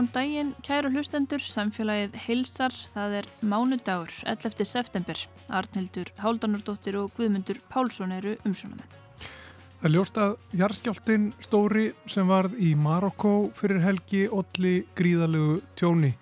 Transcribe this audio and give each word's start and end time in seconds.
Góðan 0.00 0.14
daginn, 0.14 0.50
kæru 0.64 0.88
hlustendur, 0.94 1.42
samfélagið 1.44 2.14
heilsar, 2.24 2.72
það 2.94 3.16
er 3.18 3.26
mánudagur, 3.44 4.14
11. 4.24 4.64
september. 4.64 5.20
Arnhildur 5.52 6.08
Háldanurdóttir 6.16 6.96
og 6.96 7.10
Guðmundur 7.18 7.60
Pálsson 7.68 8.14
eru 8.16 8.32
umsjónamenn. 8.48 8.96
Það 9.20 9.84
er 9.90 9.94
ljóst 9.98 10.22
að 10.24 10.32
jarðskjáltin 10.62 11.28
stóri 11.44 11.84
sem 12.08 12.32
varð 12.32 12.56
í 12.56 12.72
Marokko 12.80 13.52
fyrir 13.60 13.84
helgi 13.84 14.24
olli 14.32 14.74
gríðalegu 14.96 15.60
tjóni. 15.76 16.14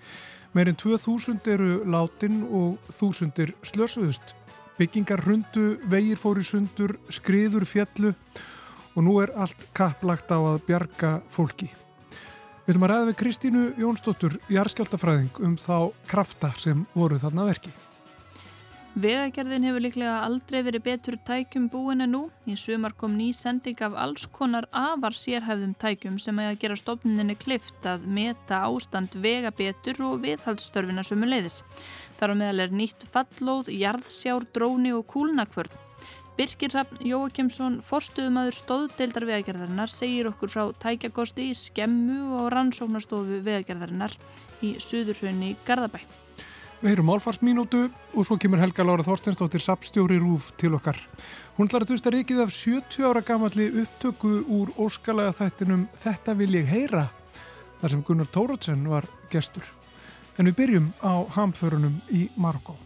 Meirinn 0.58 0.82
2000 0.82 1.54
eru 1.54 1.82
látin 1.86 2.42
og 2.50 2.82
þúsundir 2.90 3.54
slösuðust. 3.62 4.34
Byggingar 4.74 5.22
hundu, 5.22 5.76
vegir 5.86 6.18
fóri 6.18 6.42
sundur, 6.42 6.98
skriður 7.14 7.62
fjallu 7.62 8.16
og 8.96 9.04
nú 9.06 9.20
er 9.22 9.38
allt 9.38 9.70
kapplagt 9.70 10.34
á 10.34 10.38
að 10.42 10.64
bjarga 10.66 11.20
fólki. 11.30 11.70
Við 12.68 12.74
höfum 12.76 12.84
að 12.84 12.90
ræða 12.90 13.04
við 13.08 13.14
Kristínu 13.16 13.60
Jónsdóttur, 13.80 14.34
jarðskjáltafræðing, 14.52 15.38
um 15.40 15.54
þá 15.56 15.88
krafta 16.04 16.50
sem 16.60 16.82
voru 16.92 17.16
þarna 17.16 17.46
verki. 17.48 17.70
Vegagerðin 18.92 19.64
hefur 19.64 19.84
líklega 19.86 20.18
aldrei 20.26 20.58
verið 20.66 20.84
betur 20.84 21.16
tækjum 21.24 21.70
búin 21.72 22.04
en 22.04 22.12
nú. 22.12 22.20
Í 22.44 22.58
sumar 22.60 22.92
kom 22.92 23.16
ný 23.16 23.30
sending 23.32 23.80
af 23.80 23.96
alls 23.96 24.28
konar 24.28 24.68
afar 24.68 25.16
sérhæfðum 25.16 25.72
tækjum 25.80 26.20
sem 26.20 26.44
að 26.44 26.60
gera 26.60 26.76
stofninni 26.76 27.40
klift 27.40 27.88
að 27.88 28.04
meta 28.04 28.60
ástand 28.68 29.16
vega 29.16 29.48
betur 29.48 30.04
og 30.10 30.20
viðhaldsstörfina 30.28 31.08
sumu 31.08 31.32
leiðis. 31.32 31.62
Þar 32.20 32.36
á 32.36 32.40
meðal 32.42 32.66
er 32.66 32.80
nýtt 32.84 33.08
fallóð, 33.08 33.72
jarðsjár, 33.72 34.44
dróni 34.52 34.92
og 34.92 35.08
kúlnakvörn. 35.08 35.87
Birkir 36.38 36.70
Raffn 36.70 37.00
Jóakimsson, 37.02 37.80
forstuðumadur 37.82 38.54
stóðdeildar 38.54 39.24
vegagerðarinnar, 39.26 39.90
segir 39.90 40.28
okkur 40.30 40.52
frá 40.52 40.68
tækjakosti 40.84 41.48
í 41.50 41.56
skemmu 41.58 42.36
og 42.38 42.52
rannsóknastofu 42.54 43.40
vegagerðarinnar 43.42 44.14
í 44.62 44.76
Suðurhraunni 44.78 45.56
Garðabæ. 45.66 45.98
Við 46.78 46.92
heyrum 46.92 47.10
álfarsminútu 47.10 47.82
og 48.14 48.22
svo 48.22 48.38
kemur 48.38 48.62
Helga 48.62 48.86
Lára 48.86 49.02
Þorstensdóttir 49.02 49.64
sapstjóri 49.64 50.20
Rúf 50.22 50.52
til 50.62 50.76
okkar. 50.78 51.00
Hún 51.58 51.66
ætlar 51.66 51.88
að 51.88 51.96
dusta 51.96 52.14
rikið 52.14 52.44
af 52.46 52.54
70 52.54 53.10
ára 53.10 53.26
gamalli 53.26 53.66
upptöku 53.82 54.36
úr 54.46 54.70
óskalega 54.78 55.34
þættinum 55.40 55.88
Þetta 55.98 56.38
vil 56.38 56.52
ég 56.54 56.70
heyra, 56.70 57.08
þar 57.80 57.96
sem 57.96 58.06
Gunnar 58.06 58.30
Tórótsen 58.30 58.86
var 58.86 59.10
gestur. 59.34 59.66
En 60.38 60.46
við 60.46 60.60
byrjum 60.62 60.92
á 61.02 61.18
hamförunum 61.34 61.98
í 62.14 62.28
Marokko. 62.38 62.78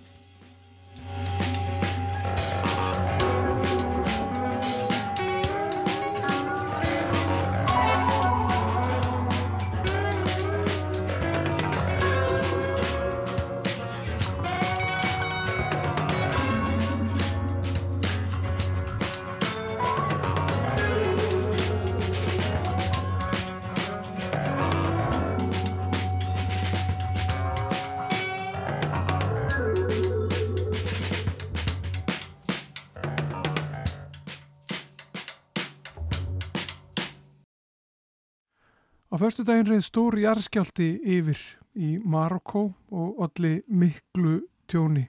Förstu 39.23 39.45
daginn 39.47 39.69
reyð 39.69 39.85
stór 39.87 40.17
jarðskjálti 40.19 40.87
yfir 41.15 41.39
í 41.79 41.93
Marokko 42.03 42.73
og 42.91 43.21
allir 43.23 43.61
miklu 43.71 44.41
tjóni. 44.71 45.05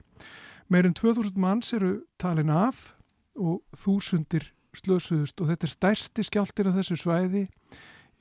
Meirinn 0.70 0.94
2000 0.94 1.40
manns 1.40 1.72
eru 1.74 2.04
talin 2.20 2.52
af 2.54 2.92
og 3.34 3.64
þúsundir 3.74 4.52
slösuðust 4.76 5.42
og 5.42 5.50
þetta 5.50 5.66
er 5.66 5.72
stærsti 5.72 6.26
skjáltin 6.28 6.70
af 6.70 6.78
þessu 6.78 7.00
svæði 7.00 7.42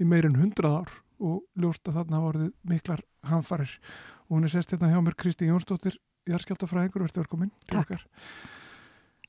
í 0.01 0.07
meirinn 0.09 0.39
100 0.39 0.65
ár 0.65 0.97
og 1.21 1.43
ljóst 1.61 1.85
að 1.85 1.99
þarna 1.99 2.23
voruð 2.25 2.49
miklar 2.73 3.05
hanfarir. 3.29 3.77
Og 4.25 4.39
hún 4.39 4.49
er 4.49 4.55
sest 4.55 4.73
hérna 4.73 4.89
hjá 4.89 4.97
mér 5.03 5.19
Kristi 5.19 5.51
Jónsdóttir, 5.51 5.99
jarðskjáltafræðingur, 6.25 7.05
verður 7.05 7.21
velkominn 7.21 7.53
Takk. 7.69 8.01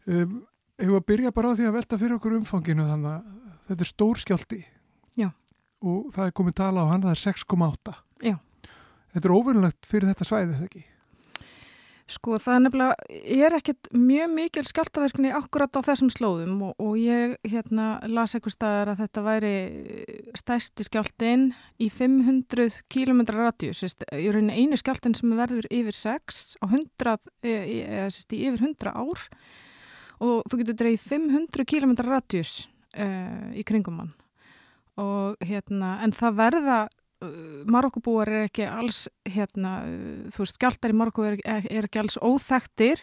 Um, 0.09 0.45
Hefur 0.81 1.03
að 1.03 1.09
byrja 1.13 1.31
bara 1.35 1.53
á 1.53 1.57
því 1.59 1.69
að 1.69 1.77
velta 1.77 2.01
fyrir 2.01 2.17
okkur 2.17 2.41
umfanginu 2.41 2.89
þannig 2.89 3.13
að 3.13 3.59
þetta 3.69 3.85
er 3.85 3.91
stór 3.93 4.23
skjálti 4.23 4.65
Já. 5.15 5.29
Og 5.85 6.11
það 6.15 6.31
er 6.31 6.35
komið 6.41 6.59
tala 6.63 6.89
á 6.89 6.91
hann, 6.93 7.05
það 7.05 7.15
er 7.15 7.23
6,8. 7.29 7.95
Já. 8.25 8.37
Þetta 9.15 9.29
er 9.29 9.37
óvinnulegt 9.37 9.87
fyrir 9.89 10.11
þetta 10.11 10.27
svæði, 10.27 10.57
þegar 10.57 10.69
ekki? 10.71 10.85
Sko 12.05 12.37
það 12.37 12.55
er 12.55 12.63
nefnilega, 12.67 13.21
er 13.33 13.55
ekkert 13.57 13.89
mjög 13.97 14.33
mikil 14.35 14.65
skjáltaverkni 14.69 15.31
akkurat 15.33 15.73
á 15.73 15.81
þessum 15.87 16.11
slóðum 16.13 16.59
og, 16.67 16.75
og 16.77 16.99
ég 17.01 17.39
hérna 17.49 17.87
las 18.13 18.35
eitthvað 18.37 18.57
staðar 18.59 18.91
að 18.93 19.01
þetta 19.01 19.23
væri 19.25 19.53
stærsti 20.37 20.85
skjáltin 20.85 21.47
í 21.81 21.89
500 21.89 22.83
km 22.93 23.23
radíus, 23.31 23.81
í 23.89 24.27
rauninni 24.29 24.59
einu 24.67 24.77
skjáltin 24.77 25.17
sem 25.17 25.33
verður 25.39 25.71
yfir 25.73 25.97
6 25.97 26.43
á 26.61 26.65
100, 26.69 27.17
eða 27.41 28.11
sérst 28.13 28.37
í 28.37 28.43
yfir 28.51 28.67
100 28.69 28.93
ár 28.93 29.25
og 30.21 30.45
þú 30.45 30.61
getur 30.61 30.81
dreigð 30.85 31.09
500 31.09 31.69
km 31.73 31.97
radíus 32.05 32.67
uh, 33.01 33.49
í 33.57 33.65
kringum 33.65 34.05
hann 34.05 34.13
og 35.01 35.41
hérna, 35.45 35.99
en 36.05 36.15
það 36.15 36.39
verða 36.43 36.79
Marokkobúar 37.71 38.29
er 38.29 38.49
ekki 38.51 38.67
alls 38.69 39.07
hérna, 39.25 39.79
þú 40.35 40.43
veist, 40.43 40.59
skjáltar 40.59 40.93
í 40.93 40.97
Marokko 40.99 41.25
er, 41.25 41.39
er 41.47 41.87
ekki 41.87 42.03
alls 42.03 42.19
óþektir 42.21 43.01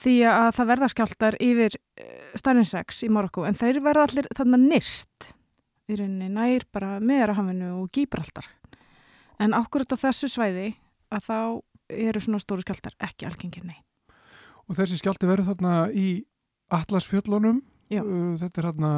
því 0.00 0.14
að 0.30 0.48
það 0.56 0.70
verða 0.70 0.88
skjáltar 0.94 1.36
yfir 1.44 1.76
stærnin 2.38 2.68
6 2.70 3.02
í 3.04 3.10
Marokko 3.12 3.44
en 3.44 3.58
þeir 3.58 3.82
verða 3.84 4.06
allir 4.08 4.30
þannig 4.38 4.64
nýrst 4.70 5.28
í 5.90 5.98
rauninni 5.98 6.30
nær 6.32 6.64
bara 6.72 6.94
meðarahafinu 7.02 7.74
og 7.82 7.90
Gíbraldar 7.92 8.48
en 9.40 9.56
ákvörðat 9.56 9.98
á 10.00 10.02
þessu 10.06 10.30
svæði 10.30 10.70
að 11.10 11.26
þá 11.26 11.38
eru 11.90 12.22
svona 12.22 12.40
stóru 12.42 12.64
skjáltar 12.64 12.96
ekki 13.02 13.26
algengir 13.28 13.64
nei. 13.66 13.78
Og 14.70 14.76
þessi 14.78 15.00
skjálti 15.00 15.28
verður 15.28 15.50
þarna 15.50 15.74
í 15.90 16.22
Atlasfjöllunum, 16.70 17.58
uh, 17.90 18.36
þetta 18.38 18.60
er 18.60 18.68
þarna, 18.68 18.92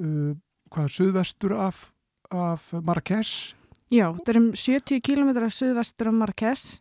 uh, 0.00 0.30
hvað 0.72 0.94
suðvestur 0.96 1.56
af, 1.58 1.90
af 2.32 2.70
Marrakesh? 2.84 3.56
Já, 3.92 4.08
þetta 4.16 4.32
er 4.32 4.40
um 4.40 4.48
70 4.56 5.02
km 5.04 5.32
suðvestur 5.52 6.08
af 6.08 6.16
Marrakesh 6.16 6.80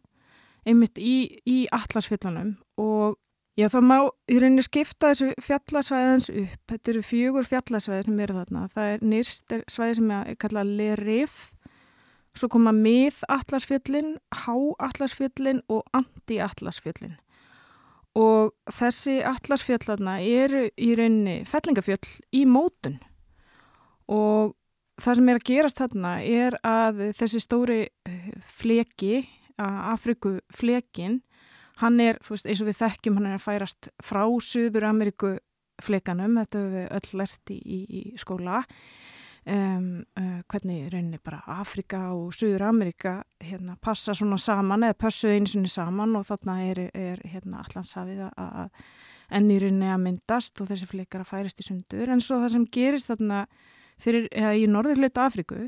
einmitt 0.67 0.99
í, 1.01 1.41
í 1.47 1.65
Atlasfjöllunum 1.73 2.53
og 2.81 3.17
já 3.59 3.67
það 3.73 3.87
má 3.89 3.95
í 4.31 4.37
rauninni 4.39 4.63
skipta 4.65 5.11
þessu 5.11 5.31
fjallasvæðins 5.43 6.29
upp. 6.29 6.61
Þetta 6.71 6.93
eru 6.93 7.01
fjögur 7.05 7.49
fjallasvæði 7.49 8.05
sem 8.07 8.21
eru 8.25 8.37
þarna. 8.37 8.67
Það 8.71 8.93
er 8.93 9.03
nýrst 9.13 9.57
svæði 9.73 9.97
sem 9.99 10.13
er 10.15 10.39
kallað 10.39 10.71
Lerif, 10.79 11.35
svo 12.37 12.47
koma 12.53 12.71
mið 12.75 13.19
Atlasfjöllin, 13.33 14.15
há 14.45 14.55
Atlasfjöllin 14.87 15.63
og 15.67 15.83
anti-Atlasfjöllin. 15.97 17.17
Og 18.19 18.51
þessi 18.71 19.21
Atlasfjöllarna 19.23 20.19
eru 20.23 20.65
í 20.75 20.91
rauninni 20.99 21.41
fellingafjöll 21.47 22.03
í 22.35 22.43
mótun 22.47 22.99
og 24.11 24.55
það 25.01 25.19
sem 25.19 25.29
er 25.31 25.39
að 25.39 25.47
gerast 25.49 25.81
þarna 25.81 26.15
er 26.23 26.57
að 26.67 27.05
þessi 27.19 27.41
stóri 27.43 27.81
eh, 27.87 28.33
fleki, 28.59 29.21
Afriku 29.61 30.39
flekin, 30.57 31.19
hann 31.81 31.99
er, 32.01 32.17
þú 32.23 32.35
veist, 32.35 32.47
eins 32.49 32.61
og 32.63 32.69
við 32.69 32.79
þekkjum, 32.79 33.17
hann 33.19 33.29
er 33.29 33.37
að 33.37 33.43
færast 33.45 33.89
frá 34.01 34.23
Suður 34.41 34.87
Ameríku 34.89 35.35
flekanum, 35.81 36.37
þetta 36.41 36.61
hefur 36.61 36.75
við 36.75 36.87
öll 36.97 37.19
lært 37.21 37.53
í, 37.53 37.59
í, 37.81 38.01
skóla, 38.21 38.61
um, 39.45 39.87
uh, 40.17 40.39
hvernig 40.49 40.89
rauninni 40.93 41.21
bara 41.23 41.41
Afrika 41.59 42.03
og 42.15 42.33
Suður 42.37 42.67
Ameríka 42.69 43.15
hérna, 43.41 43.77
passa 43.81 44.15
svona 44.17 44.39
saman 44.41 44.87
eða 44.87 44.99
passuð 45.05 45.37
einu 45.37 45.51
sinni 45.51 45.71
saman 45.71 46.17
og 46.19 46.27
þarna 46.29 46.57
er, 46.67 46.83
er 46.93 47.21
hérna, 47.25 47.63
allansafið 47.65 48.27
að 48.29 48.63
enn 49.31 49.51
í 49.53 49.59
rauninni 49.63 49.91
að 49.93 50.01
myndast 50.05 50.59
og 50.61 50.67
þessi 50.71 50.89
flekar 50.89 51.23
að 51.23 51.31
færast 51.31 51.61
í 51.63 51.67
sundur, 51.69 52.09
en 52.09 52.23
svo 52.23 52.41
það 52.41 52.57
sem 52.57 52.65
gerist 52.77 53.13
þarna 53.13 53.45
fyrir, 54.01 54.27
eða 54.31 54.55
í 54.57 54.67
norður 54.69 55.03
hluta 55.03 55.27
Afriku 55.27 55.67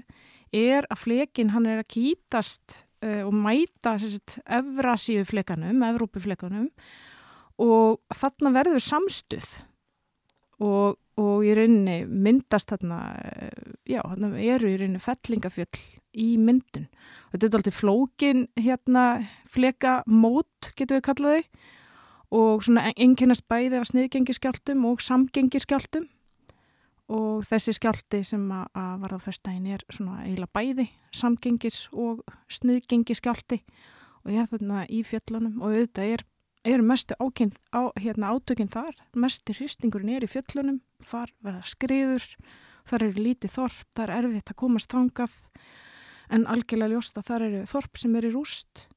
er 0.53 0.87
að 0.91 1.03
flekin 1.05 1.53
hann 1.53 1.67
er 1.69 1.81
að 1.81 1.91
kýtast 1.95 2.83
uh, 3.03 3.23
og 3.27 3.33
mæta 3.35 3.97
Evrasíu 4.45 5.25
flekanum, 5.27 5.83
Evrópu 5.85 6.21
flekanum 6.23 6.69
og 7.61 8.01
þarna 8.13 8.53
verður 8.55 8.83
samstuð 8.83 9.49
og, 10.63 10.97
og 11.19 11.45
í 11.45 11.53
rauninni 11.57 12.03
myndast 12.07 12.73
þarna, 12.73 13.01
uh, 13.17 13.75
já, 13.89 14.01
þarna 14.01 14.33
eru 14.41 14.71
í 14.71 14.79
rauninni 14.79 15.03
fellingafjöll 15.03 15.83
í 16.13 16.33
myndun. 16.37 16.89
Þetta 17.31 17.47
er 17.47 17.55
alltaf 17.57 17.79
flókin 17.79 18.43
hérna 18.59 19.05
flekamót, 19.49 20.73
getur 20.77 20.99
við 20.99 21.07
kallaði 21.09 21.45
og 22.33 22.65
svona 22.65 22.91
einkennast 22.97 23.45
bæði 23.49 23.79
af 23.79 23.89
sniðgengiskjáltum 23.89 24.85
og 24.89 25.01
samgengiskjáltum 25.05 26.07
og 27.11 27.43
þessi 27.47 27.75
skjálti 27.75 28.21
sem 28.25 28.43
að, 28.55 28.67
varða 29.01 29.19
fyrstægin 29.23 29.71
er 29.75 29.83
svona 29.91 30.21
eiginlega 30.23 30.53
bæði 30.55 30.87
samgengis 31.13 31.87
og 31.91 32.23
sniðgengi 32.51 33.17
skjálti 33.17 33.59
og 34.23 34.31
ég 34.31 34.43
er 34.43 34.51
þarna 34.51 34.85
í 34.87 35.01
fjöllunum 35.07 35.59
og 35.61 35.73
auðvitað 35.73 36.11
er, 36.15 36.25
er 36.63 36.83
mestu 36.85 37.17
ákyn, 37.19 37.51
á, 37.75 37.91
hérna, 37.99 38.31
átökinn 38.31 38.71
þar, 38.71 38.95
mestu 39.19 39.55
hristingurinn 39.57 40.13
er 40.15 40.23
í 40.23 40.31
fjöllunum, 40.31 40.79
þar 41.03 41.33
verða 41.43 41.63
skriður, 41.67 42.27
þar 42.87 43.07
eru 43.09 43.25
lítið 43.27 43.55
þorp, 43.57 43.89
þar 43.99 44.13
er 44.13 44.29
erfitt 44.29 44.53
að 44.53 44.59
komast 44.63 44.95
þangað. 44.95 45.35
En 46.33 46.47
algjörlega 46.47 46.95
ljósta 46.95 47.23
þar 47.25 47.47
eru 47.49 47.65
þorp 47.67 47.99
sem 47.99 48.15
eru 48.15 48.31
rúst. 48.31 48.87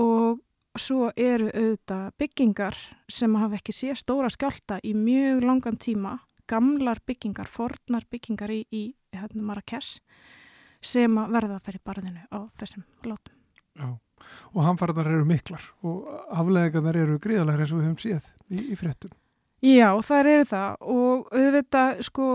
Og 0.00 0.40
svo 0.80 1.10
eru 1.20 1.50
auðvitað 1.52 2.14
byggingar 2.16 2.78
sem 3.12 3.36
hafa 3.36 3.58
ekki 3.58 3.74
sé 3.76 3.92
stóra 3.98 4.30
skjálta 4.32 4.80
í 4.80 4.94
mjög 4.96 5.44
langan 5.44 5.76
tíma 5.76 6.16
gamlar 6.50 7.00
byggingar, 7.06 7.48
fornar 7.50 8.06
byggingar 8.10 8.52
í, 8.54 8.62
í 8.72 8.82
hérna, 9.14 9.44
Marrakes 9.46 9.98
sem 10.82 11.18
að 11.20 11.36
verða 11.36 11.58
að 11.58 11.68
ferja 11.68 11.84
barðinu 11.86 12.24
á 12.28 12.38
þessum 12.58 12.84
látum. 13.06 13.36
Já, 13.78 13.88
og 14.52 14.62
hamfaraðar 14.66 15.10
eru 15.14 15.26
miklar 15.26 15.64
og 15.86 16.06
afleðingarnar 16.34 16.98
eru 17.04 17.18
gríðalega 17.22 17.64
eins 17.64 17.72
og 17.72 17.80
við 17.80 17.88
höfum 17.88 18.00
séð 18.02 18.30
í, 18.50 18.64
í 18.74 18.78
fréttum. 18.78 19.14
Já, 19.62 19.94
það 20.02 20.28
eru 20.32 20.46
það 20.50 20.86
og 20.90 21.28
auðvitað 21.30 22.00
sko 22.08 22.28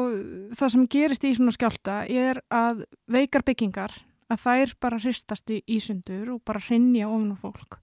það 0.55 0.73
sem 0.73 0.85
gerist 0.95 1.25
í 1.27 1.33
svona 1.35 1.55
skjálta 1.55 1.97
er 2.07 2.39
að 2.47 2.85
veikar 3.11 3.43
byggingar 3.43 3.97
að 4.31 4.43
þær 4.45 4.73
bara 4.79 4.99
hristast 5.03 5.51
í, 5.51 5.59
í 5.67 5.81
sundur 5.83 6.37
og 6.37 6.43
bara 6.47 6.63
hrinja 6.63 7.09
ofn 7.11 7.33
og 7.35 7.41
fólk 7.43 7.81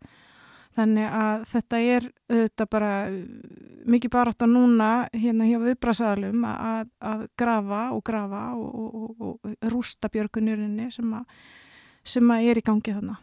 Þannig 0.75 1.07
að 1.07 1.43
þetta 1.53 1.79
er 1.79 2.07
auðvitað 2.33 2.69
bara 2.73 2.95
mikið 3.95 4.11
bara 4.11 4.33
átt 4.33 4.43
að 4.43 4.55
núna 4.57 4.89
hérna 5.13 5.47
hjá 5.47 5.59
viðbrasaðalum 5.63 6.47
að, 6.51 6.89
að 6.99 7.21
grafa 7.39 7.83
og 7.95 8.03
grafa 8.07 8.41
og, 8.59 8.73
og, 8.81 9.05
og, 9.05 9.37
og 9.37 9.69
rústa 9.71 10.11
björgunurinni 10.11 10.89
sem, 10.91 11.13
sem 12.03 12.33
að 12.35 12.49
er 12.51 12.61
í 12.61 12.65
gangi 12.67 12.97
þannig. 12.97 13.21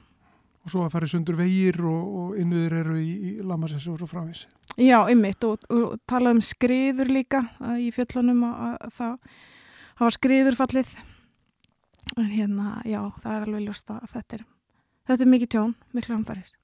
Og 0.61 0.71
svo 0.71 0.85
að 0.85 0.93
fara 0.93 1.09
í 1.09 1.11
sundur 1.11 1.39
vegir 1.39 1.79
og 1.89 2.37
innuður 2.39 2.77
eru 2.83 2.95
í, 3.01 3.09
í 3.11 3.31
Lamassessu 3.43 3.95
og 3.95 3.99
svo 3.99 4.07
frávís. 4.07 4.45
Já, 4.77 4.99
ymmit 5.11 5.43
og 5.43 5.97
tala 6.07 6.31
um 6.35 6.39
skriður 6.45 7.09
líka 7.11 7.43
í 7.81 7.89
fjöllunum 7.91 8.45
að, 8.47 8.77
að 8.77 8.95
það 8.99 9.35
hafa 10.03 10.13
skriður 10.15 10.59
fallið. 10.61 10.95
En 12.15 12.31
hérna, 12.31 12.77
já, 12.87 13.01
það 13.23 13.35
er 13.35 13.45
alveg 13.47 13.67
ljóst 13.67 13.91
að 13.91 14.07
þetta 14.13 14.37
er, 14.37 14.47
þetta 15.09 15.25
er 15.25 15.31
mikið 15.35 15.53
tjón, 15.57 15.77
miklu 15.97 16.15
hamfarir 16.15 16.57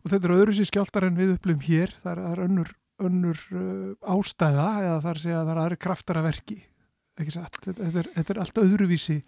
og 0.00 0.12
þetta 0.12 0.28
er 0.28 0.36
öðru 0.36 0.56
sér 0.56 0.70
skjáltar 0.70 1.06
en 1.08 1.18
við 1.18 1.34
upplifum 1.36 1.66
hér. 1.66 1.94
Það 2.04 2.24
er 2.30 2.42
önnur, 2.46 2.72
önnur 3.02 3.44
uh, 3.52 4.16
ástæða 4.16 4.70
eða 4.86 4.98
það 5.04 5.12
er 5.12 5.20
að 5.20 5.30
það 5.30 5.52
er 5.54 5.62
aðri 5.64 5.80
kraftar 5.86 6.20
að 6.20 6.28
verki. 6.30 6.58
Þetta, 7.20 7.46
þetta, 7.66 7.86
er, 8.00 8.10
þetta 8.16 8.32
er 8.32 8.38
allt 8.40 8.58
öðruvísi 8.62 9.18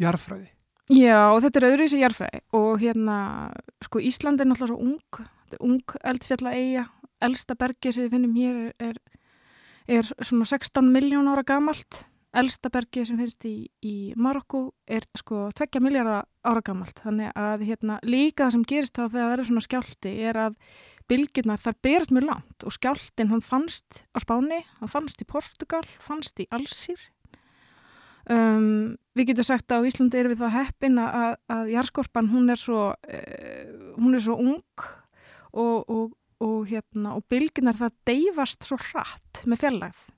jarfræði 0.00 0.46
Já 0.90 1.18
og 1.30 1.42
þetta 1.44 1.60
er 1.60 1.66
öðruvísi 1.68 1.98
jarfræði 2.00 2.40
og 2.56 2.80
hérna 2.80 3.16
sko 3.84 4.00
Ísland 4.02 4.40
er 4.40 4.48
náttúrulega 4.48 4.72
svo 4.72 4.78
ung. 4.82 5.26
Ung 5.60 5.96
eldfjalla 6.08 6.54
eiga 6.56 6.86
elsta 7.22 7.54
bergi 7.58 7.92
sem 7.92 8.06
við 8.06 8.16
finnum 8.16 8.38
hér 8.38 8.58
er, 8.58 8.72
er, 8.88 10.00
er 10.00 10.08
svona 10.24 10.48
16 10.48 10.88
miljón 10.90 11.28
ára 11.30 11.44
gamalt 11.46 12.02
elsta 12.32 12.70
bergi 12.72 13.04
sem 13.06 13.18
finnst 13.20 13.44
í, 13.48 13.54
í 13.84 13.94
Marokko 14.16 14.70
er 14.88 15.04
sko 15.18 15.48
2 15.56 15.82
miljardar 15.84 16.24
ára 16.42 16.62
gammalt 16.64 17.02
þannig 17.04 17.32
að 17.38 17.64
hérna, 17.68 17.98
líka 18.02 18.46
það 18.46 18.54
sem 18.56 18.66
gerist 18.72 18.96
þá 18.96 19.02
þegar 19.04 19.32
verður 19.32 19.48
svona 19.50 19.64
skjálti 19.66 20.12
er 20.28 20.38
að 20.48 20.56
bylgjurnar 21.10 21.60
þar 21.60 21.76
berast 21.84 22.14
mjög 22.14 22.28
langt 22.30 22.66
og 22.66 22.76
skjáltin 22.76 23.32
hann 23.32 23.44
fannst 23.44 24.04
á 24.16 24.18
Spáni, 24.22 24.62
hann 24.80 24.92
fannst 24.92 25.20
í 25.22 25.28
Portugal, 25.28 25.82
fannst 26.00 26.40
í 26.40 26.48
Allsýr 26.54 27.04
um, 28.32 28.96
við 29.18 29.32
getum 29.32 29.48
sagt 29.50 29.74
að 29.74 29.84
á 29.84 29.88
Íslandi 29.90 30.22
er 30.22 30.30
við 30.32 30.42
það 30.42 30.56
heppin 30.56 30.98
að, 31.02 31.36
að 31.52 31.70
járskorpan 31.74 32.32
hún 32.32 32.48
er 32.54 32.60
svo 32.60 32.88
uh, 32.94 33.92
hún 33.98 34.16
er 34.16 34.24
svo 34.24 34.38
ung 34.40 34.88
og, 35.52 35.78
og, 35.84 36.16
og, 36.40 36.58
hérna, 36.70 37.18
og 37.18 37.28
bylgjurnar 37.28 37.76
það 37.76 38.00
deyfast 38.08 38.64
svo 38.70 38.80
hratt 38.88 39.44
með 39.44 39.66
fjallægð 39.66 40.11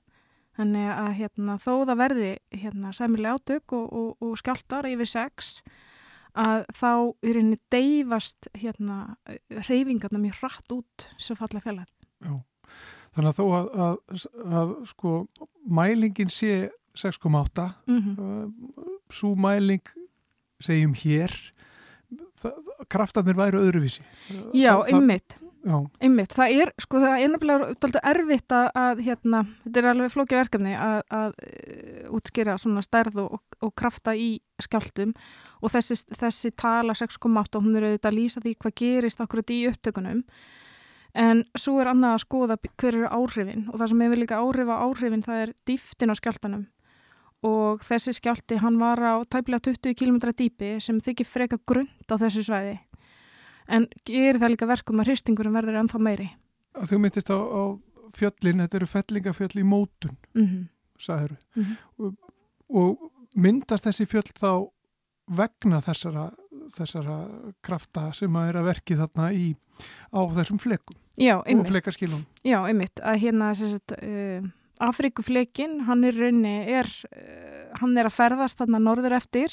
Þannig 0.55 0.87
að 0.93 1.09
hérna, 1.19 1.57
þó 1.59 1.71
það 1.89 1.97
verði 1.99 2.29
hérna, 2.55 2.93
sæmilega 2.95 3.35
átök 3.35 3.75
og, 3.75 3.87
og, 3.91 4.09
og 4.23 4.37
skjáltar 4.39 4.87
yfir 4.87 5.09
sex 5.11 5.57
að 6.35 6.65
þá 6.75 6.91
er 7.23 7.39
henni 7.39 7.57
deyfast 7.71 8.49
hérna, 8.55 8.99
reyfingarna 9.67 10.19
mjög 10.19 10.39
hratt 10.41 10.75
út 10.75 11.07
sem 11.21 11.37
falla 11.39 11.63
fjallar. 11.63 11.91
Já, 12.23 12.33
þannig 13.15 13.29
að 13.31 13.37
þó 13.39 13.45
að, 13.57 13.69
að, 13.87 14.25
að 14.61 14.73
sko, 14.91 15.13
mælingin 15.79 16.31
sé 16.31 16.55
6,8 16.95 17.67
mm 17.87 17.99
-hmm. 18.01 18.51
svo 19.11 19.35
mæling 19.35 19.83
segjum 20.63 20.95
hér 20.95 21.31
kraftarnir 22.91 23.35
væri 23.35 23.59
öðruvísi. 23.59 24.03
Já, 24.53 24.83
einmitt. 24.87 25.37
Einmitt, 26.03 26.33
það 26.35 26.59
er, 26.61 26.71
sko, 26.81 26.99
það 27.01 27.23
er 27.23 27.31
nefnilega 27.33 28.01
erfitt 28.05 28.53
að, 28.53 28.99
hérna, 29.05 29.41
þetta 29.63 29.81
er 29.81 29.87
alveg 29.91 30.11
flókja 30.13 30.41
verkefni 30.43 30.75
að, 30.77 30.99
að 31.09 31.31
uh, 31.47 32.11
útskýra 32.17 32.57
svona 32.61 32.83
stærð 32.85 33.17
og, 33.23 33.39
og 33.65 33.73
krafta 33.77 34.13
í 34.13 34.35
skjáltum 34.61 35.15
og 35.65 35.73
þessi, 35.73 35.97
þessi 36.13 36.53
tala 36.59 36.93
6,8 36.93 37.57
og 37.57 37.65
hún 37.65 37.79
er 37.79 37.89
auðvitað 37.89 38.11
að 38.11 38.19
lýsa 38.19 38.45
því 38.45 38.55
hvað 38.61 38.77
gerist 38.83 39.25
akkurat 39.25 39.55
í 39.55 39.59
upptökunum. 39.71 40.21
En 41.15 41.45
svo 41.57 41.79
er 41.79 41.89
annað 41.89 42.17
að 42.17 42.23
skoða 42.25 42.61
hver 42.67 42.91
eru 42.91 43.09
áhrifin 43.09 43.67
og 43.71 43.79
það 43.79 43.91
sem 43.91 44.05
hefur 44.05 44.21
líka 44.21 44.41
áhrif 44.43 44.69
á 44.69 44.75
áhrifin 44.83 45.25
það 45.25 45.43
er 45.45 45.53
dýftin 45.65 46.11
á 46.11 46.15
skjáltanum 46.19 46.65
og 47.45 47.83
þessi 47.85 48.13
skjálti 48.17 48.59
hann 48.61 48.77
var 48.81 48.99
á 49.01 49.15
tæplega 49.29 49.71
20 49.71 49.95
km 49.97 50.17
dýpi 50.33 50.75
sem 50.83 50.99
þykir 51.01 51.29
freka 51.29 51.59
grund 51.67 52.11
á 52.11 52.15
þessu 52.21 52.45
svæði 52.45 52.77
en 53.67 53.87
gerir 54.05 54.39
það 54.41 54.53
líka 54.53 54.69
verkum 54.69 55.01
að 55.01 55.11
hristingurum 55.11 55.57
verður 55.57 55.81
ennþá 55.81 56.01
meiri. 56.01 56.29
Þú 56.75 56.99
myndist 57.01 57.31
á, 57.31 57.37
á 57.37 57.63
fjöllin, 58.15 58.63
þetta 58.63 58.79
eru 58.79 58.89
fellingafjöll 58.89 59.59
í 59.59 59.65
mótun, 59.67 60.17
mm 60.35 60.45
-hmm. 60.45 60.63
sagður 60.99 61.37
mm 61.55 61.63
-hmm. 61.63 61.77
og, 61.97 62.15
og 62.69 63.11
myndast 63.35 63.85
þessi 63.85 64.05
fjöll 64.05 64.31
þá 64.39 64.69
vegna 65.25 65.81
þessara, 65.81 66.29
þessara 66.75 67.15
krafta 67.61 68.11
sem 68.13 68.35
að 68.35 68.49
er 68.49 68.59
að 68.59 68.67
verki 68.69 68.95
þarna 68.95 69.31
í, 69.33 69.55
á 70.13 70.19
þessum 70.37 70.59
flekum 70.59 70.97
Já, 71.17 71.39
og 71.39 71.67
flekarskilum. 71.67 72.25
Já, 72.43 72.59
einmitt, 72.67 72.99
að 72.99 73.19
hérna 73.23 73.53
sagt, 73.55 73.95
uh, 74.03 74.43
Afrikuflekin, 74.83 75.81
hann 75.87 76.03
er 76.03 76.13
raunni, 76.13 76.55
er, 76.67 76.85
uh, 77.15 77.79
hann 77.79 77.97
er 77.97 78.05
að 78.05 78.17
ferðast 78.17 78.59
þarna 78.59 78.79
norður 78.79 79.15
eftir 79.15 79.51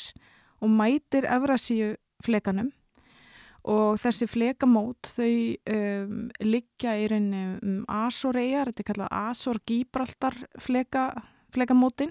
og 0.61 0.69
mætir 0.69 1.25
Evrasíu 1.25 1.97
flekanum 2.23 2.73
og 3.71 3.99
þessi 4.02 4.26
flekamót 4.26 5.12
þau 5.14 5.33
um, 5.71 6.28
liggja 6.42 6.97
í 6.99 7.07
rauninni 7.11 7.42
um 7.62 7.83
Asoregar, 7.87 8.73
þetta 8.73 8.83
er 8.83 8.88
kallað 8.90 9.12
Asor-Gibraltar 9.21 10.38
fleka, 10.62 11.04
flekamótin. 11.54 12.11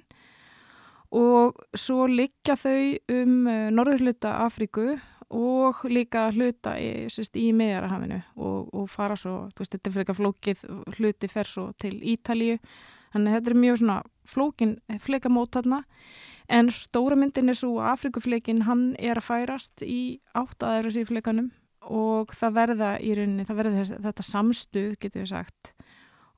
Og 1.12 1.58
svo 1.76 2.06
liggja 2.08 2.56
þau 2.56 2.94
um 3.18 3.34
uh, 3.52 3.68
norðurhluta 3.74 4.38
Afríku 4.46 4.94
og 5.32 5.84
líka 5.88 6.30
hluta 6.36 6.78
í, 6.80 7.08
í 7.08 7.52
meðjarahafinu 7.56 8.20
og, 8.36 8.72
og 8.76 8.88
fara 8.92 9.16
svo, 9.20 9.46
veist, 9.56 9.76
þetta 9.76 9.90
er 9.90 9.96
fyrir 9.96 10.18
flókið 10.18 10.66
hluti 10.98 11.30
fer 11.32 11.48
svo 11.48 11.70
til 11.80 11.98
Ítalíu. 12.00 12.58
Þannig 13.12 13.32
að 13.32 13.38
þetta 13.38 13.52
er 13.52 13.60
mjög 13.60 13.80
svona 13.82 14.02
flókin 14.32 14.76
flekamót 15.04 15.56
þarna 15.56 15.82
En 16.52 16.68
stóra 16.74 17.16
myndin 17.16 17.52
er 17.52 17.56
svo 17.56 17.80
Afrikufleikin 17.88 18.66
hann 18.68 18.92
er 19.00 19.22
að 19.22 19.28
færast 19.30 19.84
í 19.86 20.20
áttaðaður 20.36 21.00
í 21.00 21.08
fleikanum 21.08 21.48
og 21.88 22.34
það 22.38 22.58
verða 22.58 22.90
í 23.00 23.14
rauninni, 23.18 23.46
það 23.48 23.60
verða 23.62 23.78
þess, 23.80 23.94
þetta 24.04 24.26
samstuð 24.28 24.92
getur 25.02 25.24
við 25.24 25.32
sagt. 25.32 25.72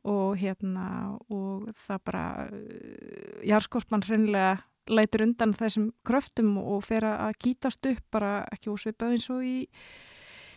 Og 0.03 0.37
hérna 0.37 0.85
og 1.31 1.71
það 1.79 1.99
bara 2.09 2.23
uh, 2.45 3.41
Járskorpan 3.47 4.05
hreinlega 4.05 4.53
lætur 4.91 5.23
undan 5.25 5.55
þessum 5.55 5.91
kröftum 6.05 6.57
og 6.59 6.83
fer 6.85 7.07
að 7.07 7.37
kýtast 7.39 7.85
upp 7.87 8.03
bara 8.11 8.33
ekki 8.51 8.71
ósvipað 8.73 9.15
eins 9.15 9.29
og 9.31 9.45
í 9.47 9.57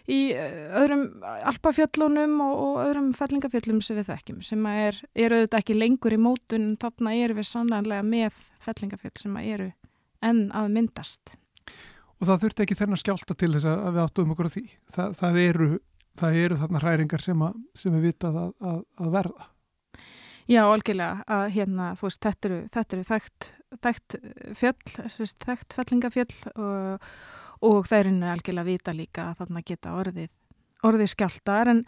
í 0.07 0.21
eh, 0.35 0.59
öðrum 0.79 1.07
alpafjöllunum 1.25 2.37
og, 2.45 2.61
og 2.67 2.77
öðrum 2.85 3.09
fellingafjöllum 3.17 3.81
sem 3.85 3.99
við 3.99 4.13
þekkjum 4.13 4.45
sem 4.47 4.69
er, 4.71 5.01
eru 5.15 5.41
auðvitað 5.41 5.63
ekki 5.63 5.79
lengur 5.79 6.15
í 6.15 6.21
mótun 6.21 6.69
þarna 6.83 7.17
eru 7.19 7.39
við 7.41 7.49
sannlega 7.51 8.05
með 8.07 8.39
fellingafjöll 8.63 9.17
sem 9.19 9.41
eru 9.43 9.73
enn 10.25 10.47
að 10.57 10.71
myndast. 10.77 11.35
Og 12.17 12.31
það 12.31 12.47
þurfti 12.47 12.65
ekki 12.65 12.79
þennan 12.79 13.03
skjálta 13.03 13.37
til 13.37 13.51
þess 13.57 13.69
að 13.69 13.91
við 13.91 14.05
áttuðum 14.07 14.33
okkur 14.33 14.49
á 14.49 14.55
því. 14.55 14.65
Þa, 14.95 15.05
það, 15.19 15.39
eru, 15.43 15.69
það 16.17 16.39
eru 16.45 16.59
þarna 16.63 16.83
hræringar 16.85 17.25
sem, 17.25 17.45
að, 17.45 17.59
sem 17.77 17.97
við 17.99 18.09
vitað 18.09 18.41
að, 18.41 18.55
að, 18.71 18.81
að 19.03 19.13
verða. 19.19 19.49
Já, 20.47 20.61
algjörlega, 20.63 21.25
að 21.35 21.45
hérna, 21.57 21.89
þú 21.99 22.07
veist, 22.07 22.21
þetta 22.23 22.49
eru, 22.49 22.59
þetta 22.77 22.97
eru 22.97 23.07
þekkt, 23.09 23.49
þekkt 23.83 24.17
fjöll, 24.61 24.93
þekkt 25.43 25.77
fellingafjöll 25.81 26.37
og 26.55 27.09
og 27.63 27.87
það 27.87 27.99
er 27.99 28.11
henni 28.11 28.31
algjörlega 28.31 28.67
vita 28.67 28.93
líka 28.93 29.31
að 29.31 29.39
þarna 29.41 29.63
geta 29.63 29.95
orðið, 29.97 30.31
orðið 30.83 31.13
skjáltar 31.15 31.73
en, 31.73 31.85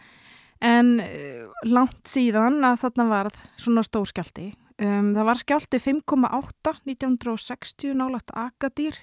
en 0.61 0.99
eh, 1.03 1.45
langt 1.63 2.07
síðan 2.07 2.63
að 2.63 2.81
þarna 2.85 3.09
varð 3.09 3.37
svona 3.57 3.83
stór 3.83 4.09
skjálti 4.09 4.51
Um, 4.79 5.11
það 5.11 5.25
var 5.27 5.39
skjálti 5.41 5.79
5,8 5.83 6.71
1960 6.87 7.97
nálagt 7.99 8.31
Agadir. 8.31 8.95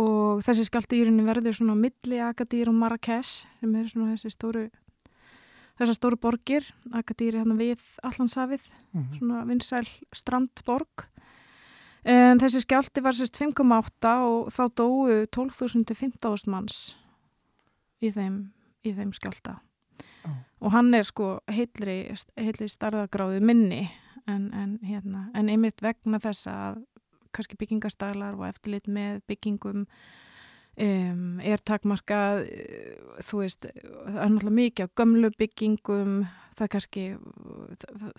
Og 0.00 0.40
þessi 0.46 0.64
skjálti 0.70 1.02
í 1.02 1.02
rauninni 1.04 1.26
verður 1.26 1.58
svona 1.58 1.76
milli 1.76 2.20
Agadir 2.24 2.70
og 2.72 2.78
Marrakech 2.78 3.42
sem 3.42 3.74
er 3.76 3.90
svona 3.90 4.14
þessi 4.14 4.32
stóru 4.32 4.62
þessar 5.76 5.98
stóru 5.98 6.16
borgir, 6.20 6.64
Agadir 6.96 7.34
er 7.34 7.42
hérna 7.42 7.58
við 7.58 7.82
Allansafið, 8.04 8.64
mm 8.92 9.02
-hmm. 9.02 9.18
svona 9.18 9.44
vinsæl 9.44 9.88
strandborg 10.14 11.08
en 12.04 12.40
þessi 12.42 12.62
skjálti 12.64 13.02
var 13.04 13.16
sérst 13.16 13.38
5,8 13.40 14.14
og 14.26 14.50
þá 14.54 14.62
dói 14.80 15.26
12.015 15.34 16.50
manns 16.50 16.80
í 18.02 18.10
þeim, 18.10 18.52
í 18.82 18.94
þeim 18.96 19.12
skjálta 19.14 19.58
oh. 20.26 20.38
og 20.60 20.74
hann 20.74 20.92
er 20.98 21.06
sko 21.06 21.36
heitli, 21.50 22.14
heitli 22.38 22.70
starðagráði 22.70 23.42
minni 23.44 23.84
en, 24.26 24.50
en, 24.54 24.78
hérna, 24.86 25.28
en 25.34 25.50
einmitt 25.50 25.82
vegna 25.82 26.20
þess 26.22 26.50
að 26.50 26.82
kannski 27.32 27.56
byggingastælar 27.60 28.36
og 28.36 28.46
eftirlit 28.50 28.90
með 28.90 29.22
byggingum 29.30 29.86
um, 30.80 31.40
er 31.40 31.62
takmarkað 31.64 32.46
þú 33.24 33.42
veist, 33.42 33.66
það 33.66 34.22
er 34.22 34.32
náttúrulega 34.32 34.58
mikið 34.60 34.88
á 34.88 34.94
gömlu 35.00 35.32
byggingum 35.38 36.14
það 36.52 36.64
er 36.66 36.72
kannski, 36.74 37.04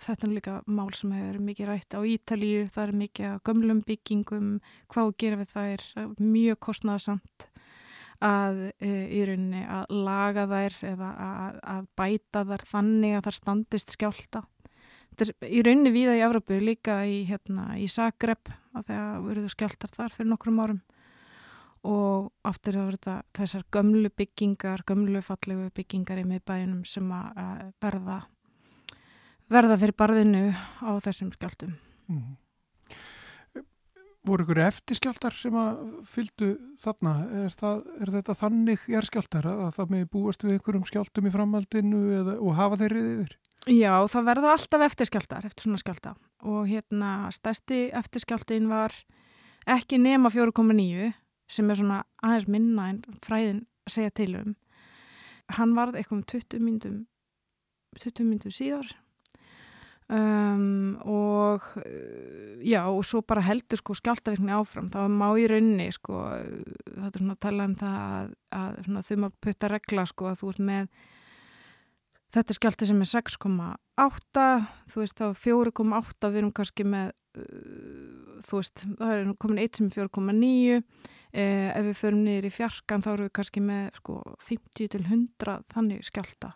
þetta 0.02 0.26
er 0.26 0.32
líka 0.34 0.54
mál 0.66 0.90
sem 0.96 1.12
hefur 1.14 1.40
mikið 1.48 1.70
rætt 1.70 1.96
á 1.96 2.00
Ítalíu 2.02 2.68
það 2.70 2.86
er 2.86 2.94
mikið 3.02 3.34
á 3.34 3.36
gömlum 3.46 3.82
byggingum 3.86 4.48
hvað 4.92 5.12
gera 5.22 5.40
við 5.42 5.52
það 5.54 5.74
er 5.74 6.14
mjög 6.18 6.60
kostnæðasamt 6.68 7.48
að 8.24 8.60
e, 8.78 8.90
í 9.10 9.22
rauninni 9.26 9.62
að 9.68 9.94
laga 10.06 10.46
þær 10.50 10.80
eða 10.94 11.12
að, 11.26 11.60
að 11.74 11.86
bæta 11.98 12.44
þær 12.50 12.66
þannig 12.70 13.16
að 13.18 13.28
þær 13.28 13.40
standist 13.40 13.96
skjálta 13.96 14.44
Þetta 15.14 15.30
er 15.30 15.52
í 15.54 15.60
rauninni 15.62 15.90
víða 15.94 16.16
í 16.18 16.22
Evropu 16.26 16.56
líka 16.58 16.96
í, 17.06 17.20
hérna, 17.28 17.76
í 17.78 17.86
Zagreb 17.86 18.50
að 18.74 18.88
það 18.88 19.26
verður 19.28 19.52
skjáltar 19.52 19.92
þar 19.94 20.16
fyrir 20.16 20.30
nokkrum 20.32 20.58
árum 20.58 20.80
og 21.84 22.30
aftur 22.48 22.78
þá 22.78 22.82
verður 22.82 22.98
þetta 22.98 23.16
þessar 23.38 23.64
gömlu 23.76 24.10
byggingar, 24.16 24.84
gömlu 24.88 25.20
fallegu 25.24 25.68
byggingar 25.76 26.22
í 26.22 26.28
miðbæinum 26.28 26.84
sem 26.88 27.10
að 27.12 27.72
verða 27.84 28.22
verða 29.52 29.76
fyrir 29.80 29.96
barðinu 29.98 30.46
á 30.80 30.90
þessum 31.04 31.30
skjáltum. 31.34 31.76
Mm. 32.08 32.34
Voru 34.24 34.46
ykkur 34.46 34.62
eftirskjáltar 34.64 35.34
sem 35.36 35.56
að 35.60 35.80
fyldu 36.08 36.54
þarna? 36.80 37.12
Er, 37.44 37.56
það, 37.60 37.82
er 38.00 38.12
þetta 38.14 38.36
þannig 38.38 38.86
jærskjáltar 38.88 39.48
að 39.50 39.66
það 39.76 39.90
með 39.92 40.06
búast 40.14 40.46
við 40.46 40.56
ykkurum 40.58 40.86
skjáltum 40.88 41.28
í 41.28 41.32
framhaldinu 41.34 42.04
eða, 42.22 42.38
og 42.40 42.56
hafa 42.56 42.78
þeirrið 42.80 43.10
yfir? 43.10 43.34
Já, 43.68 43.92
það 44.12 44.30
verða 44.30 44.54
alltaf 44.54 44.86
eftirskjaldar 44.88 45.44
eftir 45.48 45.66
svona 45.66 45.80
skjálta 45.80 46.14
og 46.44 46.64
hérna 46.68 47.10
stærsti 47.32 47.86
eftirskjaldin 47.96 48.66
var 48.72 48.96
ekki 49.76 50.00
nema 50.00 50.32
4,9 50.32 51.12
sem 51.54 51.70
er 51.70 51.80
svona 51.80 52.02
aðeins 52.24 52.50
minna 52.50 52.90
en 52.92 53.00
fræðin 53.24 53.64
segja 53.90 54.12
til 54.14 54.34
um. 54.40 54.52
Hann 55.54 55.74
varð 55.76 55.98
eitthvað 56.00 56.20
um 56.20 56.28
20 56.34 56.62
myndum 56.64 57.00
20 58.00 58.26
myndum 58.26 58.54
síðar. 58.54 58.94
Um, 60.04 60.98
og 61.08 61.64
já 62.60 62.82
og 62.84 63.00
svo 63.08 63.22
bara 63.24 63.40
heldur 63.46 63.80
sko 63.80 63.94
skjáltavirkni 63.96 64.52
áfram. 64.52 64.90
Þá 64.92 65.08
má 65.08 65.30
í 65.40 65.46
raunni 65.48 65.88
sko 65.94 66.26
það 66.28 67.08
er 67.08 67.18
svona 67.22 67.36
að 67.36 67.42
tala 67.46 67.68
um 67.70 67.76
það 67.80 67.98
að, 68.04 68.32
að 68.60 69.02
þau 69.08 69.16
má 69.22 69.28
putta 69.46 69.70
regla 69.72 70.06
sko 70.10 70.28
að 70.28 70.40
þú 70.42 70.54
ert 70.54 70.64
með 70.68 70.88
Þetta 72.34 72.50
er 72.50 72.56
skjálti 72.58 72.86
sem 72.88 73.02
er 73.04 73.06
6,8, 73.06 74.44
þú 74.90 75.02
veist 75.04 75.20
þá 75.20 75.26
4,8 75.38 76.30
við 76.32 76.38
erum 76.40 76.50
kannski 76.56 76.86
með, 76.90 77.12
uh, 77.38 78.40
þú 78.42 78.58
veist, 78.58 78.82
það 78.98 79.12
er 79.14 79.28
komin 79.44 79.60
eitt 79.62 79.78
sem 79.78 79.86
er 79.86 80.08
4,9, 80.10 80.80
eh, 81.34 81.70
ef 81.74 81.88
við 81.90 81.96
förum 82.00 82.24
niður 82.24 82.48
í 82.48 82.52
fjarkan 82.54 83.04
þá 83.04 83.08
erum 83.12 83.28
við 83.28 83.34
kannski 83.38 83.62
með 83.64 83.88
sko 84.00 84.18
50 84.46 84.92
til 84.94 85.02
100 85.04 85.56
þannig 85.74 86.06
skjálta 86.06 86.52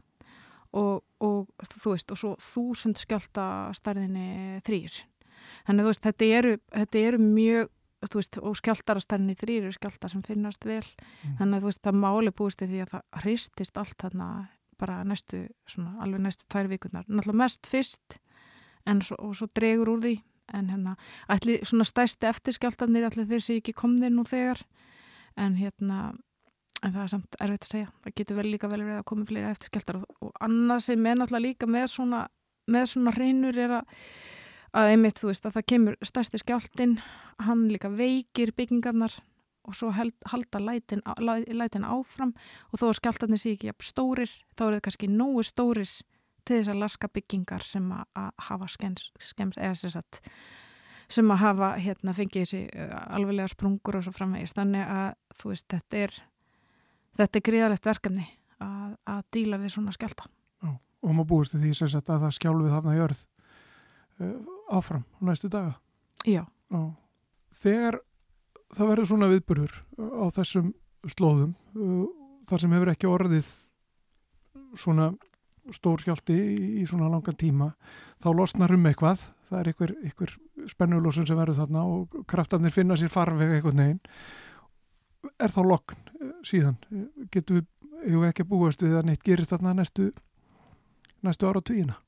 og, 0.77 1.03
og 1.25 1.69
þú 1.73 1.95
veist 1.95 2.13
og 2.13 2.21
svo 2.21 2.35
1000 2.37 3.01
skjálta 3.03 3.47
starðinni 3.77 4.61
þrýr. 4.67 5.01
Þannig 5.67 5.85
þú 5.85 5.93
veist 5.93 6.07
þetta 6.07 6.31
eru, 6.39 6.55
þetta 6.75 7.03
eru 7.09 7.21
mjög, 7.23 7.73
veist 8.15 8.39
og 8.43 8.61
skjáltarastarðinni 8.61 9.37
þrýr 9.41 9.67
eru 9.67 9.75
skjálta 9.77 10.11
sem 10.13 10.23
finnast 10.27 10.69
vel, 10.69 10.85
mm. 10.85 11.37
þannig 11.41 11.59
að 11.59 11.65
þú 11.65 11.71
veist 11.71 11.85
það 11.89 12.01
máli 12.05 12.35
búist 12.37 12.63
því 12.63 12.85
að 12.85 12.95
það 12.95 13.25
hristist 13.25 13.81
allt 13.81 13.99
þarna 14.05 14.31
bara 14.79 15.01
næstu, 15.03 15.43
svona, 15.67 15.97
alveg 16.05 16.23
næstu 16.23 16.47
tvær 16.47 16.69
vikunar. 16.71 17.07
Náttúrulega 17.09 17.43
mest 17.43 17.67
fyrst 17.67 18.21
svo, 19.03 19.17
og 19.19 19.35
svo 19.37 19.49
dregur 19.51 19.97
úr 19.97 20.05
því 20.05 20.15
en 20.55 20.71
hérna, 20.73 20.95
ætli 21.29 21.59
svona 21.67 21.87
stæsti 21.89 22.29
eftirskjáltanir 22.31 23.09
ætli 23.09 23.27
þeir 23.29 23.45
sé 23.45 23.59
ekki 23.61 23.77
komnir 23.77 24.15
nú 24.15 24.25
þegar 24.29 24.63
en 25.37 25.59
hérna 25.61 26.15
en 26.85 26.95
það 26.95 27.03
er 27.03 27.13
samt 27.13 27.39
erfitt 27.43 27.65
að 27.67 27.73
segja. 27.73 27.93
Það 28.05 28.17
getur 28.21 28.39
vel 28.39 28.49
líka 28.53 28.71
vel 28.71 28.83
verið 28.85 29.01
að 29.01 29.07
koma 29.11 29.27
fleira 29.27 29.53
eftirskjáltar 29.55 30.01
og, 30.01 30.11
og 30.23 30.35
annað 30.45 30.85
sem 30.87 31.07
er 31.11 31.19
náttúrulega 31.19 31.47
líka 31.49 31.71
með 31.71 31.89
svona 31.95 32.27
með 32.69 32.91
svona 32.93 33.15
hreinur 33.17 33.59
er 33.59 33.81
að 33.81 33.97
að 34.77 34.93
einmitt 34.93 35.21
þú 35.21 35.31
veist 35.31 35.47
að 35.49 35.57
það 35.57 35.67
kemur 35.73 35.95
stærsti 36.05 36.41
skjáltin, 36.43 36.99
hann 37.41 37.65
líka 37.73 37.89
veikir 37.89 38.53
byggingarnar 38.57 39.15
og 39.69 39.77
svo 39.77 39.91
held, 39.93 40.15
halda 40.29 40.61
lætin, 40.61 41.03
lætin 41.57 41.87
áfram 41.89 42.35
og 42.73 42.81
þó 42.81 42.89
að 42.91 42.99
skjáltarnir 43.01 43.41
sé 43.41 43.55
ekki 43.57 43.75
stórir, 43.85 44.31
þá 44.57 44.65
eru 44.67 44.79
það 44.79 44.85
kannski 44.87 45.11
nógu 45.13 45.45
stórir 45.45 45.93
til 46.49 46.61
þess 46.61 46.73
að 46.73 46.81
laska 46.83 47.11
byggingar 47.13 47.67
sem 47.67 47.93
að, 47.95 48.07
að 48.19 48.31
hafa 48.49 48.71
skemms, 48.73 49.11
skemms 49.31 49.61
eða 49.61 49.77
sem 49.83 49.95
sagt 49.95 50.23
sem 51.09 51.31
að 51.33 51.41
hafa 51.41 51.71
hérna 51.81 52.13
fengið 52.17 52.45
þessi 52.45 52.63
uh, 52.73 52.97
alveglega 53.17 53.53
sprungur 53.53 54.01
og 54.01 54.05
svo 54.05 54.13
framvegist 54.17 54.59
þannig 54.59 54.85
að 54.85 55.15
þú 55.41 55.53
veist 55.55 55.69
þetta 55.73 56.03
er 56.05 56.19
þetta 57.19 57.41
er 57.41 57.47
gríðalegt 57.49 57.89
verkefni 57.89 58.27
að, 58.65 58.97
að 59.09 59.23
díla 59.37 59.61
við 59.63 59.75
svona 59.77 59.95
skjálta 59.97 60.29
Já, 60.29 60.73
og 60.75 61.15
maður 61.15 61.31
búist 61.33 61.57
því 61.57 61.73
sagt, 61.79 62.11
að 62.11 62.27
það 62.27 62.37
skjálfið 62.39 62.75
þarna 62.77 62.99
jörð 62.99 63.25
uh, 64.21 64.35
áfram 64.69 65.05
næstu 65.25 65.51
daga. 65.53 65.79
Já. 66.27 66.45
Já. 66.69 66.83
Þegar 67.59 68.01
það 68.77 68.91
verður 68.93 69.11
svona 69.11 69.31
viðburður 69.33 69.79
á 69.97 70.27
þessum 70.37 70.73
slóðum 71.09 71.55
uh, 71.79 72.05
þar 72.49 72.65
sem 72.65 72.77
hefur 72.77 72.93
ekki 72.93 73.11
orðið 73.11 73.51
svona 74.79 75.13
stór 75.75 76.03
skjálti 76.03 76.37
í 76.81 76.85
svona 76.89 77.11
langan 77.13 77.37
tíma 77.39 77.73
þá 78.23 78.31
losnar 78.35 78.73
um 78.75 78.87
eitthvað 78.89 79.23
það 79.49 79.61
er 79.61 79.71
einhver, 79.73 79.95
einhver 80.05 80.35
spennulósun 80.69 81.27
sem 81.29 81.39
verður 81.39 81.63
þarna 81.63 81.85
og 81.89 82.21
kraftarnir 82.29 82.75
finna 82.75 82.99
sér 82.99 83.13
farveg 83.13 83.57
eitthvað 83.57 83.79
neginn 83.81 84.01
er 85.39 85.55
þá 85.55 85.61
lokn 85.67 86.03
uh, 86.21 86.35
síðan? 86.47 86.77
Getur 87.33 87.63
við, 87.63 88.29
ekki 88.31 88.47
búist 88.49 88.83
við 88.85 88.99
að 89.01 89.09
neitt 89.11 89.25
gerist 89.27 89.55
þarna 89.55 89.77
næstu 89.81 90.11
næstu 91.27 91.49
ára 91.49 91.63
og 91.63 91.69
tíina 91.69 91.99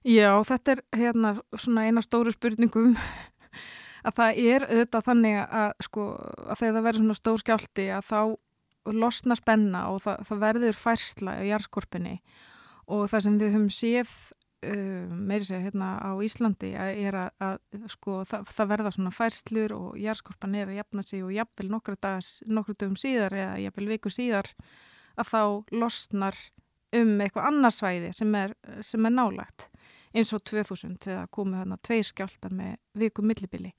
Já, 0.00 0.32
þetta 0.48 0.72
er 0.72 0.84
hérna 0.96 1.34
svona 1.52 1.84
eina 1.84 2.00
stóru 2.04 2.32
spurningum 2.32 2.94
að 4.06 4.14
það 4.16 4.38
er 4.54 4.68
auðvitað 4.68 5.08
þannig 5.10 5.40
að, 5.42 5.72
sko, 5.84 6.06
að 6.46 6.62
þegar 6.62 6.76
það 6.78 6.86
verður 6.86 7.02
svona 7.02 7.18
stór 7.18 7.42
skjálti 7.42 7.90
að 7.92 8.06
þá 8.08 8.20
losna 8.96 9.36
spenna 9.36 9.82
og 9.92 10.00
það, 10.06 10.22
það 10.30 10.40
verður 10.46 10.78
færsla 10.80 11.34
í 11.44 11.50
jærskorpinni 11.50 12.14
og 12.16 12.49
það 13.10 13.26
sem 13.26 13.40
við 13.40 13.54
höfum 13.54 13.72
séð 13.74 14.12
uh, 14.66 15.14
meiri 15.14 15.46
segja 15.46 15.64
hérna 15.64 15.90
á 16.02 16.10
Íslandi 16.24 16.72
er 16.76 17.18
að, 17.24 17.30
að 17.46 17.88
sko, 17.94 18.20
það, 18.28 18.46
það 18.50 18.70
verða 18.74 18.94
svona 18.96 19.14
færslur 19.14 19.76
og 19.76 19.98
jærskorpan 20.00 20.56
er 20.58 20.72
að 20.72 20.80
jafna 20.80 21.06
sig 21.06 21.24
og 21.26 21.34
jafnvel 21.34 21.70
nokkru 21.74 22.76
dögum 22.76 22.98
síðar 23.00 23.36
eða 23.36 23.60
jafnvel 23.66 23.90
viku 23.94 24.12
síðar 24.12 24.50
að 25.20 25.32
þá 25.32 25.42
losnar 25.76 26.38
um 26.96 27.16
eitthvað 27.22 27.50
annarsvæði 27.52 28.12
sem 28.16 28.34
er, 28.34 28.54
sem 28.82 29.06
er 29.06 29.14
nálagt 29.14 29.68
eins 30.10 30.32
og 30.34 30.42
2000 30.48 30.98
þegar 31.04 31.28
komu 31.30 31.58
þarna 31.58 31.78
tveir 31.86 32.06
skjálta 32.08 32.50
með 32.50 32.78
viku 32.98 33.22
millibili 33.22 33.70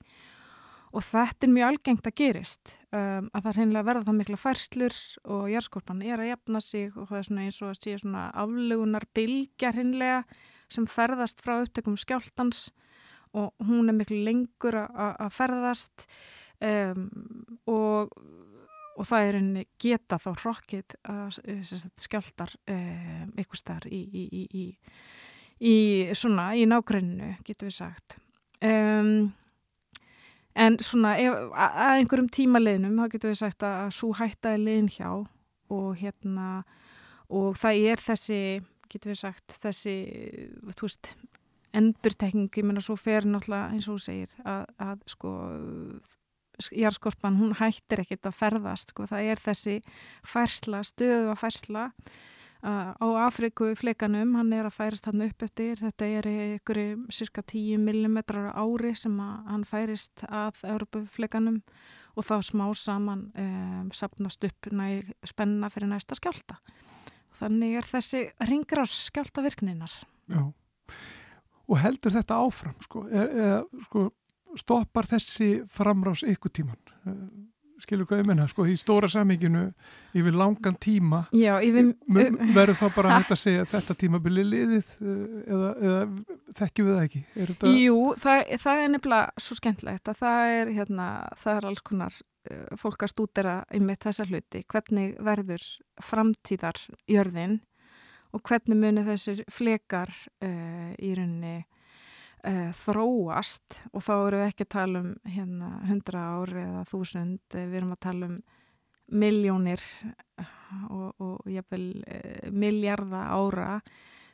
og 0.92 1.04
þetta 1.06 1.46
er 1.46 1.52
mjög 1.52 1.70
algengt 1.70 2.08
að 2.08 2.16
gerist 2.20 2.74
um, 2.92 3.28
að 3.32 3.38
það 3.38 3.50
er 3.50 3.58
hreinlega 3.58 3.88
verða 3.88 4.06
það 4.08 4.18
mikla 4.18 4.38
færslur 4.40 4.98
og 5.36 5.46
jærskorpan 5.52 6.04
er 6.04 6.20
að 6.22 6.30
jafna 6.32 6.62
sig 6.64 6.92
og 6.96 7.08
það 7.08 7.18
er 7.18 7.26
svona 7.28 7.46
eins 7.46 7.60
og 7.62 7.70
að 7.70 7.80
sé 7.80 7.96
svona 8.02 8.26
aflegunar 8.44 9.08
bilgjar 9.16 9.78
hreinlega 9.78 10.20
sem 10.72 10.88
ferðast 10.88 11.42
frá 11.44 11.56
upptökum 11.62 11.98
skjáltans 12.00 12.68
og 13.32 13.52
hún 13.64 13.88
er 13.88 13.96
miklu 13.96 14.20
lengur 14.26 14.76
að 14.84 15.32
ferðast 15.32 16.06
um, 16.60 17.08
og, 17.72 18.12
og 18.96 19.08
það 19.08 19.28
er 19.28 19.40
henni 19.40 19.66
geta 19.80 20.20
þá 20.20 20.30
hrokkið 20.44 20.96
skjáltar 21.96 22.52
um, 22.68 23.32
eitthvað 23.36 23.62
starf 23.64 23.92
í, 23.92 24.04
í, 24.12 24.46
í 24.52 24.66
í, 25.62 25.76
svona, 26.18 26.52
í 26.58 26.66
nágrunnu, 26.68 27.36
getur 27.46 27.70
við 27.70 27.76
sagt. 27.78 28.18
Um, 28.62 29.32
en 30.54 30.78
svona, 30.84 31.14
ef, 31.20 31.36
að 31.56 31.98
einhverjum 31.98 32.30
tímaleginum, 32.32 32.98
þá 33.00 33.14
getur 33.14 33.32
við 33.32 33.40
sagt 33.40 33.66
að, 33.66 33.92
svo 33.96 34.12
hættaði 34.18 34.64
legin 34.66 34.90
hjá 34.92 35.10
og 35.72 35.90
hérna, 36.00 36.48
og 37.32 37.56
það 37.60 37.84
er 37.92 38.02
þessi, 38.04 38.40
getur 38.92 39.14
við 39.14 39.20
sagt, 39.22 39.58
þessi, 39.62 39.96
þú 40.76 40.88
veist, 40.88 41.14
endurtekning, 41.72 42.50
ég 42.52 42.66
menna 42.68 42.82
svo 42.84 42.98
fer 43.00 43.24
náttúrulega 43.24 43.72
eins 43.72 43.88
og 43.88 43.96
þú 43.96 44.04
segir 44.04 44.34
að, 44.44 44.66
að 44.84 45.06
sko 45.08 45.30
járskorpan 46.70 47.38
hún 47.40 47.56
hættir 47.58 48.02
ekkit 48.02 48.28
að 48.28 48.36
ferðast 48.36 48.92
sko. 48.92 49.06
Það 49.08 49.30
er 49.32 49.40
þessi 49.42 49.76
færsla, 50.26 50.82
stöðu 50.86 51.32
að 51.32 51.40
færsla 51.40 51.86
á 52.62 53.06
Afriku 53.26 53.72
fleikanum, 53.78 54.36
hann 54.38 54.52
er 54.54 54.68
að 54.68 54.76
færast 54.76 55.08
hann 55.08 55.24
upp 55.24 55.42
eftir, 55.42 55.80
þetta 55.80 56.06
er 56.06 56.28
ykkur 56.58 56.80
cirka 57.10 57.42
10 57.42 57.80
mm 57.80 58.20
ári 58.54 58.94
sem 58.98 59.18
hann 59.18 59.64
færist 59.66 60.24
að 60.28 60.62
Európu 60.70 61.02
fleikanum 61.10 61.62
og 62.14 62.26
þá 62.28 62.36
smá 62.44 62.66
saman 62.76 63.26
um, 63.34 63.90
sapnast 63.94 64.44
upp 64.44 64.68
næg 64.70 65.10
spenna 65.26 65.70
fyrir 65.72 65.90
næsta 65.90 66.14
skjálta. 66.18 66.58
Þannig 67.38 67.78
er 67.80 67.88
þessi 67.88 68.26
ringrás 68.46 68.94
skjálta 69.08 69.42
virkninar. 69.42 69.94
Já, 70.30 70.52
og 71.72 71.78
heldur 71.80 72.12
þetta 72.14 72.40
áfram, 72.44 72.76
sko, 72.84 73.06
er, 73.08 73.32
er, 73.32 73.86
sko 73.88 74.10
stoppar 74.60 75.08
þessi 75.08 75.62
framrás 75.70 76.22
ykkur 76.28 76.52
tíman? 76.52 76.78
Skilur 77.82 78.08
hvað 78.08 78.22
ég 78.22 78.28
menna, 78.28 78.46
sko, 78.50 78.66
í 78.68 78.74
stóra 78.78 79.08
saminginu 79.10 79.64
yfir 80.16 80.36
langan 80.36 80.76
tíma 80.82 81.24
Já, 81.34 81.54
yfir... 81.64 81.92
verður 82.08 82.78
þá 82.78 82.84
bara 82.96 83.14
hægt 83.16 83.34
að 83.34 83.40
segja 83.42 83.68
þetta 83.72 83.96
tíma 84.00 84.20
byrja 84.22 84.44
liðið 84.48 84.92
eða, 85.02 85.72
eða 85.72 86.02
þekkjum 86.60 86.88
við 86.88 86.94
það 86.96 87.06
ekki? 87.06 87.22
Þetta... 87.38 87.72
Jú, 87.80 87.96
það, 88.22 88.44
það 88.66 88.84
er 88.84 88.94
nefnilega 88.94 89.46
svo 89.46 89.58
skemmtlegt 89.58 90.12
að 90.12 90.22
það 90.22 90.54
er, 90.60 90.72
hérna, 90.78 91.08
það 91.42 91.58
er 91.58 91.68
alls 91.72 91.84
konar 91.90 92.20
uh, 92.20 92.78
fólk 92.80 93.06
að 93.06 93.12
stúdera 93.14 93.58
ymmið 93.74 94.00
þessa 94.06 94.28
hluti, 94.30 94.64
hvernig 94.72 95.18
verður 95.22 95.68
framtíðar 96.02 96.80
jörðin 97.10 97.60
og 98.32 98.40
hvernig 98.48 98.78
munir 98.80 99.08
þessir 99.10 99.44
flekar 99.52 100.12
uh, 100.44 100.92
í 100.96 101.12
rauninni 101.18 101.62
þróast 102.74 103.82
og 103.92 104.02
þá 104.02 104.12
eru 104.14 104.40
við 104.40 104.48
ekki 104.48 104.66
að 104.66 104.72
tala 104.74 105.02
um 105.02 105.12
hérna 105.30 105.68
100 105.86 106.22
ári 106.22 106.64
eða 106.64 106.82
1000, 106.88 107.36
eh, 107.54 107.68
við 107.68 107.78
erum 107.78 107.94
að 107.94 108.02
tala 108.08 108.30
um 108.30 108.40
miljónir 109.12 109.84
eh, 110.40 110.56
og, 110.88 111.22
og 111.22 111.52
jafnvel 111.52 111.86
miljarda 112.50 113.28
ára 113.36 113.76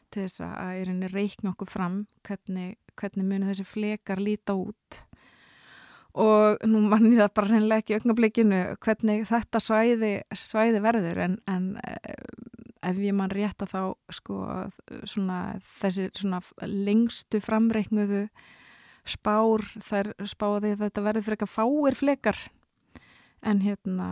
til 0.09 0.25
þess 0.25 0.41
að 0.47 0.81
er 0.81 0.93
henni 0.93 1.11
reikna 1.13 1.53
okkur 1.53 1.69
fram 1.69 1.99
hvernig, 2.25 2.79
hvernig 2.97 3.29
munir 3.29 3.51
þessi 3.51 3.69
flekar 3.69 4.23
líta 4.23 4.57
út. 4.57 5.03
Og 6.19 6.65
nú 6.65 6.81
manni 6.89 7.19
það 7.19 7.35
bara 7.37 7.53
hennilega 7.53 7.85
ekki 7.85 7.99
auknablikinu 7.99 8.63
hvernig 8.81 9.27
þetta 9.29 9.61
svæði, 9.61 10.15
svæði 10.33 10.81
verður 10.83 11.21
en, 11.27 11.37
en 11.45 11.69
ef 12.83 13.01
ég 13.03 13.17
mann 13.17 13.33
rétt 13.33 13.63
að 13.65 13.73
þá 13.75 13.83
sko 14.19 14.39
svona 15.09 15.41
þessi 15.81 16.09
svona 16.17 16.41
lengstu 16.67 17.41
framreiknuðu 17.43 18.27
spár 19.09 19.65
þær 19.89 20.13
spáði 20.29 20.77
þetta 20.79 21.05
verður 21.05 21.27
fyrir 21.27 21.39
eitthvað 21.39 21.55
fáir 21.55 21.99
flekar. 21.99 22.41
En 23.47 23.61
hérna 23.63 24.09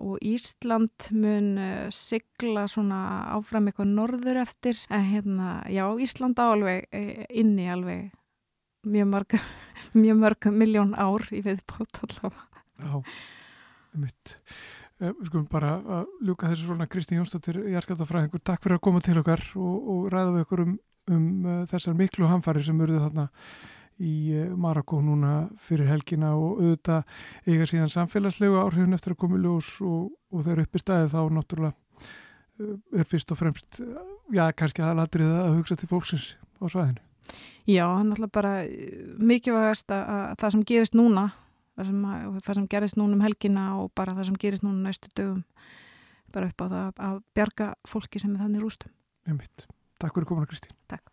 og 0.00 0.18
Ísland 0.26 1.12
mun 1.14 1.52
uh, 1.54 1.86
sigla 1.94 2.64
svona 2.70 3.28
áfram 3.36 3.68
eitthvað 3.70 3.92
norður 3.94 4.40
eftir. 4.42 4.78
En 4.90 5.06
hérna 5.12 5.60
já 5.70 5.84
Ísland 6.02 6.40
álveg 6.42 6.88
e, 6.90 7.28
inni 7.30 7.68
alveg 7.70 8.10
mjög 8.90 9.10
mörg 9.12 9.38
mjög 10.02 10.18
mörg 10.24 10.50
miljón 10.50 10.96
ár 10.98 11.28
í 11.30 11.44
viðbót 11.46 12.02
allavega. 12.02 12.64
Já, 12.80 13.02
mitt 13.92 14.34
við 15.00 15.26
skulum 15.30 15.48
bara 15.50 15.74
að 15.80 16.08
ljúka 16.28 16.50
þessu 16.50 16.68
svona 16.68 16.86
Kristín 16.90 17.20
Jónsdóttir, 17.20 17.60
Jærskaldafræðingur 17.72 18.42
takk 18.44 18.62
fyrir 18.64 18.76
að 18.76 18.84
koma 18.84 19.02
til 19.04 19.16
okkar 19.20 19.42
og, 19.56 19.90
og 19.94 20.06
ræða 20.12 20.34
við 20.34 20.44
okkur 20.44 20.64
um, 20.66 20.72
um 21.10 21.28
uh, 21.46 21.60
þessar 21.70 21.96
miklu 21.96 22.28
hamfari 22.28 22.64
sem 22.66 22.80
eruðu 22.84 23.02
þarna 23.06 23.26
í 24.00 24.14
uh, 24.36 24.54
Marokko 24.60 25.00
núna 25.04 25.34
fyrir 25.60 25.88
helgina 25.88 26.34
og 26.36 26.60
auðvitað 26.60 27.16
eiga 27.48 27.68
síðan 27.72 27.92
samfélagslegu 27.92 28.60
áhrifin 28.60 28.96
eftir 28.96 29.16
að 29.16 29.22
koma 29.24 29.40
í 29.40 29.44
ljós 29.44 29.74
og, 29.84 30.10
og 30.32 30.46
þeir 30.46 30.64
upp 30.66 30.76
í 30.76 30.84
staði 30.84 31.12
þá 31.14 31.20
náttúrulega 31.38 31.74
uh, 31.74 32.74
er 33.00 33.08
fyrst 33.08 33.32
og 33.32 33.40
fremst 33.40 33.80
já, 33.80 34.44
kannski 34.52 34.84
aðalatrið 34.84 35.36
að 35.38 35.54
hugsa 35.60 35.80
til 35.80 35.88
fólksins 35.90 36.34
á 36.60 36.64
svæðinu. 36.68 37.04
Já, 37.70 37.84
hann 37.86 38.10
er 38.10 38.18
alltaf 38.18 38.34
bara 38.34 38.54
mikilvægast 39.22 39.92
að 39.94 40.34
það 40.40 40.52
sem 40.56 40.66
gerist 40.66 40.96
núna 40.98 41.30
það 41.80 41.90
sem, 41.90 42.38
það 42.40 42.58
sem 42.58 42.68
gerist 42.74 43.00
núna 43.00 43.16
um 43.16 43.24
helgina 43.24 43.66
og 43.80 43.90
bara 43.96 44.14
það 44.18 44.30
sem 44.30 44.38
gerist 44.44 44.66
núna 44.66 44.88
næstu 44.88 45.12
dögum 45.16 45.42
bara 46.34 46.50
upp 46.52 46.62
á 46.62 46.66
það 46.68 47.04
að 47.08 47.20
bjarga 47.34 47.72
fólki 47.88 48.22
sem 48.22 48.36
er 48.36 48.44
þannig 48.44 48.64
rústum. 48.64 48.94
Takk 50.00 50.16
fyrir 50.16 50.30
komuna 50.30 50.50
Kristín. 50.50 50.76
Takk. 50.90 51.12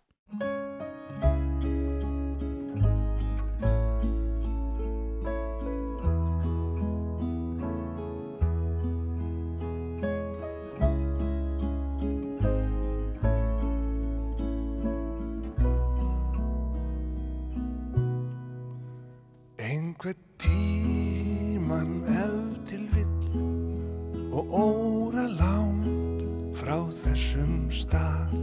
Og 24.49 25.11
óra 25.11 25.27
lánt 25.27 26.55
frá 26.55 26.79
þessum 27.03 27.67
stað. 27.71 28.35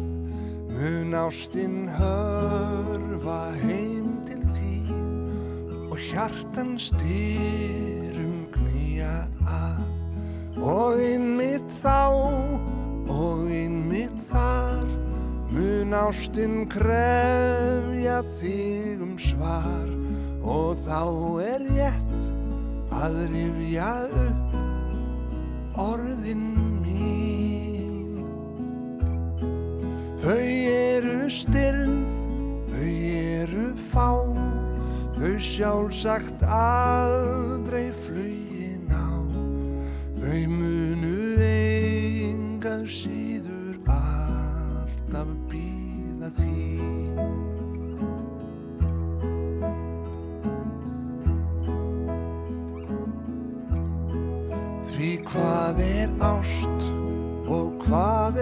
Mun 0.74 1.14
ástinn 1.16 1.88
hörfa 1.88 3.54
heim 3.62 4.20
til 4.28 4.42
því 4.52 4.76
og 5.88 5.98
hjartan 6.10 6.74
styrum 6.78 8.44
knýja 8.52 9.24
að. 9.48 9.84
Og 10.60 11.00
innmitt 11.00 11.72
þá 11.82 12.10
og 13.08 13.50
innmitt 13.52 14.20
þar 14.30 14.84
mun 15.54 15.94
ástinn 15.94 16.64
krefja 16.72 18.20
þig 18.40 19.04
um 19.04 19.18
svar. 19.18 19.88
Og 20.44 20.76
þá 20.84 21.00
er 21.40 21.68
rétt 21.70 22.32
að 22.92 23.22
rifja 23.32 23.92
upp 24.10 24.33
orðin 25.80 26.44
mín. 26.82 28.20
Þau 30.22 30.38
eru 30.40 31.26
styrð 31.30 32.12
þau 32.70 32.90
eru 33.20 33.66
fá 33.90 34.10
þau 35.18 35.34
sjálfsagt 35.38 36.44
aldrei 36.46 37.90
flugin 38.04 38.88
á. 38.94 39.10
Þau 40.20 40.40
munu 40.54 41.16
engað 41.44 42.86
síður 42.88 43.78
alltaf 43.90 45.30
býða 45.50 46.32
því 46.38 47.33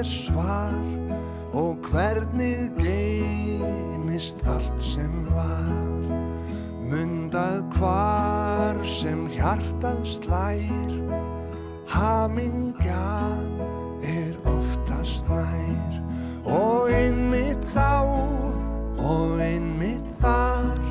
er 0.03 0.07
svar 0.09 0.75
og 1.53 1.77
hvernig 1.91 2.71
geymist 2.79 4.41
allt 4.51 4.83
sem 4.83 5.29
var. 5.31 6.09
Mundað 6.91 7.63
hvar 7.77 8.81
sem 8.83 9.29
hjartað 9.31 10.01
slær 10.03 10.91
Hamingjan 11.93 13.63
er 14.03 14.35
oftast 14.51 15.31
nær. 15.31 15.95
Og 16.51 16.91
einmitt 16.91 17.63
þá 17.71 18.03
og 18.99 19.39
einmitt 19.39 20.09
þar 20.19 20.83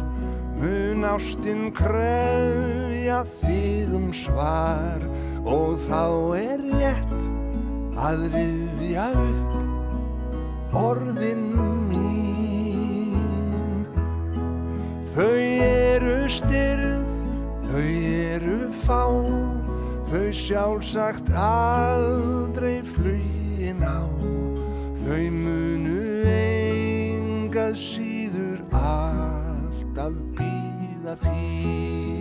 mun 0.62 1.04
ástinn 1.12 1.74
kröfja 1.76 3.26
þig 3.42 3.92
um 3.92 4.12
svar. 4.16 5.04
Og 5.44 5.76
þá 5.90 6.06
er 6.40 6.70
rétt 6.70 7.11
að 8.02 8.24
rifja 8.34 9.08
upp 9.14 10.76
orðin 10.78 11.44
mín. 11.92 13.18
Þau 15.12 15.38
eru 15.68 16.18
styrð 16.32 17.12
þau 17.68 17.84
eru 17.84 18.60
fá 18.82 19.04
þau 20.10 20.28
sjálfsagt 20.36 21.30
aldrei 21.36 22.82
flugin 22.88 23.84
á. 23.86 24.02
Þau 25.02 25.24
munu 25.36 26.00
engað 26.32 27.76
síður 27.80 28.60
alltaf 28.72 30.18
býða 30.40 31.16
því 31.26 32.21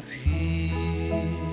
þín. 0.00 1.52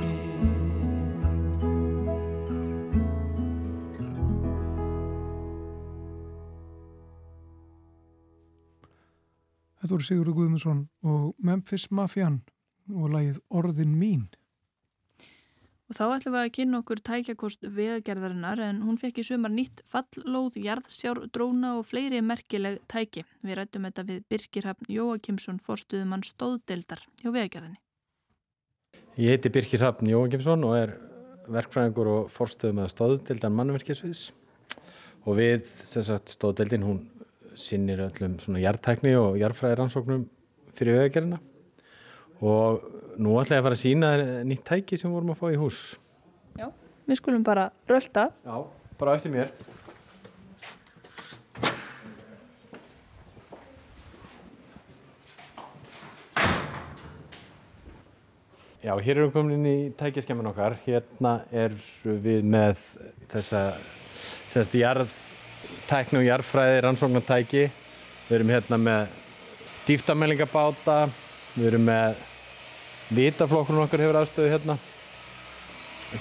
Þetta 9.80 9.96
voru 9.96 10.06
Sigurður 10.06 10.36
Guðmundsson 10.38 10.82
og 11.02 11.32
Memphis 11.42 11.88
Mafian 11.90 12.44
og 12.94 13.10
lagið 13.16 13.40
Orðin 13.50 13.96
mín. 13.98 14.28
Og 15.90 15.98
þá 15.98 16.04
ætlum 16.20 16.36
við 16.36 16.44
að 16.44 16.52
kynna 16.54 16.80
okkur 16.84 17.02
tækjakost 17.02 17.66
vegagerðarinnar 17.74 18.62
en 18.62 18.84
hún 18.86 19.00
fekk 19.02 19.24
í 19.24 19.26
sumar 19.26 19.50
nýtt 19.50 19.82
fallóð, 19.90 20.60
jarðsjár, 20.62 21.24
dróna 21.34 21.74
og 21.80 21.90
fleiri 21.90 22.22
merkileg 22.22 22.78
tæki. 22.86 23.26
Við 23.42 23.58
rættum 23.58 23.90
þetta 23.90 24.06
við 24.12 24.24
Birkirhafn 24.30 24.94
Jóakimsson, 24.94 25.58
forstuðumann 25.58 26.28
stóðdeldar 26.28 27.02
hjá 27.24 27.32
vegagerðinni. 27.34 27.82
Ég 29.20 29.34
heiti 29.34 29.50
Birkirhafn 29.52 30.08
Jóakimsson 30.08 30.62
og 30.64 30.78
er 30.78 30.92
verkfræðingur 31.52 32.08
og 32.08 32.28
forstuðum 32.32 32.78
að 32.86 32.94
stóðdeldan 32.94 33.52
mannverkjasviðs 33.58 34.22
og 35.28 35.36
við, 35.36 35.66
sem 35.84 36.06
sagt, 36.08 36.32
stóðdeldin 36.38 36.86
hún 36.88 37.02
sinnir 37.60 38.00
öllum 38.06 38.38
svona 38.40 38.62
jarðtækni 38.64 39.12
og 39.20 39.36
jarðfræðiransóknum 39.42 40.24
fyrir 40.80 41.02
vegagerðina 41.02 41.42
og 42.40 42.88
nú 43.20 43.36
ætla 43.42 43.60
ég 43.60 43.66
að 43.66 43.68
fara 43.68 43.80
að 43.82 43.84
sína 43.84 44.16
nýtt 44.48 44.64
tæki 44.72 45.02
sem 45.02 45.12
vorum 45.12 45.36
að 45.36 45.42
fá 45.44 45.48
í 45.52 45.60
hús. 45.60 45.84
Já, 46.56 46.70
við 47.04 47.20
skulum 47.20 47.44
bara 47.44 47.74
rölda. 47.92 48.30
Já, 48.48 48.56
bara 49.04 49.20
eftir 49.20 49.36
mér. 49.36 49.52
Já, 58.80 58.94
hér 58.96 59.18
erum 59.18 59.28
við 59.28 59.34
komin 59.36 59.56
inn 59.58 59.68
í 59.68 59.92
tækjaskemmin 60.00 60.48
okkar. 60.54 60.78
Hérna 60.86 61.42
er 61.52 61.74
við 62.08 62.46
með 62.48 62.78
þessa, 63.28 63.64
þessa 64.54 64.80
jarðtækni 64.80 66.20
og 66.22 66.24
jarðfræði 66.24 66.78
rannsóknartæki. 66.86 67.64
Við 68.30 68.36
erum 68.38 68.54
hérna 68.54 68.80
með 68.80 69.18
dýftamælingabáta, 69.84 70.96
við 71.58 71.68
erum 71.74 71.84
með 71.90 72.22
vitaflokkurinn 73.18 73.84
okkar 73.84 74.06
hefur 74.06 74.22
aðstöðu 74.22 74.54
hérna. 74.54 74.78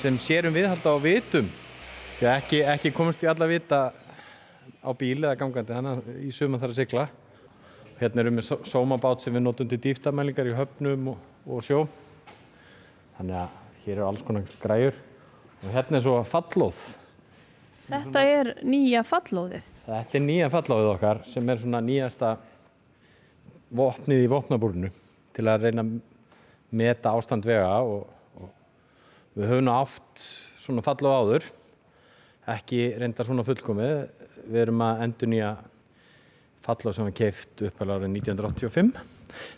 Sem 0.02 0.18
sérum 0.18 0.58
við 0.58 0.66
halda 0.72 0.96
á 0.98 1.04
vitum. 1.06 1.46
Ekki, 2.18 2.64
ekki 2.74 2.94
komast 2.98 3.22
við 3.22 3.32
alla 3.36 3.50
vita 3.54 3.80
á 4.82 4.90
bíli 4.98 5.28
eða 5.28 5.38
gangandi 5.38 5.78
þannig 5.78 6.02
að 6.02 6.26
í 6.26 6.34
suma 6.34 6.58
þarf 6.58 6.74
að 6.74 6.82
sigla. 6.82 7.06
Hérna 8.02 8.26
erum 8.26 8.42
við 8.42 8.50
sómabát 8.66 9.22
sem 9.22 9.38
við 9.38 9.46
notum 9.46 9.70
til 9.70 9.82
dýftamælingar 9.86 10.50
í 10.50 10.58
höfnum 10.58 11.14
og, 11.14 11.24
og 11.46 11.62
sjó 11.62 11.84
þannig 13.18 13.36
að 13.42 13.56
hér 13.84 13.94
eru 13.96 14.06
alls 14.08 14.24
konar 14.26 14.56
græur 14.62 14.96
og 15.58 15.68
hérna 15.74 15.98
er 15.98 16.04
svo 16.04 16.16
fallóð. 16.28 16.78
Þetta 17.88 18.22
er 18.28 18.50
nýja 18.68 19.02
fallóðið. 19.06 19.70
Þetta 19.86 20.18
er 20.18 20.24
nýja 20.24 20.50
fallóðið 20.52 20.90
okkar 20.92 21.22
sem 21.28 21.48
er 21.48 21.62
svona 21.62 21.80
nýjasta 21.84 22.34
vopnið 23.78 24.24
í 24.24 24.30
vopnabúrinu 24.32 24.92
til 25.36 25.46
að 25.48 25.66
reyna 25.66 25.84
að 25.84 25.96
meta 26.78 27.14
ástand 27.16 27.48
vega 27.48 27.72
og, 27.80 28.04
og 28.38 28.52
við 29.38 29.50
höfum 29.54 29.72
átt 29.72 30.28
svona 30.60 30.84
fallóð 30.84 31.18
áður. 31.22 31.50
Ekki 32.48 32.84
reynda 33.00 33.26
svona 33.26 33.44
fullkomið. 33.46 33.96
Við 34.48 34.62
erum 34.66 34.84
að 34.84 35.04
endur 35.06 35.32
nýja 35.32 35.52
fallóð 36.68 36.98
sem 36.98 37.08
var 37.08 37.16
keift 37.16 37.64
upp 37.64 37.82
alveg 37.82 38.02
árið 38.02 38.18
1985 38.20 38.92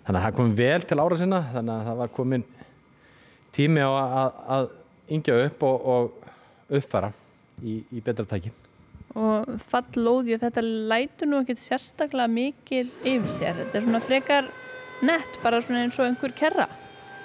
þannig 0.05 0.19
að 0.19 0.25
það 0.25 0.37
kom 0.39 0.51
vel 0.59 0.81
til 0.87 0.99
ára 1.01 1.19
sinna 1.19 1.41
þannig 1.55 1.75
að 1.75 1.89
það 1.89 2.01
var 2.01 2.13
komin 2.15 2.45
tími 3.57 3.83
á 3.83 3.91
að, 3.91 4.17
að, 4.23 4.41
að 4.57 4.69
yngja 5.17 5.39
upp 5.47 5.65
og, 5.69 5.87
og 5.95 6.77
uppfara 6.81 7.13
í, 7.63 7.81
í 7.91 8.03
betra 8.05 8.27
tæki. 8.29 8.53
Og 9.19 9.49
fallóði 9.73 10.37
og 10.37 10.45
þetta 10.45 10.63
lætur 10.63 11.31
nú 11.31 11.41
ekkert 11.43 11.63
sérstaklega 11.63 12.31
mikið 12.31 12.93
yfir 13.03 13.33
sér. 13.35 13.57
Þetta 13.65 13.81
er 13.81 13.87
svona 13.89 14.03
frekar 14.05 14.53
nett 15.03 15.41
bara 15.43 15.61
svona 15.65 15.85
eins 15.85 15.99
og 15.99 16.07
einhver 16.07 16.35
kerra 16.37 16.69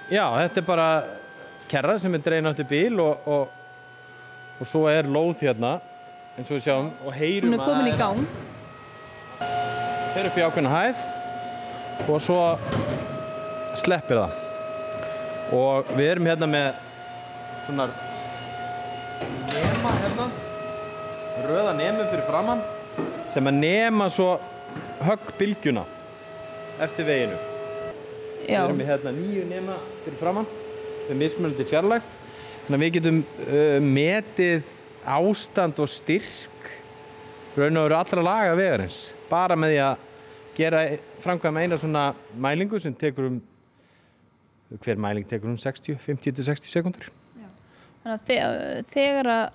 Já, 0.06 0.30
þetta 0.38 0.62
er 0.62 0.66
bara 0.68 0.88
kerra 1.70 1.96
sem 2.00 2.14
er 2.14 2.22
drein 2.22 2.46
átti 2.46 2.66
bíl 2.70 3.00
og, 3.02 3.26
og, 3.26 3.48
og 4.62 4.70
svo 4.70 4.86
er 4.92 5.10
lóð 5.10 5.42
hérna 5.48 5.80
eins 6.36 6.46
og 6.52 6.60
við 6.60 6.66
sjáum 6.68 6.92
og 7.02 7.16
heyrum 7.18 7.56
hún 7.56 7.58
er 7.58 7.64
komin 7.66 7.90
í 7.90 7.96
gang. 7.98 8.22
Fer 10.14 10.30
upp 10.30 10.38
í 10.38 10.46
ákveðna 10.46 10.76
hæð 10.76 12.06
og 12.06 12.22
svo 12.22 12.40
sleppir 13.82 14.22
það 14.22 14.45
og 15.54 15.92
við 15.94 16.10
erum 16.16 16.30
hérna 16.30 16.50
með 16.50 16.68
svona 17.68 17.88
nema 19.54 19.92
hérna 20.02 20.28
röða 21.46 21.74
nemum 21.78 22.10
fyrir 22.10 22.26
framann 22.26 22.64
sem 23.34 23.50
að 23.50 23.60
nema 23.60 24.08
svo 24.10 24.36
höggbylgjuna 25.06 25.84
eftir 26.86 27.08
veginu. 27.08 27.38
Já. 28.46 28.48
Við 28.48 28.64
erum 28.64 28.80
með 28.80 28.92
hérna 28.92 29.14
nýju 29.16 29.46
nema 29.50 29.78
fyrir 30.06 30.20
framann 30.20 30.50
með 31.10 31.20
mismunandi 31.22 31.68
fjarlægt 31.70 32.12
þannig 32.66 32.78
að 32.78 32.84
við 32.86 32.96
getum 32.98 33.22
uh, 33.46 33.80
metið 33.86 34.74
ástand 35.06 35.82
og 35.84 35.92
styrk 35.92 36.70
raun 37.56 37.78
og 37.78 37.86
veru 37.86 38.00
allra 38.00 38.26
laga 38.26 38.56
vegarins. 38.58 39.02
Bara 39.30 39.58
með 39.60 39.76
því 39.76 39.82
að 39.86 40.06
gera 40.56 40.86
framkvæma 41.24 41.66
eina 41.66 41.78
svona 41.80 42.08
mælingu 42.40 42.80
sem 42.82 42.96
tekur 42.96 43.30
um 43.30 43.44
hver 44.82 44.98
mæling 45.02 45.28
tekur 45.30 45.52
um 45.52 45.58
60, 45.62 45.98
50-60 46.08 46.72
sekundur 46.74 47.12
Þannig 48.06 48.16
að 48.16 48.26
þe- 48.30 48.90
þegar 48.94 49.30
að 49.34 49.46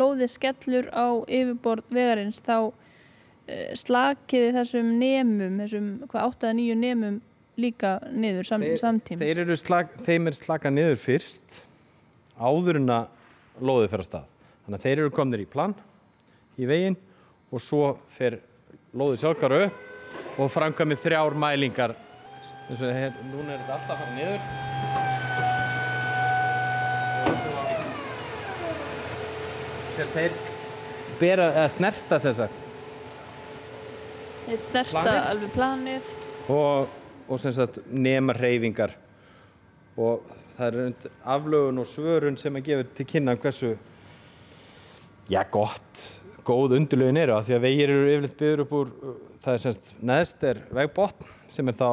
lóði 0.00 0.26
skellur 0.30 0.86
á 0.94 1.06
yfirborð 1.28 1.88
vegarins 1.92 2.38
þá 2.46 2.54
uh, 2.70 2.72
slakiði 3.76 4.52
þessum 4.56 4.92
nemum, 5.00 5.58
þessum 5.60 5.88
hvað 6.08 6.28
8-9 6.38 6.76
nemum 6.80 7.18
líka 7.60 7.98
niður 8.14 8.46
sam, 8.48 8.62
samtímis. 8.80 9.20
þeir 9.20 9.42
eru 9.42 9.56
slag, 9.60 9.90
þeim 10.06 10.30
er 10.30 10.36
slaka 10.38 10.70
niður 10.72 10.96
fyrst 11.02 11.58
áður 12.40 12.78
en 12.80 12.88
að 12.94 13.60
lóðið 13.60 13.90
fer 13.92 14.00
að 14.04 14.08
stað. 14.08 14.28
Þannig 14.64 14.78
að 14.78 14.84
þeir 14.86 15.02
eru 15.02 15.12
komnir 15.18 15.42
í 15.44 15.48
plan 15.50 15.74
í 16.56 16.68
veginn 16.70 16.96
og 17.50 17.60
svo 17.60 17.82
fer 18.16 18.38
lóðið 18.96 19.24
sjálfkar 19.26 19.56
upp 19.58 20.40
og 20.40 20.48
framkvæmið 20.54 21.02
þrjár 21.04 21.36
mælingar 21.42 21.92
og 22.70 22.94
hér, 22.94 23.12
núna 23.32 23.54
er 23.56 23.62
þetta 23.64 23.76
alltaf 23.76 23.90
að 23.90 24.00
fara 24.00 24.12
niður 24.14 25.50
sér 29.96 30.10
þeir 30.14 30.36
bera, 31.20 31.48
eða 31.52 31.68
snerta 31.74 32.18
sem 32.22 32.36
sagt 32.38 32.66
Þeir 34.46 34.60
snerta 34.64 34.92
Planið? 35.02 35.26
alveg 35.30 35.52
planið. 35.54 36.12
og, 36.50 36.94
og 37.30 37.42
sem 37.42 37.54
sagt 37.54 37.80
nema 37.92 38.34
reyfingar 38.34 38.94
og 40.00 40.24
það 40.56 40.78
er 40.80 41.10
aflögun 41.34 41.82
og 41.82 41.88
svörun 41.90 42.38
sem 42.40 42.56
að 42.58 42.66
gefa 42.70 42.88
til 42.98 43.06
kynna 43.12 43.36
hversu 43.40 43.74
já 45.30 45.42
gott 45.52 46.06
góð 46.46 46.78
undurlögin 46.78 47.20
eru 47.20 47.36
því 47.44 47.54
að 47.58 47.64
vegir 47.66 47.92
eru 47.92 48.08
yfirleitt 48.14 48.38
byggður 48.40 48.64
upp 48.64 48.72
úr 48.80 48.94
það 49.44 49.52
er 49.58 49.62
semst 49.66 49.92
neðst 50.10 50.46
er 50.50 50.62
vegbotn 50.74 51.28
sem 51.50 51.68
er 51.70 51.76
þá 51.78 51.88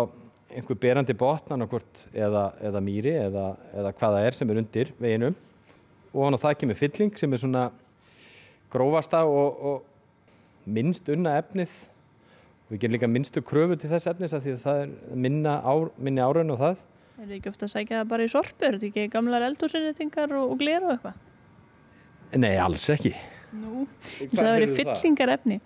einhver 0.57 0.79
berandi 0.81 1.13
botn 1.17 1.61
eða, 1.63 2.45
eða 2.59 2.81
mýri 2.83 3.13
eða, 3.13 3.51
eða 3.77 3.93
hvaða 3.99 4.23
er 4.25 4.37
sem 4.37 4.49
er 4.49 4.61
undir 4.63 4.93
veginum 4.97 5.35
og 6.13 6.23
hann 6.23 6.37
á 6.37 6.43
það 6.45 6.57
kemur 6.63 6.79
fylling 6.79 7.13
sem 7.19 7.33
er 7.33 7.43
svona 7.43 7.67
grófasta 8.73 9.21
og, 9.29 9.61
og 9.61 10.65
minnst 10.65 11.07
unna 11.13 11.37
efnið 11.39 11.75
Við 12.67 12.81
gerum 12.81 12.95
líka 12.97 13.07
minnstu 13.07 13.41
kröfu 13.47 13.77
til 13.79 13.89
þess 13.93 14.09
efnis 14.11 14.33
að 14.35 14.43
því 14.43 14.53
að 14.57 14.63
það 14.65 14.79
er 14.81 15.19
minna 15.23 15.53
ár, 15.63 15.85
minni 16.03 16.19
áraun 16.19 16.51
og 16.51 16.59
það. 16.59 16.81
Er 17.15 17.21
það 17.21 17.35
ekki 17.37 17.51
ofta 17.53 17.63
að 17.63 17.71
sækja 17.71 17.99
það 18.01 18.09
bara 18.11 18.25
í 18.25 18.31
sorpu? 18.33 18.65
Er 18.67 18.75
þetta 18.75 18.87
ekki 18.89 19.11
gamlar 19.13 19.45
eldhúsinnitingar 19.47 20.33
og, 20.35 20.51
og 20.51 20.59
glera 20.59 20.89
og 20.89 20.95
eitthvað? 20.97 21.21
Nei, 22.43 22.51
alls 22.59 22.89
ekki. 22.91 23.13
Nú, 23.55 23.85
það 24.33 24.49
verið 24.57 24.73
fyllingarefni. 24.75 25.57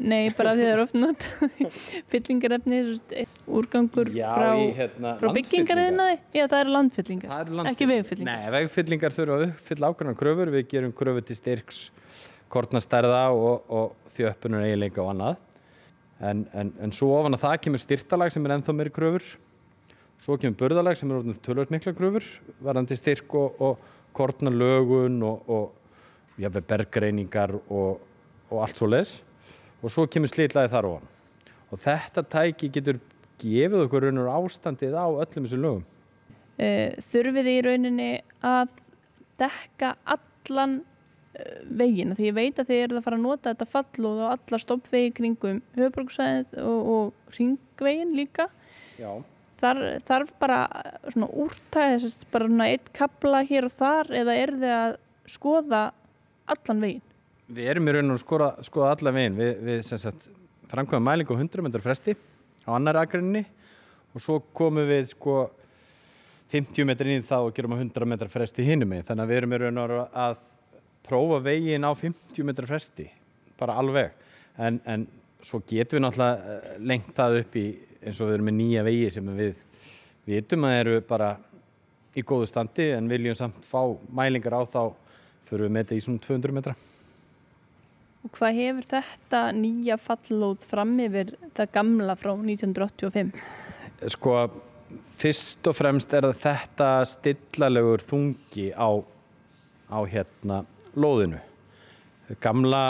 Nei, 0.00 0.30
bara 0.36 0.52
því 0.56 0.64
það 0.64 0.70
er 0.74 0.80
oft 0.82 0.96
not 0.96 1.24
fyllingarefni, 2.12 2.78
úrgangur 3.60 4.10
Já, 4.16 4.28
frá, 4.36 4.50
hérna, 4.78 5.12
frá 5.20 5.32
byggingariðnaði. 5.36 6.18
Já, 6.36 6.44
það 6.52 6.62
eru 6.64 6.74
landfyllingar, 6.76 7.30
Það 7.32 7.38
landfyllingar. 7.40 7.72
ekki 7.74 7.88
vegfyllingar. 7.90 8.38
Nei, 8.40 8.52
vegfyllingar 8.56 9.16
þurfa 9.16 9.36
að 9.38 9.44
uppfylla 9.48 9.90
ákveðna 9.92 10.14
kröfur. 10.20 10.52
Við 10.56 10.66
gerum 10.74 10.94
kröfur 11.00 11.26
til 11.30 11.38
styrks, 11.40 11.80
kortnastærða 12.52 13.22
og, 13.36 13.68
og 13.72 14.14
þjöppunar 14.16 14.66
eiginleika 14.68 15.04
og 15.04 15.12
annað. 15.14 15.40
En, 16.20 16.44
en, 16.52 16.72
en 16.84 16.92
svo 16.92 17.12
ofan 17.16 17.36
að 17.36 17.44
það 17.46 17.58
kemur 17.66 17.80
styrtalag 17.80 18.32
sem 18.34 18.44
er 18.48 18.56
ennþá 18.58 18.76
meiri 18.76 18.92
kröfur. 18.92 19.26
Svo 20.20 20.36
kemur 20.36 20.58
burðalag 20.60 20.98
sem 21.00 21.08
er 21.08 21.20
orðin 21.22 21.40
tölvöld 21.44 21.72
mikla 21.72 21.94
kröfur, 21.96 22.26
varandi 22.60 22.96
styrk 23.00 23.36
og, 23.40 23.60
og 23.64 23.84
kortnalögun 24.16 25.20
og, 25.24 25.48
og 25.48 25.76
jafnveg 26.40 26.66
bergreiningar 26.70 27.54
og, 27.60 28.00
og 28.50 28.62
allt 28.64 28.78
svo 28.78 28.88
les. 28.90 29.14
Og 29.80 29.92
svo 29.92 30.06
kemur 30.10 30.30
slitlaði 30.30 30.72
þar 30.72 30.88
ofan. 30.90 31.08
Og 31.70 31.80
þetta 31.80 32.24
tæki 32.26 32.70
getur 32.74 33.00
gefið 33.40 33.86
okkur 33.86 34.06
raunur 34.06 34.30
ástandið 34.32 34.96
á 34.98 35.06
öllum 35.06 35.46
þessum 35.46 35.64
lögum. 35.64 35.88
Uh, 36.60 36.92
þurfið 37.08 37.48
í 37.48 37.56
rauninni 37.64 38.10
að 38.44 38.72
dekka 39.40 39.94
allan 40.04 40.80
uh, 40.82 41.60
veginn, 41.64 42.12
því 42.18 42.28
ég 42.28 42.36
veit 42.36 42.60
að 42.60 42.72
þið 42.72 42.82
eruð 42.84 43.00
að 43.00 43.06
fara 43.06 43.20
að 43.20 43.24
nota 43.24 43.54
þetta 43.54 43.68
fallóð 43.70 44.22
og 44.26 44.32
alla 44.34 44.60
stoppvegi 44.60 45.12
kringum 45.16 45.62
höfbruksvæðið 45.78 46.58
og, 46.66 46.90
og 46.96 47.36
ringveginn 47.38 48.16
líka. 48.18 48.50
Þar, 49.60 49.80
þarf 50.08 50.34
bara 50.40 50.58
svona 51.06 51.30
úrtæði, 51.32 52.02
þess 52.02 52.20
að 52.26 52.34
bara 52.34 52.50
svona 52.50 52.68
eitt 52.74 52.92
kabla 52.96 53.40
hér 53.48 53.68
og 53.68 53.74
þar 53.76 54.12
eða 54.20 54.36
er 54.42 54.52
þið 54.56 54.76
að 54.76 54.98
skoða 55.30 55.82
allan 56.46 56.84
veginn? 56.84 57.06
Við 57.50 57.70
erum 57.72 57.88
í 57.90 57.94
raun 57.96 58.14
og 58.14 58.20
skoða, 58.22 58.50
skoða 58.66 58.92
alla 58.94 59.12
veginn. 59.14 59.38
Við, 59.38 59.64
við 59.66 60.28
framkvæmum 60.70 61.08
mælingu 61.08 61.34
á 61.34 61.42
100 61.42 61.66
metrar 61.66 61.82
fresti 61.82 62.14
á 62.66 62.70
annar 62.76 63.00
akrinni 63.00 63.42
og 64.14 64.22
svo 64.22 64.38
komum 64.54 64.86
við 64.86 65.10
sko 65.14 65.50
50 66.50 66.86
metrar 66.86 67.10
inn 67.10 67.22
í 67.22 67.26
það 67.26 67.48
og 67.48 67.54
gerum 67.54 67.74
á 67.74 67.78
100 67.78 68.10
metrar 68.10 68.30
fresti 68.30 68.66
hinum 68.66 68.90
meginn. 68.90 69.06
Þannig 69.06 69.24
að 69.24 69.30
við 69.30 69.40
erum 69.40 69.54
í 69.54 69.60
raun 69.62 69.82
og 69.84 69.96
að 70.24 70.40
prófa 71.06 71.40
veginn 71.44 71.86
á 71.86 71.92
50 71.94 72.46
metrar 72.46 72.70
fresti, 72.70 73.06
bara 73.58 73.76
alveg. 73.78 74.14
En, 74.58 74.80
en 74.86 75.06
svo 75.42 75.62
getum 75.66 75.98
við 75.98 76.04
náttúrulega 76.04 76.56
eh, 76.56 76.80
lengt 76.90 77.12
það 77.16 77.38
upp 77.42 77.56
í 77.58 77.66
eins 78.00 78.20
og 78.20 78.28
við 78.30 78.36
erum 78.36 78.50
með 78.50 78.58
nýja 78.58 78.82
vegi 78.86 79.12
sem 79.14 79.30
við 79.36 79.62
vitum 80.28 80.66
að 80.68 80.76
eru 80.80 80.96
bara 81.06 81.30
í 82.18 82.24
góðu 82.26 82.48
standi 82.50 82.90
en 82.96 83.08
viljum 83.10 83.38
samt 83.38 83.64
fá 83.70 83.80
mælingar 84.10 84.58
á 84.58 84.62
þá 84.66 84.82
fyrir 85.50 85.66
við 85.66 85.74
með 85.74 85.84
þetta 85.84 85.98
í 85.98 86.06
svona 86.06 86.24
200 86.26 86.56
metra. 86.56 86.76
Og 88.20 88.32
hvað 88.36 88.58
hefur 88.60 88.88
þetta 88.90 89.44
nýja 89.56 89.96
fallóð 90.00 90.64
fram 90.68 90.96
yfir 91.00 91.30
það 91.56 91.70
gamla 91.76 92.16
frá 92.20 92.34
1985? 92.34 93.30
Sko, 94.12 94.34
fyrst 95.20 95.70
og 95.70 95.76
fremst 95.76 96.12
er 96.16 96.28
þetta 96.36 96.90
stillalegur 97.08 98.04
þungi 98.04 98.70
á, 98.76 98.90
á 99.88 99.98
hérna 100.04 100.62
lóðinu. 100.96 101.40
Gamla 102.44 102.82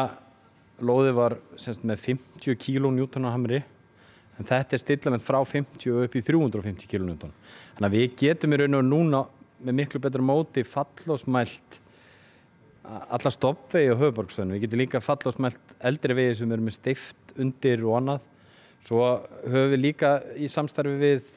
lóði 0.82 1.12
var 1.16 1.36
semst, 1.60 1.84
með 1.86 2.02
50 2.08 2.58
kg 2.60 2.90
njúton 2.94 3.28
á 3.28 3.34
hamri 3.34 3.60
en 4.40 4.48
þetta 4.48 4.76
er 4.76 4.82
stillalegt 4.82 5.26
frá 5.26 5.38
50 5.44 6.06
upp 6.06 6.16
í 6.16 6.24
350 6.24 6.88
kg 6.90 7.06
njúton. 7.06 7.34
Þannig 7.76 7.88
að 7.88 7.96
við 7.96 8.16
getum 8.24 8.56
í 8.56 8.60
raun 8.60 8.80
og 8.80 8.86
núna 8.88 9.22
með 9.60 9.78
miklu 9.82 10.00
betra 10.02 10.24
móti 10.24 10.64
fallósmælt 10.64 11.79
alla 12.84 13.30
stoppvegi 13.30 13.92
á 13.92 14.00
höfuborgstöðinu. 14.00 14.56
Við 14.56 14.64
getum 14.64 14.80
líka 14.80 15.02
falla 15.04 15.30
og 15.30 15.36
smelt 15.36 15.74
eldri 15.84 16.16
vegi 16.16 16.40
sem 16.40 16.52
eru 16.52 16.64
með 16.64 16.76
stift 16.78 17.34
undir 17.40 17.84
og 17.84 17.98
annað. 18.00 18.26
Svo 18.88 19.04
höfum 19.44 19.72
við 19.74 19.82
líka 19.84 20.12
í 20.40 20.48
samstarfi 20.48 20.96
við 21.00 21.32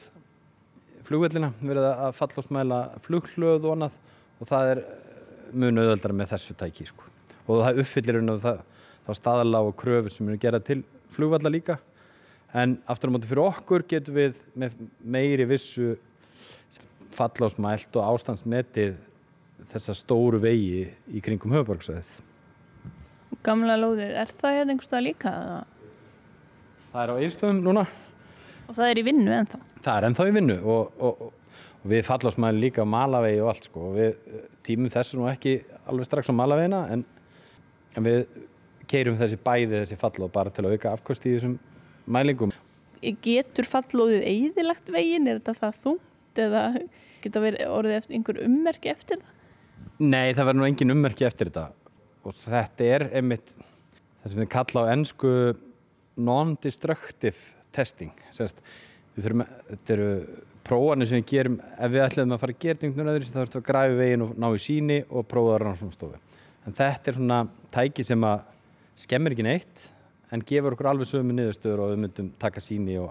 flugvellina 1.04 1.52
verið 1.60 1.88
að 1.90 2.14
falla 2.16 2.40
og 2.40 2.46
smæla 2.48 2.78
flughlöð 3.04 3.66
og 3.66 3.74
annað 3.74 3.98
og 4.40 4.48
það 4.48 4.70
er 4.72 4.82
mjög 5.52 5.74
nöðaldara 5.76 6.16
með 6.16 6.32
þessu 6.32 6.56
tæki. 6.58 6.88
Sko. 6.88 7.10
Og 7.44 7.60
það 7.66 7.82
uppfyllir 7.84 8.20
um 8.22 8.30
það, 8.40 8.62
þá 9.04 9.12
staðala 9.20 9.64
og 9.68 9.76
kröfur 9.80 10.14
sem 10.14 10.30
eru 10.30 10.40
gerað 10.40 10.68
til 10.70 10.80
flugvalla 11.14 11.52
líka. 11.52 11.78
En 12.54 12.78
aftur 12.88 13.12
á 13.12 13.14
móti 13.14 13.28
fyrir 13.28 13.44
okkur 13.44 13.84
getum 13.90 14.16
við 14.16 14.40
með 14.56 14.78
meiri 15.04 15.46
vissu 15.50 15.94
falla 17.14 17.48
og 17.48 17.54
smælt 17.54 17.98
og 17.98 18.14
ástandsmetið 18.14 18.96
þessa 19.72 19.94
stóru 19.98 20.40
vegi 20.42 20.84
í 21.08 21.22
kringum 21.24 21.54
höfuborgsvæðið. 21.54 22.16
Gamla 23.44 23.76
lóðið, 23.76 24.12
er 24.22 24.32
það 24.40 24.58
hérna 24.58 24.74
einhverstað 24.74 25.04
líka? 25.04 25.32
Það 26.92 27.00
er 27.02 27.12
á 27.12 27.16
einstöðum 27.24 27.62
núna. 27.64 27.86
Og 28.68 28.76
það 28.76 28.90
er 28.90 29.00
í 29.00 29.04
vinnu 29.08 29.32
ennþá? 29.34 29.60
Það 29.84 29.96
er 29.96 30.06
ennþá 30.08 30.26
í 30.28 30.34
vinnu 30.38 30.56
og, 30.74 31.02
og, 31.04 31.24
og 31.26 31.90
við 31.92 32.06
fallásmæðum 32.08 32.62
líka 32.62 32.86
á 32.86 32.88
malavegi 32.88 33.42
og 33.44 33.50
allt 33.52 33.68
sko. 33.68 33.90
Við 33.96 34.38
tímum 34.64 34.92
þessu 34.92 35.20
nú 35.20 35.28
ekki 35.28 35.58
alveg 35.90 36.08
strax 36.08 36.32
á 36.32 36.34
malavegina 36.38 36.84
en, 36.94 37.04
en 37.98 38.08
við 38.08 38.24
keirum 38.88 39.18
þessi 39.20 39.40
bæði 39.44 39.82
þessi 39.82 40.00
fallóð 40.00 40.32
bara 40.32 40.54
til 40.54 40.64
að 40.64 40.78
auka 40.78 40.94
afkost 40.94 41.26
í 41.28 41.34
þessum 41.36 41.58
mælingum. 42.06 42.54
Getur 43.24 43.68
fallóðið 43.68 44.24
eigðilagt 44.30 44.88
veginn? 44.92 45.28
Er 45.28 45.42
þetta 45.42 45.58
það 45.60 45.80
þungt 45.82 46.42
eða 46.46 46.64
geta 47.24 47.42
verið 47.44 47.72
orðið 47.72 47.98
eftir 47.98 48.18
einhver 48.18 48.40
ummerki 48.44 48.92
eftir 48.92 49.20
það? 49.20 49.33
Nei, 50.02 50.34
það 50.34 50.48
verður 50.48 50.60
nú 50.60 50.66
engin 50.68 50.94
ummerki 50.94 51.26
eftir 51.28 51.50
þetta. 51.50 51.68
Og 52.24 52.36
þetta 52.44 52.88
er 52.96 53.06
einmitt 53.20 53.54
það 53.56 54.32
sem 54.32 54.42
við 54.42 54.50
kalla 54.54 54.84
á 54.84 54.92
ennsku 54.94 55.34
non-destructive 56.24 57.70
testing. 57.74 58.12
Sest, 58.34 58.60
þurfum, 59.18 59.46
þetta 59.70 59.96
eru 59.96 60.10
prófanir 60.64 61.10
sem 61.10 61.20
við 61.20 61.26
gerum, 61.32 61.58
ef 61.76 61.92
við 61.92 62.06
ætlum 62.06 62.34
að 62.34 62.44
fara 62.44 62.54
að 62.54 62.62
gera 62.64 62.86
einhvern 62.86 63.10
veginn 63.12 63.26
þá 63.28 63.34
þurfum 63.40 63.50
við 63.50 63.60
að 63.60 63.66
græfi 63.68 63.98
veginn 63.98 64.24
og 64.24 64.38
ná 64.40 64.46
í 64.48 64.62
síni 64.64 65.00
og 65.10 65.26
prófa 65.28 65.52
það 65.54 65.60
rannsónstofu 65.64 66.22
en 66.64 66.76
þetta 66.76 67.10
er 67.10 67.18
svona 67.18 67.40
tæki 67.74 68.06
sem 68.06 68.24
að 68.24 68.46
skemmir 69.04 69.34
ekki 69.34 69.46
neitt 69.46 69.84
en 70.32 70.44
gefur 70.46 70.74
okkur 70.74 70.90
alveg 70.92 71.10
sömu 71.10 71.36
niðurstöður 71.36 71.84
og 71.84 71.92
við 71.92 72.00
myndum 72.04 72.30
taka 72.40 72.62
síni 72.64 72.96
og, 73.00 73.10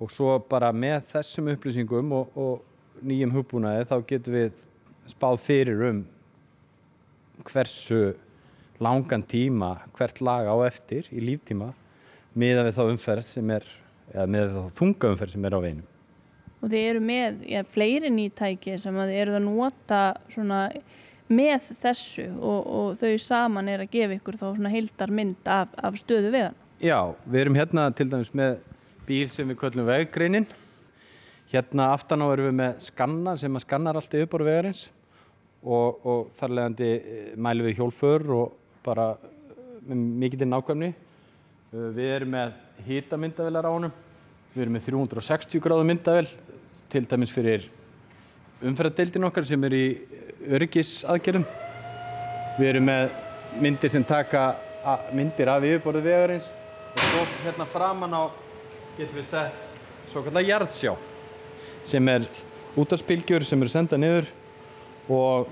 og 0.00 0.10
svo 0.12 0.34
bara 0.50 0.72
með 0.74 1.04
þessum 1.12 1.52
upplýsingum 1.54 2.16
og, 2.16 2.34
og 2.34 3.04
nýjum 3.06 3.34
hugbúnaði 3.36 3.86
þá 3.88 3.96
getum 4.08 4.36
við 4.36 4.64
spáð 5.12 5.42
fyrir 5.44 5.84
um 5.90 6.02
hversu 7.46 8.14
langan 8.80 9.22
tíma 9.22 9.76
hvert 9.96 10.20
lag 10.24 10.48
á 10.48 10.56
eftir 10.66 11.08
í 11.12 11.22
líftíma 11.24 11.72
miða 12.38 12.64
við 12.66 12.76
þá 12.78 12.82
umferð 12.86 13.26
sem 13.28 13.52
er 13.52 13.66
eða 14.14 14.26
miða 14.30 14.48
við 14.48 14.56
þá 14.56 14.78
þunga 14.80 15.12
umferð 15.12 15.34
sem 15.34 15.46
er 15.46 15.56
á 15.56 15.60
veinum. 15.64 15.86
Og 16.60 16.72
þið 16.72 16.86
eru 16.90 17.02
með 17.04 17.44
ja, 17.48 17.62
fleiri 17.64 18.10
nýtæki 18.12 18.76
sem 18.80 18.96
að 19.00 19.12
þið 19.12 19.20
eru 19.22 19.36
að 19.36 19.46
nota 19.46 20.00
svona 20.32 20.62
með 21.30 21.68
þessu 21.80 22.26
og, 22.36 22.60
og 22.66 22.88
þau 23.00 23.12
saman 23.22 23.70
er 23.70 23.84
að 23.84 23.92
gefa 23.94 24.16
ykkur 24.18 24.40
þá 24.40 24.46
svona 24.48 24.72
heildar 24.72 25.14
mynd 25.14 25.48
af, 25.48 25.72
af 25.78 26.00
stöðu 26.00 26.32
vegan. 26.34 26.58
Já, 26.80 26.98
við 27.24 27.44
erum 27.44 27.58
hérna 27.60 27.86
til 27.96 28.08
dæmis 28.10 28.32
með 28.36 28.58
bíl 29.08 29.28
sem 29.32 29.48
við 29.48 29.60
köllum 29.60 29.88
veggreinin. 29.88 30.48
Hérna 31.50 31.90
aftan 31.94 32.24
á 32.24 32.26
erum 32.32 32.50
við 32.50 32.56
með 32.60 32.82
skanna 32.86 33.36
sem 33.40 33.56
að 33.56 33.66
skannar 33.66 34.00
allt 34.00 34.16
yfirbor 34.16 34.44
vegarins 34.46 34.88
og, 35.64 36.06
og 36.06 36.30
þar 36.38 36.54
leðandi 36.56 36.90
mælum 37.36 37.68
við 37.68 37.80
hjólfur 37.80 38.26
og 38.36 38.54
bara 38.84 39.12
með 39.86 40.04
mikið 40.22 40.46
nákvæmni. 40.48 40.92
Við 41.70 42.06
erum 42.16 42.32
með 42.34 42.54
hýtamyndavelar 42.86 43.68
á 43.68 43.70
honum. 43.70 43.92
Við 44.54 44.64
erum 44.64 44.76
með 44.78 44.86
360 44.88 45.62
gráðu 45.62 45.86
myndavel 45.86 46.26
til 46.90 47.04
dæmis 47.06 47.32
fyrir 47.34 47.68
umferðadeildin 48.66 49.28
okkar 49.28 49.46
sem 49.48 49.62
er 49.68 49.76
í 49.76 49.84
öryggisaðgerðum. 50.50 51.46
Við 52.58 52.72
erum 52.72 52.88
með 52.90 53.14
myndir 53.60 53.92
sem 53.92 54.04
taka 54.04 54.50
myndir 55.14 55.48
af 55.52 55.64
yfirborðu 55.66 56.02
vegarins 56.04 56.48
og 56.90 57.02
svo 57.04 57.24
hérna 57.44 57.66
framann 57.68 58.14
á 58.16 58.22
getum 58.96 59.18
við 59.18 59.26
sett 59.30 60.10
svo 60.10 60.22
kallar 60.26 60.46
jarðsjá 60.46 60.94
sem 61.86 62.08
er 62.10 62.26
útarspilgjur 62.80 63.44
sem 63.46 63.60
eru 63.62 63.72
sendað 63.72 64.02
niður 64.02 64.30
og 65.10 65.50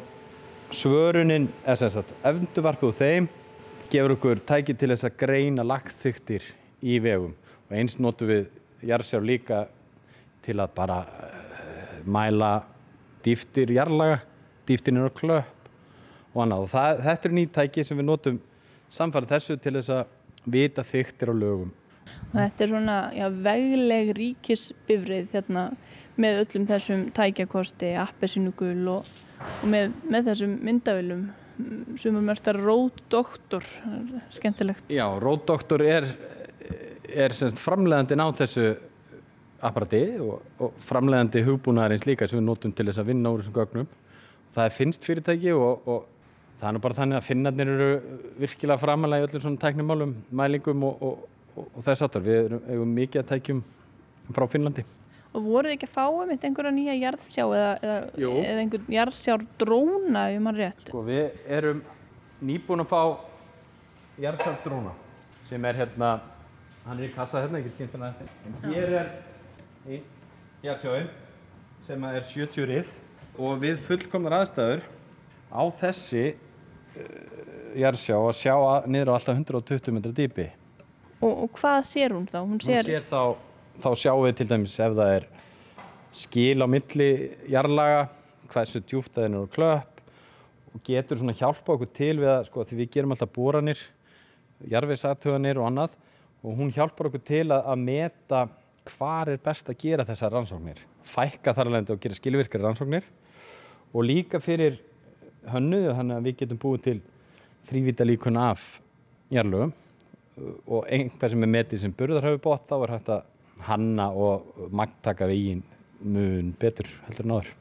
svörunin, 0.75 1.49
eða 1.65 1.77
sem 1.83 1.93
sagt, 1.93 2.15
efnduvarpið 2.27 2.91
úr 2.91 2.97
þeim 2.99 3.29
gefur 3.89 4.15
okkur 4.15 4.43
tæki 4.47 4.77
til 4.77 4.93
þess 4.93 5.09
að 5.09 5.19
greina 5.23 5.65
lagþyktir 5.67 6.45
í 6.85 6.99
vegum 7.03 7.35
og 7.69 7.77
eins 7.77 7.97
notum 7.99 8.31
við 8.31 8.49
jarðsjá 8.87 9.21
líka 9.25 9.63
til 10.45 10.59
að 10.61 10.75
bara 10.77 10.99
uh, 11.05 11.97
mæla 12.07 12.53
dýftir 13.25 13.73
jarðlaga, 13.75 14.21
dýftinir 14.69 15.09
og 15.09 15.17
klöpp 15.17 15.69
og 16.35 16.45
annað. 16.45 16.65
Og 16.65 16.73
það, 16.73 17.03
þetta 17.09 17.29
er 17.29 17.37
nýtt 17.39 17.55
tæki 17.57 17.85
sem 17.85 17.99
við 17.99 18.09
notum 18.09 18.41
samfarið 18.95 19.35
þessu 19.35 19.59
til 19.61 19.75
þess 19.79 19.95
að 19.97 20.49
vita 20.49 20.85
þyktir 20.87 21.33
á 21.33 21.35
lögum. 21.37 21.73
Og 22.31 22.37
þetta 22.39 22.65
er 22.65 22.71
svona 22.73 22.99
já, 23.17 23.27
vegleg 23.49 24.13
ríkisbifrið 24.17 25.33
hérna, 25.35 25.65
með 26.19 26.43
öllum 26.45 26.69
þessum 26.69 27.03
tækjakosti, 27.17 27.93
appesínugul 28.01 28.93
og, 28.95 29.11
og 29.39 29.69
með, 29.71 29.93
með 30.09 30.33
þessum 30.33 30.57
myndavillum 30.67 31.29
sumum 31.99 32.27
mertar 32.27 32.59
róddoktor, 32.63 33.65
skemmtilegt. 34.31 34.91
Já, 34.93 35.07
róddoktor 35.21 35.83
er, 35.83 36.07
er 37.09 37.35
semst 37.35 37.59
framleiðandin 37.63 38.23
á 38.23 38.29
þessu 38.39 38.69
apparati 39.65 40.03
og, 40.23 40.45
og 40.63 40.77
framleiðandi 40.87 41.43
hugbúnaðarins 41.47 42.07
líka 42.07 42.29
sem 42.31 42.39
við 42.39 42.47
notum 42.47 42.75
til 42.75 42.87
þess 42.87 43.03
að 43.03 43.11
vinna 43.11 43.33
úr 43.35 43.43
þessum 43.43 43.57
gögnum. 43.57 43.89
Það 44.55 44.69
er 44.69 44.77
finnst 44.77 45.09
fyrirtæki 45.09 45.57
og, 45.57 45.89
og 45.89 46.07
það 46.61 46.69
er 46.69 46.77
nú 46.77 46.85
bara 46.85 46.99
þannig 47.01 47.19
að 47.19 47.27
finnarnir 47.27 47.73
eru 47.75 48.21
virkilega 48.39 48.83
framalega 48.83 49.27
í 49.27 49.29
öllum 49.29 49.45
svona 49.45 49.63
tæknimálum, 49.65 50.15
mælingum 50.31 50.87
og, 50.87 51.27
og 51.59 51.83
þess 51.83 52.07
aftar. 52.07 52.25
Við 52.27 52.41
erum, 52.45 52.63
erum 52.71 52.95
mikið 53.01 53.25
að 53.25 53.31
tækjum 53.35 53.65
frá 54.37 54.47
Finnlandi. 54.53 54.87
Og 55.37 55.45
voruð 55.45 55.75
ekki 55.75 55.87
að 55.89 55.93
fá 55.93 56.05
um 56.09 56.31
einhverja 56.33 56.73
nýja 56.73 56.95
jarðsjá 56.97 57.45
eða, 57.45 57.73
eða, 57.85 57.97
eða 58.17 58.63
einhvern 58.63 58.93
jarðsjár 58.95 59.45
dróna 59.61 60.23
ef 60.33 60.43
mann 60.45 60.57
rétt? 60.57 60.85
Sko 60.89 61.03
við 61.05 61.43
erum 61.59 61.83
nýbúin 62.49 62.85
að 62.85 62.93
fá 62.95 63.03
jarðsjár 64.25 64.57
dróna 64.65 64.95
sem 65.49 65.65
er 65.69 65.81
hérna, 65.83 66.13
hann 66.87 66.99
er 66.99 67.09
í 67.09 67.13
kassa 67.15 67.43
hérna, 67.45 67.61
ég 67.61 67.69
get 67.69 67.79
sínt 67.81 67.93
þetta. 67.93 68.29
En 68.49 68.57
hér 68.73 68.97
er 69.03 69.11
einn 69.89 70.07
jarðsjáinn 70.65 71.11
sem 71.87 72.07
er 72.09 72.25
70 72.33 72.69
rið 72.69 72.95
og 73.39 73.61
við 73.63 73.83
fullkomnar 73.85 74.41
aðstæður 74.41 74.87
á 75.53 75.63
þessi 75.81 76.25
uh, 76.33 77.05
jarðsjá 77.79 78.17
að 78.17 78.33
sjá 78.41 78.55
að, 78.57 78.89
niður 78.91 79.13
á 79.13 79.17
alltaf 79.19 79.37
120 79.37 79.95
metra 79.99 80.15
dýpi. 80.17 80.49
Og, 81.19 81.33
og 81.33 81.53
hvað 81.59 81.85
sér 81.91 82.15
hún 82.17 82.27
þá? 82.31 82.41
Hún 82.41 82.61
sér, 82.63 82.83
hún 82.83 82.91
sér 82.91 83.07
þá 83.07 83.23
þá 83.83 83.91
sjáum 83.95 84.25
við 84.27 84.39
til 84.39 84.49
dæmis 84.51 84.79
ef 84.83 84.97
það 84.97 85.13
er 85.19 85.29
skil 86.19 86.65
á 86.65 86.67
milli 86.71 87.11
jarlaga, 87.53 88.09
hversu 88.49 88.81
djúft 88.83 89.15
það 89.15 89.27
er 89.27 89.33
nú 89.35 89.45
klöpp 89.53 90.03
og 90.75 90.83
getur 90.87 91.21
svona 91.21 91.37
hjálpa 91.37 91.75
okkur 91.75 91.91
til 91.95 92.15
við 92.21 92.33
að, 92.33 92.47
sko, 92.49 92.65
því 92.65 92.79
við 92.81 92.91
gerum 92.97 93.15
alltaf 93.15 93.33
bóranir, 93.35 93.81
jarfiðsatuganir 94.69 95.61
og 95.61 95.69
annað 95.69 95.97
og 96.43 96.59
hún 96.59 96.73
hjálpar 96.75 97.11
okkur 97.11 97.25
til 97.29 97.45
að, 97.47 97.63
að 97.63 97.85
meta 97.85 98.43
hvað 98.89 99.35
er 99.35 99.43
best 99.45 99.71
að 99.71 99.81
gera 99.83 100.07
þessar 100.09 100.35
rannsóknir, 100.35 100.81
fækka 101.09 101.55
þar 101.55 101.71
alveg 101.71 101.95
og 101.95 102.03
gera 102.03 102.19
skilvirkari 102.19 102.65
rannsóknir 102.65 103.09
og 103.93 104.05
líka 104.05 104.41
fyrir 104.43 104.79
hönnuðu 105.49 105.95
þannig 105.97 106.19
að 106.19 106.29
við 106.29 106.39
getum 106.43 106.61
búið 106.63 106.85
til 106.89 106.99
þrývita 107.69 108.07
líkun 108.07 108.41
af 108.41 108.65
jarlugum 109.33 109.75
og 110.67 110.87
einhver 110.89 111.33
sem 111.33 111.45
er 111.45 111.53
metið 111.53 111.83
sem 111.85 111.95
burðarhafi 111.95 112.41
bótt 112.43 112.69
þá 112.69 112.77
er 112.79 112.95
hægt 112.97 113.11
að 113.13 113.27
hanna 113.67 114.11
og 114.15 114.69
magntaka 114.71 115.27
veginn 115.29 115.63
mun 116.01 116.53
betur 116.61 116.89
heldur 117.07 117.27
en 117.27 117.37
áður. 117.37 117.55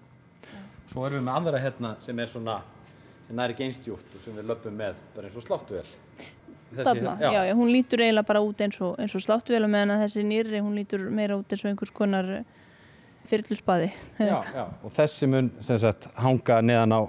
Svo 0.91 1.05
erum 1.05 1.19
við 1.19 1.27
með 1.27 1.39
aðra 1.39 1.61
hérna 1.61 1.93
sem 2.03 2.19
er 2.19 2.29
svona 2.31 2.57
sem 3.27 3.35
næri 3.35 3.57
geinstjúft 3.57 4.15
og 4.15 4.23
sem 4.23 4.35
við 4.37 4.47
löpum 4.51 4.75
með 4.77 4.99
bara 5.15 5.27
eins 5.27 5.37
og 5.39 5.45
sláttuvel. 5.45 5.87
Þarna, 6.67 7.13
já. 7.21 7.29
já, 7.47 7.53
hún 7.55 7.71
lítur 7.71 8.01
eiginlega 8.03 8.27
bara 8.27 8.43
út 8.43 8.61
eins 8.63 8.79
og, 8.83 8.97
og 8.99 9.23
sláttuvel 9.23 9.63
og 9.63 9.71
meðan 9.71 9.95
að 9.95 10.01
þessi 10.03 10.23
nýri 10.27 10.59
hún 10.59 10.75
lítur 10.75 11.05
meira 11.15 11.37
út 11.39 11.51
eins 11.51 11.63
og 11.63 11.71
einhvers 11.71 11.93
konar 11.95 12.31
þyrluspaði. 13.27 13.91
Já, 14.19 14.37
já, 14.57 14.65
og 14.67 14.95
þessi 14.95 15.29
mun 15.31 15.51
sem 15.63 15.79
sagt 15.83 16.09
hanga 16.19 16.59
neðan 16.63 16.95
á 16.95 17.01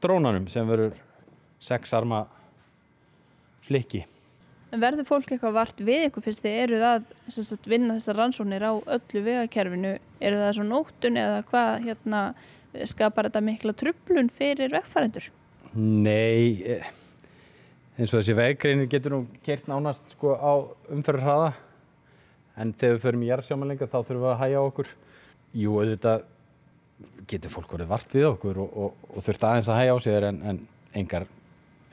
drónanum 0.00 0.48
sem 0.52 0.68
verður 0.68 0.96
sex 1.64 1.92
arma 1.96 2.26
flikki. 3.64 4.04
En 4.68 4.82
verður 4.82 5.06
fólk 5.08 5.30
eitthvað 5.32 5.54
vart 5.56 5.78
við 5.80 6.08
ykkur 6.10 6.24
fyrst 6.26 6.44
þið 6.44 6.56
eruð 6.66 6.82
að 6.84 7.04
sagt, 7.32 7.68
vinna 7.70 7.96
þessar 7.96 8.18
rannsóknir 8.20 8.66
á 8.68 8.72
öllu 8.76 9.22
vegakerfinu? 9.24 9.94
Eru 10.20 10.40
það 10.42 10.54
svo 10.58 10.66
nóttun 10.68 11.20
eða 11.20 11.38
hvað 11.48 11.70
hérna, 11.86 12.22
skapar 12.90 13.30
þetta 13.30 13.44
mikla 13.46 13.74
trublun 13.80 14.28
fyrir 14.28 14.74
vegfærendur? 14.76 15.30
Nei, 15.78 16.60
eh, 16.68 16.90
eins 17.96 18.12
og 18.12 18.20
þessi 18.20 18.36
veggreinir 18.36 18.90
getur 18.92 19.16
nú 19.16 19.22
kert 19.46 19.70
nánast 19.70 20.12
sko, 20.12 20.36
á 20.36 20.52
umfyrir 20.92 21.24
hraða 21.24 21.54
en 22.58 22.74
þegar 22.74 22.98
við 22.98 23.04
förum 23.06 23.24
í 23.24 23.30
jærarsjámanleika 23.30 23.88
þá 23.88 23.98
þurfum 24.02 24.24
við 24.26 24.32
að 24.34 24.40
hæja 24.42 24.66
okkur. 24.66 24.92
Jú, 25.56 25.78
auðvitað 25.80 26.28
getur 27.30 27.52
fólk 27.54 27.72
verið 27.72 27.90
vart 27.94 28.14
við 28.14 28.28
okkur 28.34 28.60
og, 28.64 28.78
og, 28.84 29.10
og 29.14 29.24
þurft 29.24 29.48
aðeins 29.48 29.72
að 29.72 29.80
hæja 29.80 29.94
á 29.94 29.98
sig 30.02 30.28
en, 30.28 30.40
en 30.50 30.62
engar 30.98 31.28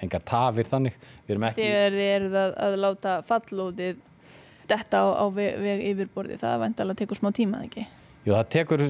engar 0.03 0.23
tafir 0.27 0.67
þannig. 0.69 0.97
Ekki... 1.25 1.61
Þegar 1.61 1.97
þið 1.99 2.09
eruð 2.15 2.37
að, 2.41 2.55
að 2.65 2.77
láta 2.83 3.15
fallóðið 3.25 4.01
detta 4.69 5.01
á, 5.01 5.07
á 5.21 5.25
veg, 5.33 5.59
veg 5.61 5.83
yfirborði 5.91 6.39
það 6.41 6.61
vantalega 6.65 7.01
tekur 7.03 7.19
smá 7.19 7.29
tíma, 7.35 7.61
ekki? 7.67 7.85
Jú, 8.25 8.33
það 8.33 8.47
tekur, 8.55 8.83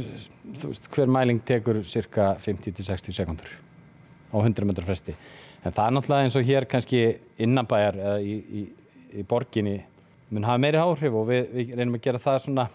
þú 0.56 0.70
veist, 0.72 0.88
hver 0.96 1.12
mæling 1.12 1.42
tekur 1.46 1.82
cirka 1.88 2.30
50-60 2.44 3.18
sekundur 3.18 3.52
á 4.32 4.36
100 4.40 4.68
metrar 4.70 4.88
fresti. 4.88 5.16
En 5.66 5.74
það 5.74 5.86
er 5.86 5.96
náttúrulega 5.98 6.28
eins 6.28 6.40
og 6.40 6.48
hér 6.48 6.68
kannski 6.70 7.02
innanbæjar 7.42 8.00
eða 8.00 8.16
í, 8.24 8.36
í, 8.62 8.64
í 9.20 9.26
borginni 9.28 9.80
mun 10.30 10.46
hafa 10.48 10.62
meiri 10.62 10.82
áhrif 10.82 11.16
og 11.16 11.28
við, 11.30 11.50
við 11.54 11.74
reynum 11.78 11.98
að 11.98 12.06
gera 12.08 12.22
það 12.22 12.40
svona 12.46 12.68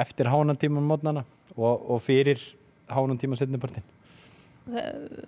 eftir 0.00 0.30
hánantíman 0.30 0.86
mótnana 0.86 1.24
og, 1.56 1.86
og 1.90 2.02
fyrir 2.04 2.42
hánantíman 2.90 3.40
setnipartin 3.40 3.86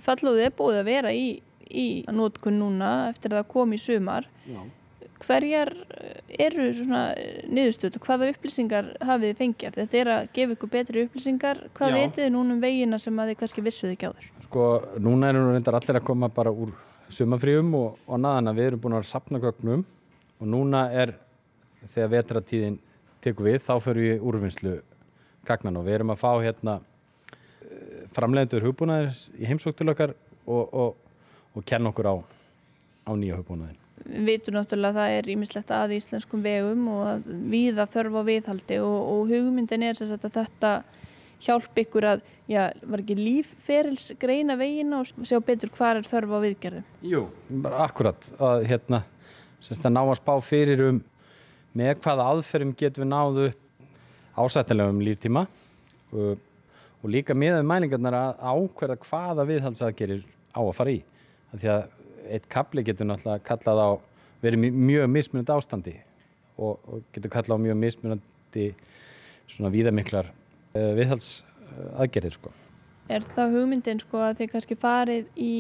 Fallóðið 0.03 0.47
er 0.47 0.55
búið 0.55 0.79
að 0.83 0.91
vera 0.91 1.13
í 1.17 1.27
í 1.73 1.89
nótkun 2.13 2.61
núna 2.61 2.93
eftir 3.11 3.33
að 3.33 3.43
það 3.43 3.51
kom 3.55 3.75
í 3.75 3.81
sumar 3.81 4.29
Já. 4.47 4.61
hverjar 5.23 5.73
eru 6.43 6.69
svona 6.77 7.03
niðurstöðu, 7.49 8.03
hvaða 8.05 8.31
upplýsingar 8.33 8.93
hafið 9.01 9.33
þið 9.33 9.43
fengið? 9.43 9.77
Þetta 9.81 10.01
er 10.01 10.13
að 10.15 10.31
gefa 10.39 10.57
ykkur 10.57 10.73
betri 10.77 11.05
upplýsingar, 11.07 11.65
hvað 11.77 11.99
veitir 11.99 12.25
þið 12.25 12.33
núna 12.37 12.57
um 12.57 12.63
veginna 12.63 13.01
sem 13.03 13.19
að 13.19 13.33
þið 13.33 13.41
kannski 13.43 13.67
vissuð 13.67 13.97
ekki 13.97 14.11
á 14.11 14.13
þér? 14.13 14.31
Sko, 14.47 14.69
núna 15.03 15.33
erum 15.33 15.51
við 15.51 15.59
reyndar 15.59 15.79
allir 15.79 16.01
að 16.01 16.09
koma 16.09 16.31
bara 16.33 16.53
úr 16.53 16.73
sumafríum 17.13 17.75
og, 17.77 17.99
og 18.07 18.23
naðan 18.23 18.53
að 18.53 18.59
við 18.61 18.71
erum 18.71 18.83
búin 18.87 18.97
að 18.99 19.11
sapna 19.11 19.41
gögnum 19.43 19.85
og 20.41 20.49
núna 20.49 20.87
er 20.91 21.15
þegar 21.93 22.13
vetratíðin 22.17 22.79
tekur 23.23 23.49
við, 23.51 23.61
þá 23.63 23.75
fyrir 23.83 24.09
við 24.09 24.27
úrvinnslu 24.29 24.75
gagnan 25.47 25.79
og 25.79 25.87
við 25.87 25.99
erum 25.99 26.13
að 26.15 26.23
fá 26.23 26.31
hérna 26.43 26.79
eh, 26.81 28.05
framlegendur 28.15 28.67
hugbúnaðis 28.67 29.29
í 29.39 29.49
heimsóktilökar 29.51 30.15
og, 30.47 30.65
og 30.73 31.02
og 31.55 31.65
kenna 31.69 31.93
okkur 31.93 32.09
á, 32.09 32.15
á 33.09 33.13
nýja 33.19 33.39
höfbúnaðin. 33.41 33.79
Við 34.03 34.27
vitum 34.27 34.57
náttúrulega 34.57 34.91
að 34.91 34.99
það 34.99 35.17
er 35.17 35.31
ímislegt 35.31 35.73
að 35.77 35.95
íslenskum 35.99 36.43
vegum 36.43 36.89
og 36.91 37.03
að 37.07 37.27
viða 37.53 37.87
þörf 37.93 38.19
á 38.19 38.23
viðhaldi 38.27 38.79
og, 38.83 38.99
og 39.13 39.31
hugmyndin 39.31 39.85
er 39.87 40.01
að 40.03 40.27
þetta 40.27 40.73
hjálp 41.43 41.79
ykkur 41.83 42.07
að, 42.07 42.25
já, 42.51 42.65
var 42.87 43.03
ekki 43.03 43.17
lífferils 43.19 44.13
greina 44.21 44.57
vegina 44.59 45.03
og 45.03 45.27
sjá 45.27 45.39
betur 45.43 45.73
hvað 45.75 46.01
er 46.01 46.09
þörf 46.11 46.35
á 46.35 46.39
viðgerðum? 46.45 46.85
Jú, 47.07 47.25
bara 47.65 47.87
akkurat 47.87 48.29
að 48.39 48.67
hérna, 48.71 49.03
semst 49.63 49.87
að 49.87 49.97
ná 49.97 50.03
að 50.05 50.19
spá 50.21 50.35
fyrir 50.45 50.85
um 50.89 51.03
með 51.79 51.97
hvaða 52.05 52.29
aðferðum 52.35 52.75
getum 52.79 53.05
við 53.05 53.11
náðu 53.11 53.49
ásættilega 54.37 54.93
um 54.93 55.03
líftíma 55.05 55.47
og, 56.13 56.43
og 57.03 57.11
líka 57.11 57.37
með 57.37 57.63
mælingarnar 57.67 58.19
að 58.19 58.43
ákverða 58.43 59.01
hvaða 59.07 59.49
viðhaldsaðgerir 59.49 60.23
á 60.53 60.61
að 60.63 60.77
fara 60.77 60.95
í 60.95 61.01
því 61.61 61.73
að 61.75 61.83
eitt 62.33 62.49
kapli 62.53 62.85
getur 62.87 63.09
náttúrulega 63.09 63.45
kallað 63.47 63.83
á 63.83 63.91
verið 64.43 64.73
mjög 64.73 65.11
mismunandi 65.11 65.55
ástandi 65.55 65.95
og, 66.57 66.79
og 66.87 67.05
getur 67.15 67.33
kallað 67.33 67.61
á 67.61 67.65
mjög 67.67 67.79
mismunandi 67.83 68.67
svona 69.51 69.73
víðamiklar 69.75 70.31
uh, 70.31 70.93
viðhalsaðgerðir 70.99 72.37
sko. 72.39 72.53
Er 73.13 73.25
það 73.35 73.57
hugmyndin 73.59 74.01
sko 74.01 74.21
að 74.23 74.39
þið 74.41 74.51
kannski 74.55 74.77
farið 74.79 75.41
í 75.43 75.55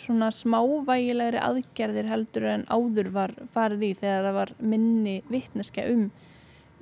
svona 0.00 0.30
smávægilegri 0.34 1.42
aðgerðir 1.44 2.08
heldur 2.10 2.48
en 2.54 2.64
áður 2.72 3.10
var 3.14 3.34
farið 3.54 3.90
í 3.90 3.92
þegar 4.00 4.26
það 4.26 4.38
var 4.38 4.52
minni 4.72 5.16
vittneska 5.30 5.84
um 5.92 6.08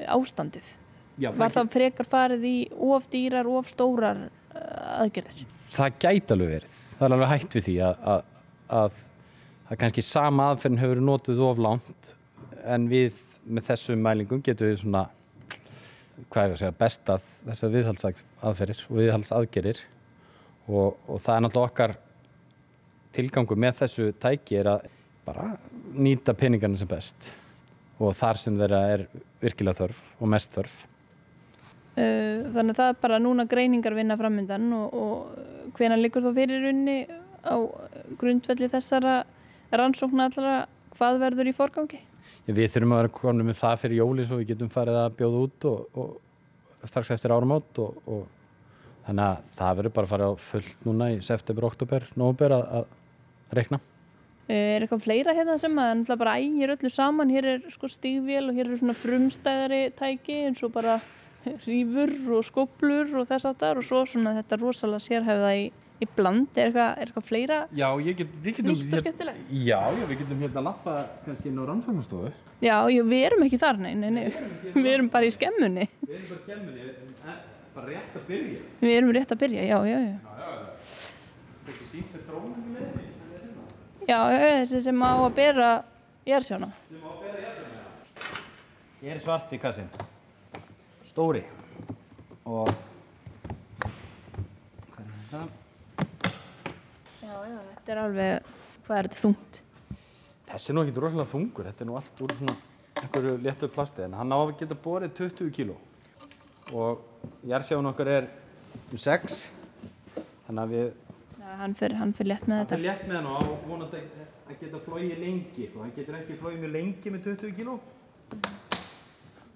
ástandið? 0.07 0.70
Já, 1.18 1.32
var 1.34 1.51
það 1.51 1.72
frekar 1.74 2.07
farið 2.07 2.46
í 2.46 2.57
of 2.70 3.09
dýrar, 3.11 3.49
of 3.51 3.70
stórar 3.72 4.28
uh, 4.28 5.03
aðgerðir? 5.03 5.46
Það 5.74 5.96
gæti 6.07 6.34
alveg 6.34 6.53
verið. 6.55 6.76
Það 6.99 7.07
er 7.09 7.16
alveg 7.16 7.32
hægt 7.34 7.57
við 7.59 7.66
því 7.66 7.78
að, 7.88 8.05
að 8.14 8.38
að 8.68 8.98
það 9.68 9.80
kannski 9.82 10.04
sama 10.04 10.50
aðferðin 10.52 10.82
hefur 10.82 11.04
notuð 11.04 11.44
of 11.44 11.62
langt 11.62 12.12
en 12.64 12.88
við 12.90 13.16
með 13.48 13.70
þessum 13.70 14.02
mælingum 14.04 14.42
getum 14.44 14.70
við 14.70 14.82
svona 14.82 15.06
hvað 16.28 16.42
er 16.42 16.50
það 16.50 16.52
að 16.52 16.60
segja 16.62 16.76
bestað 16.82 17.26
þessar 17.46 17.74
viðhaldsaðferðir 17.76 18.84
og 18.88 19.00
viðhaldsaðgerir 19.00 19.82
og, 20.68 20.96
og 21.08 21.20
það 21.24 21.34
er 21.34 21.44
náttúrulega 21.44 21.72
okkar 21.72 21.96
tilgangu 23.16 23.58
með 23.58 23.82
þessu 23.82 24.08
tæki 24.20 24.58
er 24.60 24.72
að 24.74 24.88
bara 25.28 25.52
nýta 25.94 26.34
peningarna 26.36 26.78
sem 26.80 26.90
best 26.90 27.32
og 27.98 28.14
þar 28.16 28.40
sem 28.40 28.58
þeirra 28.58 28.82
er 28.94 29.06
virkilega 29.42 29.82
þörf 29.82 30.02
og 30.18 30.30
mest 30.30 30.54
þörf. 30.54 30.74
Þannig 31.98 32.74
að 32.74 32.78
það 32.78 32.90
er 32.92 32.98
bara 33.02 33.18
núna 33.22 33.46
greiningar 33.50 33.96
vinna 33.96 34.16
framöndan 34.18 34.68
og, 34.76 34.94
og 34.94 35.72
hvena 35.78 35.98
likur 35.98 36.22
þú 36.22 36.34
fyrir 36.36 36.68
unni 36.70 37.00
á 37.45 37.57
grundvelli 38.20 38.70
þessara 38.72 39.20
rannsóknar 39.74 40.32
allra 40.32 40.55
hvað 40.97 41.20
verður 41.22 41.51
í 41.51 41.57
forgangi? 41.57 42.01
Já, 42.49 42.55
við 42.57 42.72
þurfum 42.72 42.95
að 42.97 43.03
vera 43.03 43.14
komin 43.18 43.49
með 43.49 43.61
það 43.61 43.82
fyrir 43.82 44.01
jóli 44.01 44.26
svo 44.26 44.41
við 44.41 44.55
getum 44.55 44.72
farið 44.72 44.99
að 45.03 45.16
bjóða 45.18 45.45
út 45.45 45.68
og, 45.68 46.01
og 46.01 46.89
strax 46.89 47.12
eftir 47.14 47.34
áramót 47.34 47.82
og, 47.82 48.01
og 48.09 48.24
þannig 49.09 49.24
að 49.26 49.45
það 49.59 49.76
verður 49.80 49.95
bara 49.99 50.09
að 50.09 50.14
fara 50.14 50.30
fullt 50.49 50.89
núna 50.89 51.11
í 51.12 51.20
september, 51.24 51.68
oktober, 51.68 52.09
nógumber 52.16 52.57
að, 52.57 52.64
að 52.78 53.57
reikna. 53.59 53.80
Er 54.49 54.80
eitthvað 54.80 55.05
fleira 55.05 55.34
hérna 55.36 55.59
sem 55.61 55.74
að 55.76 55.91
náttúrulega 55.99 56.22
bara 56.22 56.36
ægir 56.41 56.72
öllu 56.72 56.91
saman, 56.93 57.32
hér 57.32 57.49
er 57.53 57.64
sko 57.72 57.91
stígvél 57.93 58.47
og 58.49 58.57
hér 58.57 58.64
eru 58.64 58.78
svona 58.80 58.97
frumstæðari 58.97 59.80
tæki 59.97 60.39
eins 60.49 60.62
og 60.64 60.72
bara 60.72 60.97
rífur 61.66 62.12
og 62.39 62.47
skoblur 62.49 63.12
og 63.20 63.28
þess 63.28 63.49
aftar 63.51 63.80
og 63.80 63.84
svo 63.84 64.07
svona 64.09 64.34
þetta 64.39 64.59
rosalega 64.62 65.05
sérhæfða 65.05 65.53
í, 65.61 65.68
í 65.99 66.09
bland, 66.18 66.49
er 66.55 66.68
eitthvað, 66.68 66.90
er 66.94 67.11
eitthvað 67.11 67.26
fleira 67.26 67.59
Já, 67.74 67.88
ég 68.05 68.16
get, 68.20 68.36
við 68.44 68.59
getum... 68.59 68.70
nýtt 68.72 68.94
og 68.94 69.03
skemmtilegt? 69.03 69.51
Já, 69.51 69.80
já, 69.96 70.05
við 70.07 70.22
getum 70.22 70.44
hérna 70.44 70.62
að 70.62 70.66
lappa 70.68 70.96
kannski 71.24 71.51
inn 71.51 71.59
á 71.59 71.64
rannsóknastofu. 71.72 72.32
Já, 72.62 72.76
já, 72.90 73.03
við 73.12 73.24
erum 73.28 73.44
ekki 73.46 73.61
þar, 73.62 73.82
nei, 73.82 73.92
nei, 73.99 74.09
nei, 74.14 74.24
við 74.74 74.90
erum 74.94 75.11
bara 75.12 75.28
í 75.28 75.34
skemmunni, 75.34 75.86
Við 76.03 76.14
erum 76.16 76.30
bara 76.30 76.42
skemminni, 76.46 76.88
en 77.26 77.44
bara 77.74 77.92
rétt 77.92 78.18
að 78.18 78.26
byrja. 78.30 78.64
við 78.80 78.96
erum 78.96 79.14
rétt 79.18 79.34
að 79.34 79.42
byrja, 79.44 79.68
já, 79.68 79.78
já, 79.86 79.99
já. 80.07 80.16
Þetta 81.68 81.90
sínt 81.92 82.14
með 82.16 82.26
drónum 82.30 82.74
í. 82.78 83.07
Já, 84.09 84.18
já, 84.32 84.38
þessi 84.62 84.78
sem 84.86 85.03
á 85.05 85.12
að 85.12 85.34
bera 85.36 85.70
jærsjána. 86.24 86.70
Ég 88.99 89.12
er 89.14 89.20
svarti 89.22 89.59
kassin. 89.62 89.90
Stóri. 91.07 91.44
Og... 92.49 92.70
Hvað 93.78 95.05
er 95.05 95.12
þetta? 95.12 95.42
Þetta 97.89 98.03
er 98.03 98.05
alveg, 98.05 98.49
hvað 98.84 98.99
er 98.99 99.07
þetta 99.09 99.18
þungt? 99.22 99.59
Þessi 100.49 100.68
er 100.68 100.74
nú 100.76 100.80
ekki 100.84 101.01
rosalega 101.01 101.30
þungur. 101.30 101.68
Þetta 101.70 101.80
er 101.80 101.86
nú 101.89 101.95
allt 101.97 102.18
úr 102.20 102.34
svona 102.36 102.57
einhverju 103.01 103.30
léttu 103.47 103.68
plasti. 103.72 104.03
En 104.05 104.16
hann 104.18 104.28
á 104.28 104.36
að 104.36 104.53
geta 104.61 104.76
borið 104.84 105.14
20 105.16 105.49
kíló. 105.57 105.76
Og 106.76 107.01
jærsjáun 107.49 107.89
okkar 107.89 108.11
er 108.12 108.28
um 108.93 109.01
6. 109.01 109.39
Þannig 110.18 110.61
að 110.66 110.74
við... 110.74 110.93
Já, 111.39 111.49
hann 111.62 111.78
fyrir, 111.80 111.97
hann 112.03 112.14
fyrir 112.20 112.32
létt 112.34 112.45
með 112.53 112.61
Þetta 112.61 112.76
er 112.76 112.84
þetta. 112.84 112.84
létt 112.84 113.09
með 113.09 113.20
hann 113.22 113.30
og 113.32 113.41
á 113.41 113.45
vonandi 113.72 114.05
að 114.05 114.61
geta 114.66 114.82
flóið 114.84 115.16
lengi. 115.24 115.70
Sko. 115.72 115.86
Hann 115.86 115.97
getur 115.97 116.20
ekki 116.20 116.39
flóið 116.45 116.61
mjög 116.66 116.76
lengi 116.76 117.16
með 117.16 117.26
20 117.32 117.57
kíló. 117.57 117.80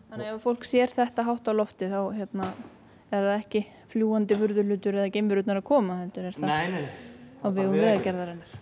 Þannig 0.08 0.24
að 0.24 0.34
ef 0.38 0.44
fólk 0.48 0.68
sér 0.72 0.96
þetta 0.96 1.28
hátt 1.28 1.52
á 1.52 1.60
lofti 1.60 1.92
þá 1.92 2.00
hérna, 2.16 2.48
er 3.12 3.28
það 3.28 3.38
ekki 3.44 3.66
fljúandi 3.92 4.40
vurðulutur 4.40 5.02
eða 5.02 5.12
geimverurnar 5.20 5.60
að 5.60 5.68
koma, 5.76 6.00
heldur 6.06 6.32
er 6.32 6.40
það 6.40 6.48
Nei, 6.48 6.80
nei. 6.80 7.11
Á 7.42 7.46
vegum 7.50 7.74
vegagerðarinnar. 7.76 8.54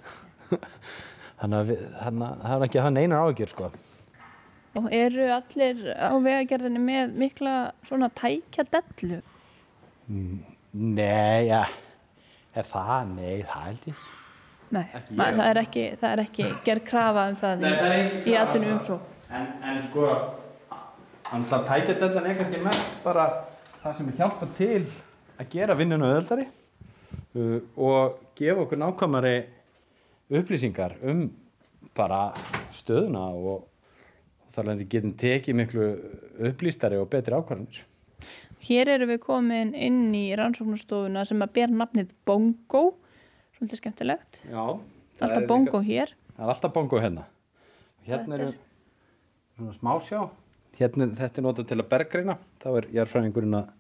Þannig 1.41 1.57
að 1.61 1.71
við, 1.71 1.85
þannig 2.03 2.27
að 2.27 2.41
það 2.45 2.55
er 2.57 2.65
ekki 2.67 2.79
að 2.81 2.85
hafa 2.85 2.95
neinar 2.97 3.25
áhyggjur 3.27 3.53
sko. 3.55 3.69
Og 4.81 4.89
eru 4.95 5.27
allir 5.35 5.79
á 5.99 6.13
vegagerðinni 6.21 6.83
með 6.85 7.15
mikla 7.23 7.55
svona 7.89 8.11
tækja 8.21 8.67
dellu? 8.75 9.21
Nei, 10.11 11.47
ja. 11.49 11.65
Er 12.55 12.67
það? 12.67 13.15
Nei, 13.15 13.41
það 13.47 13.65
held 13.69 13.89
ég. 13.91 14.05
Nei, 14.71 14.85
ma- 15.19 15.27
ég. 15.31 15.39
það, 15.41 15.47
er 15.49 15.61
ekki, 15.65 15.87
það 15.99 16.13
er 16.13 16.23
ekki 16.25 16.49
gerð 16.67 16.85
krafa 16.87 17.25
um 17.31 17.39
það 17.41 17.65
Nei, 17.65 17.71
í, 17.73 18.05
í 18.07 18.23
krafa. 18.29 18.45
atvinnu 18.45 18.73
um 18.77 18.83
svo. 18.87 19.01
En, 19.31 19.49
en 19.67 19.81
sko, 19.89 20.07
hann 21.31 21.47
það 21.51 21.67
tækja 21.71 21.97
þetta 22.05 22.23
er 22.23 22.39
kannski 22.39 22.63
mest 22.63 22.97
bara 23.05 23.27
það 23.83 23.97
sem 23.99 24.13
er 24.13 24.21
hjálpað 24.21 24.55
til 24.59 24.81
að 25.41 25.51
gera 25.55 25.77
vinnuna 25.79 26.11
öðaldari 26.13 26.47
og 27.35 28.19
gefa 28.39 28.65
okkur 28.65 28.81
nákvæmari 28.81 29.35
upplýsingar 30.31 30.97
um 31.07 31.29
bara 31.95 32.31
stöðuna 32.75 33.31
og, 33.35 33.67
þar 34.55 34.71
lendi 34.71 34.87
getum 34.91 35.13
tekið 35.15 35.59
miklu 35.61 35.89
upplýstari 36.51 36.99
og 36.99 37.11
betri 37.11 37.37
ákvarðanir. 37.37 37.85
Hér 38.61 38.91
erum 38.97 39.13
við 39.13 39.21
komin 39.25 39.71
inn 39.79 40.11
í 40.15 40.27
rannsóknarstofuna 40.37 41.23
sem 41.25 41.41
að 41.41 41.55
ber 41.57 41.71
nafnið 41.73 42.11
Bongo, 42.29 42.83
svolítið 43.57 43.81
skemmtilegt. 43.81 44.43
Já. 44.51 44.65
Alltaf 45.21 45.47
Bongo 45.49 45.81
hér. 45.85 46.13
Það 46.35 46.45
er 46.45 46.53
alltaf 46.55 46.73
bongo 46.73 47.01
hérna. 47.01 47.27
Hérna 48.07 48.37
eru 48.39 48.53
svona 49.57 49.75
smásjá. 49.77 50.21
Hérna, 50.79 51.11
þetta 51.19 51.41
er 51.41 51.45
notað 51.45 51.67
til 51.69 51.77
að 51.79 51.89
bergreina. 51.91 52.37
Þá 52.63 52.69
er 52.71 52.87
jarðfræðingurinn 52.97 53.59
að 53.59 53.75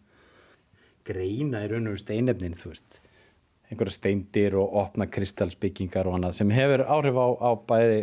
greina 1.08 1.62
í 1.64 1.70
raun 1.70 1.88
og 1.88 2.00
steinefnin, 2.02 2.58
þú 2.58 2.74
veist. 2.74 3.00
Einhverja 3.70 3.94
steindir 3.94 4.56
og 4.58 4.74
opna 4.80 5.06
kristalsbyggingar 5.06 6.08
og 6.10 6.18
annað 6.18 6.40
sem 6.40 6.50
hefur 6.50 6.82
áhrif 6.90 7.18
á, 7.22 7.26
á 7.38 7.50
bæði 7.54 8.00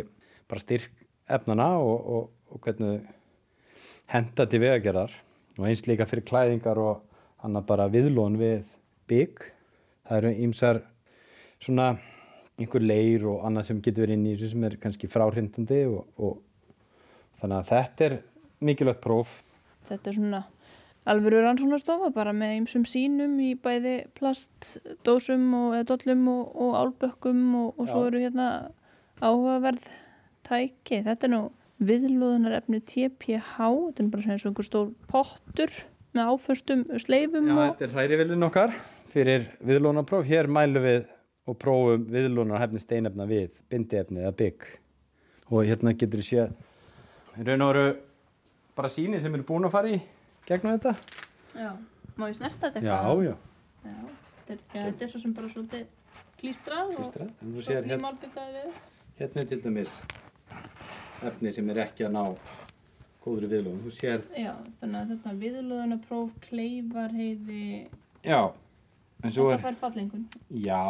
bara 0.48 0.62
styrk 0.62 0.92
efnana 1.28 1.68
og, 1.76 1.98
og, 2.08 2.30
og 2.48 2.62
hvernig 2.64 3.02
henda 4.08 4.46
til 4.48 4.62
vegagerðar 4.64 5.12
og 5.58 5.66
eins 5.68 5.84
líka 5.84 6.06
fyrir 6.08 6.24
klæðingar 6.28 6.80
og 6.80 7.02
annað 7.44 7.66
bara 7.68 7.88
viðlón 7.92 8.38
við 8.40 8.70
bygg. 9.10 9.42
Það 10.08 10.22
eru 10.22 10.32
ýmsar 10.46 10.80
svona 11.60 11.90
einhver 12.58 12.82
leir 12.82 13.26
og 13.28 13.44
annað 13.46 13.68
sem 13.68 13.82
getur 13.82 14.06
verið 14.06 14.18
inn 14.18 14.28
í 14.30 14.34
þessu 14.34 14.54
sem 14.54 14.64
er 14.66 14.78
kannski 14.82 15.10
fráhrindandi 15.10 15.82
og, 15.90 16.06
og 16.16 16.40
þannig 17.42 17.58
að 17.60 17.68
þetta 17.74 18.08
er 18.08 18.16
mikilvægt 18.64 19.04
próf 19.04 19.36
Þetta 19.88 20.10
er 20.10 20.16
svona 20.18 20.40
alvöru 21.08 21.42
rannsóknarstofa 21.42 22.10
bara 22.14 22.34
með 22.36 22.56
ymsum 22.62 22.84
sínum 22.88 23.36
í 23.42 23.52
bæði 23.58 23.94
plastdósum 24.18 25.46
og 25.58 25.76
dollum 25.88 26.26
og, 26.32 26.50
og 26.64 26.76
álbökkum 26.82 27.42
og, 27.58 27.70
og 27.78 27.88
svo 27.90 28.04
eru 28.08 28.22
hérna 28.22 28.48
áhugaverð 29.20 29.88
tæki. 30.48 31.02
Þetta 31.06 31.28
er 31.28 31.32
nú 31.32 31.42
viðlóðunarefni 31.88 32.80
TPH, 32.82 33.58
þetta 33.58 34.04
er 34.04 34.10
bara 34.12 34.26
svona 34.26 34.38
einhver 34.50 34.66
stór 34.66 34.90
pottur 35.10 35.74
með 36.16 36.32
áföstum 36.32 36.84
sleifum 36.98 37.46
Já, 37.46 37.54
og 37.54 37.62
þetta 37.62 37.86
er 37.86 37.94
hrærivilin 37.94 38.48
okkar 38.48 38.74
fyrir 39.12 39.48
viðlónapróf. 39.64 40.26
Hér 40.28 40.50
mælum 40.50 40.84
við 40.84 41.06
og 41.48 41.56
prófum 41.62 42.04
viðlónarhefni 42.12 42.82
steinefna 42.82 43.28
við 43.28 43.52
bindiefni 43.70 44.24
eða 44.24 44.34
bygg. 44.36 44.68
Og 45.48 45.64
hérna 45.64 45.94
getur 45.96 46.20
við 46.20 46.28
sé 46.28 46.48
í 47.38 47.46
raun 47.46 47.64
og 47.64 47.72
veru 47.72 47.84
bara 48.76 48.90
síni 48.92 49.20
sem 49.22 49.34
eru 49.34 49.46
búin 49.46 49.66
að 49.68 49.74
fara 49.74 49.92
í 49.94 49.98
gegnum 50.48 50.76
þetta. 50.78 50.94
Já, 51.58 51.70
má 52.18 52.28
ég 52.30 52.36
snerta 52.38 52.70
þetta 52.70 52.80
eitthvað? 52.80 53.24
já. 53.28 53.34
Já, 53.84 53.96
þetta 54.38 54.54
er, 54.54 54.62
já, 54.74 54.82
þetta 54.88 55.04
er 55.06 55.12
svo 55.12 55.20
sem 55.24 55.34
bara 55.36 55.50
svolítið 55.52 55.86
klístrað 56.38 56.94
þú 56.94 57.02
og 57.02 57.10
sér 57.10 57.26
svo 57.62 57.74
hérna, 57.74 57.96
nýmálbyggaði 57.98 58.54
við. 58.56 58.78
hérna 59.18 59.42
er 59.42 59.48
til 59.52 59.60
dæmis 59.64 59.94
efni 61.28 61.52
sem 61.52 61.70
er 61.74 61.80
ekki 61.84 62.06
að 62.06 62.14
ná 62.14 62.22
góðri 63.24 63.48
viðlónum. 63.50 63.80
Þú 63.84 63.92
sér, 63.92 64.22
Já, 64.38 64.52
þannig 64.80 65.00
að 65.00 65.10
þetta 65.14 65.34
viðlóðunarpróf, 65.42 66.30
kleifarheiði, 66.46 67.64
já, 68.24 68.40
en 69.24 69.34
svo 69.34 69.48
þetta 69.50 69.58
er, 69.58 69.64
fær 69.66 69.80
fallengun. 69.82 70.24
já, 70.64 70.82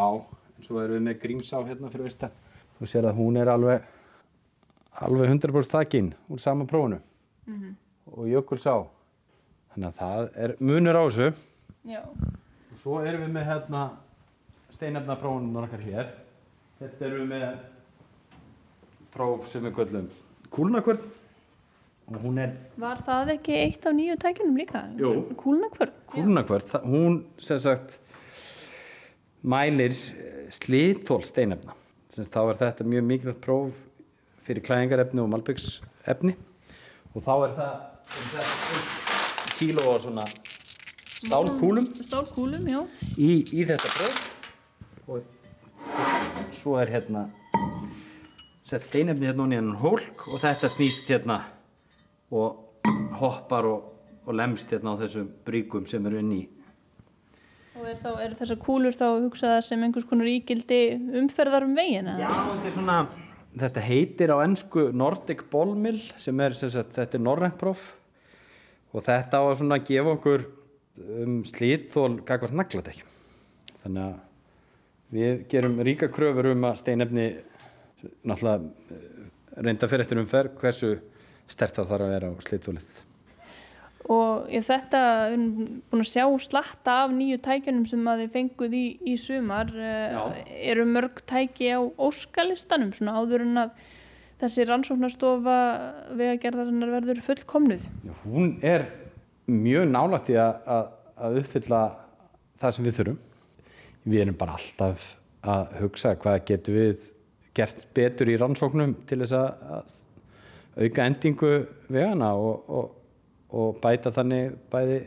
en 0.59 0.67
svo 0.69 0.83
erum 0.85 0.99
við 0.99 1.07
með 1.09 1.19
grímsá 1.25 1.63
hérna 1.65 1.91
fyrir 1.91 2.09
veista. 2.11 2.31
Þú 2.79 2.87
sér 2.93 3.09
að 3.11 3.19
hún 3.19 3.41
er 3.41 3.51
alveg, 3.51 3.83
alveg 5.03 5.33
100% 5.33 5.73
þakinn 5.73 6.13
úr 6.29 6.41
sama 6.43 6.67
prófunu 6.69 7.01
Mm 7.49 7.77
og 8.09 8.25
jökulsá. 8.25 8.73
Þannig 9.79 9.93
að 9.93 9.99
það 10.03 10.25
er 10.43 10.53
munur 10.59 10.97
á 10.99 11.03
þessu. 11.07 11.27
Já, 11.87 12.01
Og 12.03 12.79
svo 12.83 12.97
erum 13.07 13.21
við 13.23 13.29
með 13.37 13.45
hérna 13.47 13.83
steinefna 14.75 15.15
prófunum 15.21 15.59
okkar 15.61 15.85
hér. 15.87 16.09
Þetta 16.81 17.07
erum 17.07 17.21
við 17.21 17.29
með 17.31 17.61
próf 19.15 19.47
sem 19.47 19.63
við 19.63 19.77
köllum 19.77 20.09
kúlnakvörn 20.51 21.07
og 22.09 22.19
hún 22.25 22.43
er 22.43 22.57
var 22.81 23.05
það 23.07 23.31
ekki 23.37 23.55
eitt 23.55 23.87
af 23.87 23.95
nýju 23.95 24.19
tækjunum 24.19 24.59
líka? 24.59 24.83
Jú. 24.99 25.13
Kúlnakvörn? 25.39 25.95
kúlnakvörn, 26.11 26.83
hún 26.83 27.23
sem 27.39 27.63
sagt 27.63 28.01
mælir 29.47 29.95
slíthól 30.51 31.23
steinefna. 31.23 31.79
Sagt, 32.11 32.35
þá 32.35 32.41
er 32.49 32.63
þetta 32.65 32.89
mjög 32.89 33.11
mikilvægt 33.13 33.45
próf 33.47 33.87
fyrir 34.43 34.67
klæðingarefni 34.67 35.23
og 35.23 35.31
malbyggsefni 35.37 36.35
og 37.15 37.23
þá 37.23 37.35
er 37.37 37.55
það, 37.61 37.77
er 38.09 38.33
það 38.35 39.08
kíló 39.59 39.83
á 39.91 39.97
svona 39.99 40.25
stálkúlum 41.19 41.87
Stálkúlum, 41.99 42.63
já. 42.71 42.81
í, 43.19 43.43
í 43.43 43.67
þetta 43.67 43.91
próf 43.97 44.19
og 45.09 46.55
svo 46.55 46.77
er 46.79 46.93
hérna 46.93 47.27
sett 48.69 48.87
steinefni 48.87 49.27
hérna 49.27 49.47
og 49.47 49.51
nýjan 49.51 49.73
hólk 49.83 50.29
og 50.31 50.43
þetta 50.45 50.71
snýst 50.71 51.11
hérna 51.11 51.41
og 52.31 52.87
hoppar 53.19 53.67
og, 53.67 53.91
og 54.29 54.39
lemst 54.39 54.71
hérna 54.71 54.95
á 54.95 55.01
þessum 55.03 55.27
bríkum 55.47 55.89
sem 55.91 56.07
eru 56.07 56.23
inn 56.23 56.37
í 56.39 56.45
Og 57.79 57.87
er, 57.87 57.99
þá, 58.03 58.11
er 58.25 58.33
þessar 58.35 58.59
kúlur 58.59 58.95
þá 58.95 59.07
hugsaðar 59.23 59.63
sem 59.63 59.83
einhvers 59.87 60.07
konar 60.07 60.27
ígildi 60.27 60.81
umferðar 61.21 61.63
um 61.63 61.77
vegina? 61.79 62.17
Já, 62.19 62.27
þetta 62.27 62.67
er 62.67 62.75
svona 62.75 62.97
þetta 63.59 63.85
heitir 63.87 64.33
á 64.35 64.37
ennsku 64.43 64.89
Nordic 64.95 65.45
Ball 65.51 65.75
Mill 65.79 66.01
sem 66.19 66.43
er, 66.43 66.55
sem 66.59 66.73
sagt, 66.75 66.95
þetta 66.99 67.19
er 67.19 67.25
norrænt 67.27 67.59
próf 67.61 67.98
og 68.93 69.05
þetta 69.05 69.41
á 69.41 69.45
að 69.45 69.59
svona 69.61 69.81
gefa 69.85 70.15
okkur 70.17 70.47
um 71.25 71.41
slítþól 71.47 72.21
gagvart 72.27 72.57
nagladekk 72.57 73.05
þannig 73.83 74.05
að 74.05 74.17
við 75.19 75.45
gerum 75.53 75.79
ríka 75.87 76.11
kröfur 76.13 76.51
um 76.53 76.67
að 76.69 76.81
steinefni 76.83 77.27
náttúrulega 78.29 78.95
eh, 78.95 79.05
reynda 79.59 79.91
fyrir 79.91 80.05
eftir 80.05 80.23
umferð 80.23 80.57
hversu 80.61 80.95
stert 81.49 81.79
það 81.79 81.93
þarf 81.93 82.07
að 82.07 82.17
vera 82.17 82.33
á 82.33 82.35
slítþólið 82.45 82.97
og 84.09 84.49
ég, 84.53 84.65
þetta 84.65 85.01
búin 85.91 86.03
að 86.03 86.09
sjá 86.09 86.25
slatta 86.41 86.97
af 87.05 87.13
nýju 87.13 87.39
tækjunum 87.45 87.87
sem 87.89 88.09
að 88.09 88.23
þið 88.23 88.35
fenguð 88.37 88.77
í, 88.79 88.85
í 89.05 89.15
sumar. 89.21 89.73
Já. 89.75 90.23
eru 90.73 90.87
mörg 90.89 91.21
tæki 91.29 91.73
á 91.77 91.81
óskalistanum 91.83 92.95
svona 92.97 93.19
áður 93.21 93.45
en 93.45 93.65
að 93.67 93.83
þessi 94.39 94.67
rannsóknarstofa 94.69 95.59
vegagerðarinnar 96.19 96.95
verður 96.99 97.23
fullkomnuð 97.27 97.87
Hún 98.25 98.57
er 98.63 98.87
mjög 99.49 99.89
nálægt 99.91 100.33
í 100.33 100.39
að, 100.41 100.59
að, 101.17 101.39
uppfylla 101.43 101.83
það 102.61 102.75
sem 102.75 102.89
við 102.89 102.99
þurfum. 102.99 103.21
Við 104.09 104.25
erum 104.25 104.39
bara 104.41 104.57
alltaf 104.59 105.07
að 105.49 105.73
hugsa 105.83 106.15
hvað 106.21 106.43
getum 106.51 106.77
við 106.77 107.07
gert 107.57 107.87
betur 107.97 108.31
í 108.31 108.37
rannsóknum 108.41 108.95
til 109.09 109.21
þess 109.23 109.37
að, 109.39 109.95
auka 110.79 111.07
endingu 111.11 111.53
vegana 111.91 112.33
og, 112.39 112.69
og, 112.71 112.91
og 113.51 113.81
bæta 113.83 114.13
þannig 114.15 114.53
bæði 114.71 115.01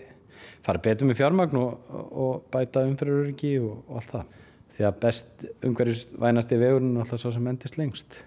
fara 0.65 0.81
betur 0.83 1.07
með 1.07 1.21
fjármagn 1.21 1.59
og, 1.61 1.93
og 2.11 2.49
bæta 2.51 2.83
umferðuröryggi 2.89 3.53
og, 3.63 3.77
allt 3.95 4.15
það. 4.15 4.35
Því 4.71 4.87
að 4.87 4.99
best 5.05 5.45
umhverjusvænasti 5.67 6.59
vegurinn 6.59 6.95
er 6.95 7.05
alltaf 7.05 7.21
svo 7.21 7.31
sem 7.35 7.47
endist 7.51 7.77
lengst. 7.79 8.19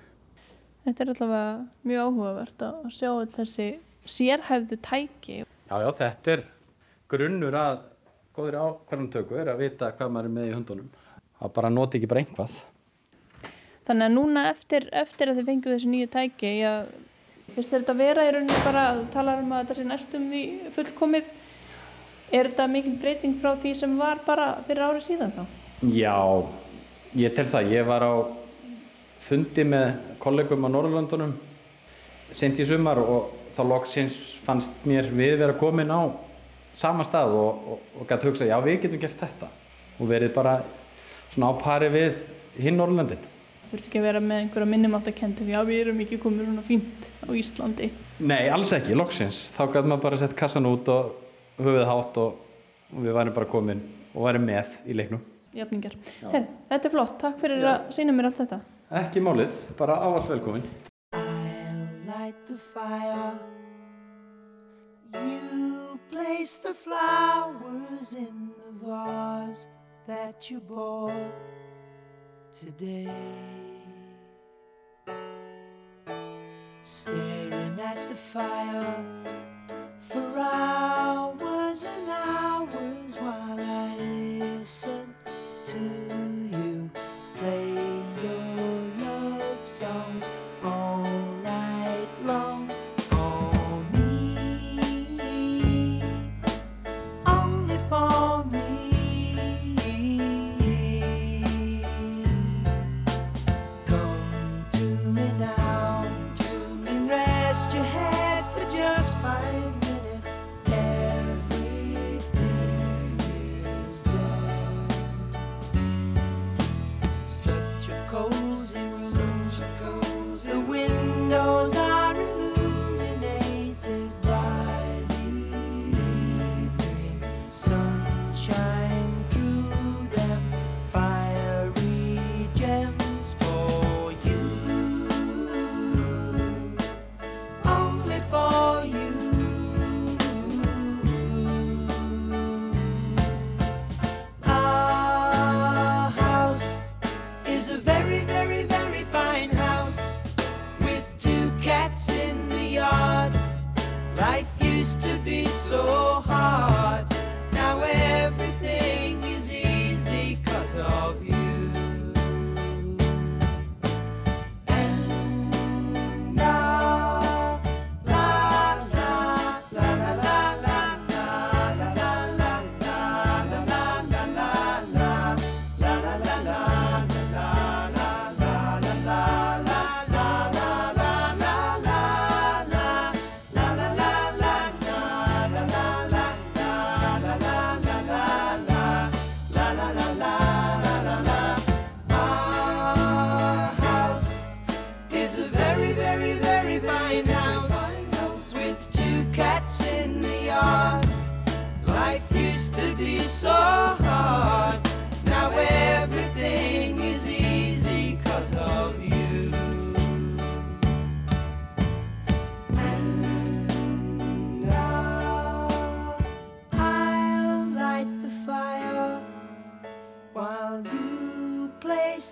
Þetta 0.84 1.04
er 1.04 1.10
allavega 1.14 1.52
mjög 1.88 2.06
áhugavert 2.08 2.64
að 2.66 2.86
sjá 2.92 3.10
þessi 3.38 3.68
sérhæfðu 4.04 4.76
tæki 4.84 5.36
Já, 5.64 5.76
já, 5.80 5.88
þetta 5.96 6.32
er 6.34 6.42
grunnur 7.08 7.54
að 7.56 7.78
góðri 8.36 8.60
ákvarðantöku 8.60 9.38
er 9.40 9.50
að 9.52 9.62
vita 9.62 9.88
hvað 9.96 10.12
maður 10.12 10.28
er 10.28 10.34
með 10.34 10.48
í 10.48 10.54
hundunum. 10.54 10.90
Það 11.38 11.52
bara 11.56 11.70
noti 11.72 11.98
ekki 11.98 12.10
bara 12.10 12.22
einhvað. 12.24 12.58
Þannig 13.84 14.06
að 14.06 14.14
núna 14.14 14.44
eftir, 14.50 14.86
eftir 14.96 15.30
að 15.30 15.40
þið 15.40 15.48
fenguð 15.50 15.74
þessi 15.74 15.90
nýju 15.92 16.10
tæki, 16.12 16.52
finnst 17.54 17.72
þér 17.72 17.82
þetta 17.84 17.96
vera 17.98 18.26
í 18.26 18.30
rauninni 18.34 18.60
bara, 18.64 18.84
þú 18.98 19.08
talar 19.14 19.42
um 19.42 19.52
að 19.54 19.64
þetta 19.64 19.78
sé 19.78 19.88
næstum 19.88 20.28
því 20.32 20.42
fullkomið, 20.76 21.32
er 22.34 22.50
þetta 22.50 22.68
mikil 22.74 22.94
breyting 23.02 23.36
frá 23.40 23.52
því 23.64 23.74
sem 23.80 23.98
var 24.00 24.22
bara 24.26 24.48
fyrir 24.68 24.86
árið 24.88 25.06
síðan 25.08 25.34
þá? 25.36 25.44
Já, 25.94 26.16
ég 27.24 27.36
tel 27.36 27.48
það. 27.52 27.74
Ég 27.76 27.88
var 27.88 28.04
á 28.08 28.12
fundi 29.24 29.64
með 29.66 30.16
kollegum 30.22 30.66
á 30.66 30.68
Norrlöndunum 30.68 31.34
sent 32.34 32.60
í 32.60 32.66
sumar 32.68 33.00
og 33.00 33.32
þá 33.54 33.62
loksins 33.70 34.16
fannst 34.44 34.86
mér 34.88 35.08
við 35.14 35.38
vera 35.40 35.56
komin 35.58 35.92
á 35.92 36.10
sama 36.74 37.06
stað 37.06 37.36
og, 37.38 37.68
og, 37.74 37.84
og 38.00 38.08
gæti 38.10 38.28
hugsa, 38.28 38.48
já 38.48 38.56
við 38.64 38.80
getum 38.84 39.02
gert 39.04 39.20
þetta 39.20 39.50
og 40.00 40.10
verið 40.10 40.34
bara 40.34 40.56
svona 41.30 41.52
á 41.54 41.54
pari 41.60 41.90
við 41.94 42.18
hinn 42.58 42.78
Norrlöndin. 42.80 43.22
Þú 43.70 43.78
ert 43.78 43.86
ekki 43.88 44.00
að 44.00 44.06
vera 44.08 44.22
með 44.22 44.40
einhverja 44.42 44.70
minnumáttakendum, 44.70 45.50
já 45.50 45.60
við 45.66 45.80
erum 45.84 46.02
ekki 46.04 46.18
komið 46.22 46.48
svona 46.48 46.66
fínt 46.66 47.08
á 47.22 47.30
Íslandi. 47.34 47.90
Nei, 48.22 48.42
alls 48.52 48.74
ekki, 48.76 48.94
loksins. 48.98 49.40
Þá 49.54 49.62
gæti 49.76 49.90
maður 49.90 50.04
bara 50.04 50.20
sett 50.20 50.36
kassan 50.38 50.68
út 50.70 50.90
og 50.92 51.14
höfuð 51.58 51.86
hátt 51.88 52.20
og, 52.22 52.36
og 52.92 53.00
við 53.06 53.16
værum 53.16 53.38
bara 53.38 53.50
komin 53.50 53.82
og 54.12 54.28
værum 54.28 54.46
með 54.50 54.76
í 54.86 54.98
leiknum. 54.98 55.24
Jafningar. 55.54 55.94
Þetta 56.20 56.78
er 56.80 56.92
flott, 56.92 57.18
takk 57.22 57.38
fyrir 57.42 57.66
að 57.70 57.90
sína 57.94 58.14
mér 58.14 58.30
allt 58.30 58.42
þetta. 58.42 58.60
Ekki 58.92 59.20
málið, 59.24 59.52
bara 59.78 59.96
ávallt 59.96 60.28
velkomin. 60.28 60.64
I'll 61.16 61.88
light 62.06 62.36
the 62.46 62.54
fire. 62.54 63.32
You 65.14 65.98
place 66.10 66.58
the 66.58 66.74
flowers 66.74 68.14
in 68.14 68.52
the 68.60 68.86
vase 68.86 69.68
that 70.06 70.50
you 70.50 70.60
bought 70.60 71.32
today. 72.52 73.08
Staring 76.82 77.80
at 77.80 77.96
the 78.10 78.14
fire 78.14 78.94
for 79.98 80.38
hours 80.38 81.84
and 81.84 82.08
hours 82.10 83.16
while 83.16 83.58
I 83.60 83.96
listen 84.60 85.03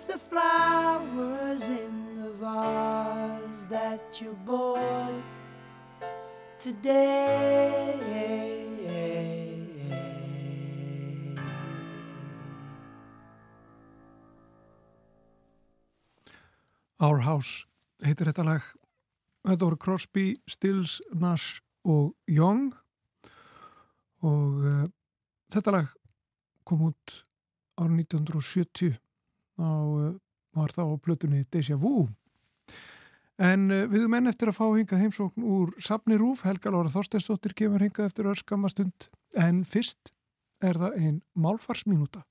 the 0.07 0.17
flowers 0.17 1.69
in 1.69 2.15
the 2.21 2.31
vase 2.39 3.65
that 3.69 4.21
you 4.21 4.37
bought 4.45 5.23
today. 6.59 8.13
Our 17.03 17.19
House 17.19 17.65
heitir 17.99 18.29
þetta 18.29 18.45
lag. 18.47 18.67
Þetta 19.43 19.65
voru 19.65 19.77
Crosby, 19.81 20.27
Stills, 20.47 21.01
Nash 21.11 21.59
og 21.83 22.13
Young. 22.31 22.69
Og 24.23 24.61
uh, 24.63 24.85
þetta 25.51 25.73
lag 25.75 25.89
kom 26.63 26.85
út 26.87 27.17
árið 27.75 28.05
1970 28.05 28.95
á, 29.59 29.69
uh, 29.69 30.11
var 30.55 30.73
þá 30.73 30.83
á 30.85 30.95
plötunni 31.01 31.43
Deja 31.51 31.77
Vu 31.77 32.07
En 33.41 33.69
uh, 33.71 33.85
við 33.89 34.03
erum 34.03 34.17
enn 34.19 34.29
eftir 34.29 34.51
að 34.51 34.59
fá 34.59 34.65
hingað 34.67 35.01
heimsókn 35.01 35.45
úr 35.45 35.71
Safni 35.81 36.17
Rúf, 36.21 36.43
Helga 36.45 36.73
Lóra 36.73 36.91
Þorsteinsdóttir 36.93 37.55
kemur 37.57 37.81
hingað 37.81 38.11
eftir 38.11 38.29
örskama 38.29 38.69
stund. 38.69 39.09
En 39.33 39.63
fyrst 39.65 40.13
er 40.63 40.77
það 40.77 40.99
einn 40.99 41.17
málfarsminúta. 41.33 42.23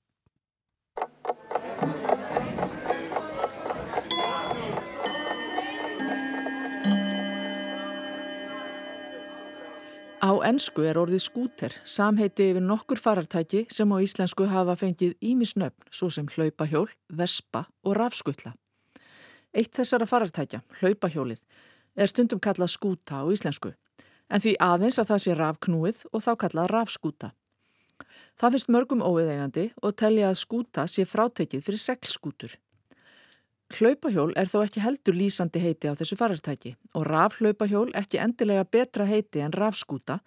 Á 10.23 10.31
ennsku 10.47 10.85
er 10.87 10.95
orðið 10.95 11.19
skúter, 11.19 11.73
samheiti 11.83 12.45
yfir 12.53 12.63
nokkur 12.63 12.95
farartæki 12.95 13.65
sem 13.67 13.89
á 13.91 13.99
íslensku 13.99 14.45
hafa 14.47 14.77
fengið 14.79 15.17
ímisnöfn, 15.19 15.89
svo 15.91 16.07
sem 16.07 16.29
hlaupahjól, 16.31 16.87
vespa 17.11 17.65
og 17.83 17.97
rafskutla. 17.99 18.53
Eitt 19.51 19.75
þessara 19.75 20.07
farartækja, 20.07 20.61
hlaupahjólið, 20.79 21.41
er 21.99 22.07
stundum 22.07 22.39
kallað 22.39 22.71
skúta 22.71 23.19
á 23.19 23.27
íslensku, 23.35 23.73
en 24.31 24.39
því 24.39 24.55
aðeins 24.63 25.01
að 25.03 25.11
það 25.11 25.23
sé 25.25 25.35
rafknúið 25.41 26.03
og 26.13 26.23
þá 26.23 26.31
kallað 26.45 26.71
rafskúta. 26.71 27.33
Það 28.39 28.55
finnst 28.55 28.71
mörgum 28.71 29.03
óviðegandi 29.03 29.73
og 29.83 29.97
telja 29.99 30.31
að 30.31 30.39
skúta 30.39 30.87
sé 30.87 31.03
frátekið 31.03 31.67
fyrir 31.67 31.83
seglskútur. 31.83 32.55
Hlaupahjól 33.73 34.35
er 34.37 34.45
þó 34.51 34.59
ekki 34.61 34.81
heldur 34.83 35.15
lýsandi 35.17 35.57
heiti 35.63 35.89
á 35.89 35.97
þessu 35.97 36.13
farartæki 36.19 36.75
og 36.93 37.07
rafhlaupahjól 37.07 37.89
ekki 37.97 38.19
endilega 38.21 38.67
betra 38.69 39.07
heiti 39.09 39.41
en 39.41 39.55
rafskúta 39.55 40.19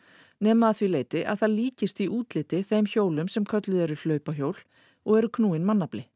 nema 0.42 0.72
að 0.72 0.80
því 0.80 0.88
leiti 0.90 1.22
að 1.22 1.42
það 1.42 1.55
líkist 1.55 2.03
í 2.03 2.09
útliti 2.11 2.62
þeim 2.66 2.88
hjólum 2.90 3.30
sem 3.30 3.47
kölluð 3.47 3.84
eru 3.84 3.99
hlaupahjól 4.03 4.57
og 4.59 5.18
eru 5.18 5.30
knúin 5.38 5.68
mannabli. 5.68 6.09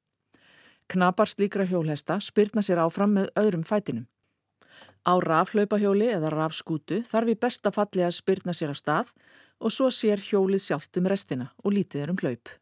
Knapar 0.91 1.31
slíkra 1.31 1.69
hjólhesta 1.71 2.19
spyrna 2.19 2.65
sér 2.67 2.83
áfram 2.83 3.15
með 3.15 3.31
öðrum 3.39 3.63
fætinum. 3.63 4.09
Á 5.07 5.15
rafhlaupahjóli 5.23 6.11
eða 6.11 6.33
rafskútu 6.35 7.05
þarf 7.07 7.31
í 7.31 7.39
besta 7.39 7.71
falli 7.71 8.03
að 8.03 8.17
spyrna 8.19 8.57
sér 8.57 8.75
á 8.75 8.77
stað 8.77 9.15
og 9.63 9.71
svo 9.71 9.87
sér 9.95 10.19
hjólið 10.19 10.67
sjálft 10.67 10.99
um 10.99 11.07
restina 11.07 11.53
og 11.63 11.79
lítið 11.79 12.09
er 12.09 12.11
um 12.11 12.19
hlaup. 12.19 12.60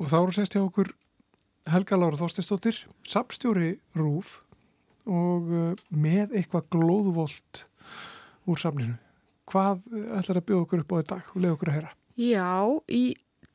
Og 0.00 0.08
þá 0.08 0.16
eru 0.22 0.32
sérst 0.32 0.56
hjá 0.56 0.62
okkur 0.64 0.94
Helga 1.68 1.98
Lára 2.00 2.16
Þorsteinsdóttir, 2.16 2.78
sapstjóri 3.04 3.74
Rúf 3.98 4.38
og 5.04 5.50
uh, 5.52 5.72
með 5.92 6.38
eitthvað 6.40 6.70
glóðvolt 6.72 7.64
úr 8.48 8.60
samninu. 8.60 8.96
Hvað 9.50 9.82
ætlar 10.16 10.40
að 10.40 10.46
bjóða 10.48 10.64
okkur 10.64 10.84
upp 10.84 10.94
á 10.94 10.98
þetta 11.00 11.18
og 11.34 11.42
leiða 11.42 11.56
okkur 11.56 11.70
að 11.70 11.76
heyra? 11.76 11.90
Já, 12.20 12.48
í 12.88 13.02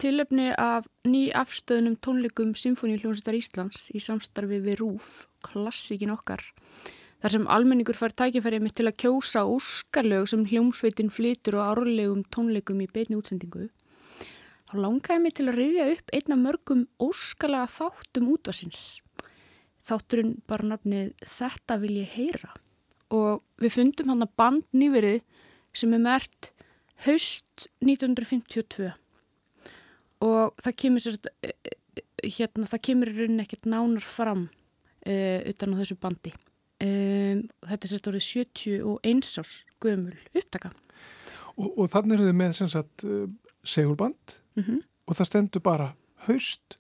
tilöfni 0.02 0.50
af 0.60 0.90
ný 1.08 1.24
afstöðnum 1.34 1.96
tónleikum 2.04 2.52
Symfóníuljónstar 2.60 3.38
Íslands 3.38 3.88
í 3.96 4.02
samstarfi 4.04 4.60
við 4.62 4.82
Rúf, 4.84 5.26
klassikin 5.46 6.14
okkar. 6.14 6.44
Þar 7.24 7.34
sem 7.34 7.48
almenningur 7.50 7.98
fær 7.98 8.14
tækifærið 8.14 8.66
mitt 8.68 8.76
til 8.78 8.86
að 8.86 9.00
kjósa 9.02 9.46
óskarlög 9.50 10.28
sem 10.30 10.44
hljómsveitin 10.46 11.10
flytur 11.10 11.58
og 11.58 11.72
árlegum 11.72 12.22
tónleikum 12.30 12.84
í 12.84 12.90
beitni 12.92 13.18
útsendingu. 13.18 13.70
Þá 14.66 14.76
langaði 14.82 15.22
mér 15.22 15.36
til 15.38 15.48
að 15.50 15.60
rifja 15.60 15.88
upp 15.94 16.14
einna 16.18 16.38
mörgum 16.42 16.84
óskalega 17.02 17.70
þáttum 17.70 18.32
útvarsins. 18.34 18.86
Þátturinn 19.86 20.40
bara 20.50 20.72
nafnið 20.72 21.14
Þetta 21.36 21.78
vil 21.84 22.00
ég 22.00 22.16
heyra. 22.16 22.52
Og 23.14 23.44
við 23.62 23.76
fundum 23.78 24.10
hann 24.14 24.26
að 24.26 24.34
band 24.40 24.70
nýverið 24.74 25.22
sem 25.76 25.94
er 25.94 26.02
mert 26.02 26.52
haust 27.06 27.68
1952 27.84 28.92
og 30.26 30.56
það 30.64 30.78
kemur 30.80 31.04
sér 31.04 31.18
hérna, 32.24 32.70
það 32.70 32.84
kemur 32.88 33.12
í 33.12 33.16
rauninni 33.18 33.44
ekkert 33.44 33.68
nánar 33.70 34.06
fram 34.06 34.46
uh, 34.48 35.40
utan 35.52 35.76
á 35.76 35.80
þessu 35.82 35.98
bandi 36.00 36.32
um, 36.32 37.44
þetta 37.68 37.82
er 37.82 37.92
sér 37.92 38.10
orðið 38.12 38.28
71 38.30 39.42
árs 39.42 39.58
gömul 39.84 40.16
upptaka 40.32 40.72
Og, 41.56 41.70
og 41.72 41.86
þannig 41.92 42.18
eru 42.18 42.28
þið 42.28 42.40
með 42.40 42.56
sem 42.58 42.72
sagt 42.72 43.06
uh, 43.08 43.28
mm 44.56 44.84
og 45.06 45.18
það 45.18 45.30
stendur 45.30 45.62
bara 45.62 45.92
haust 46.26 46.80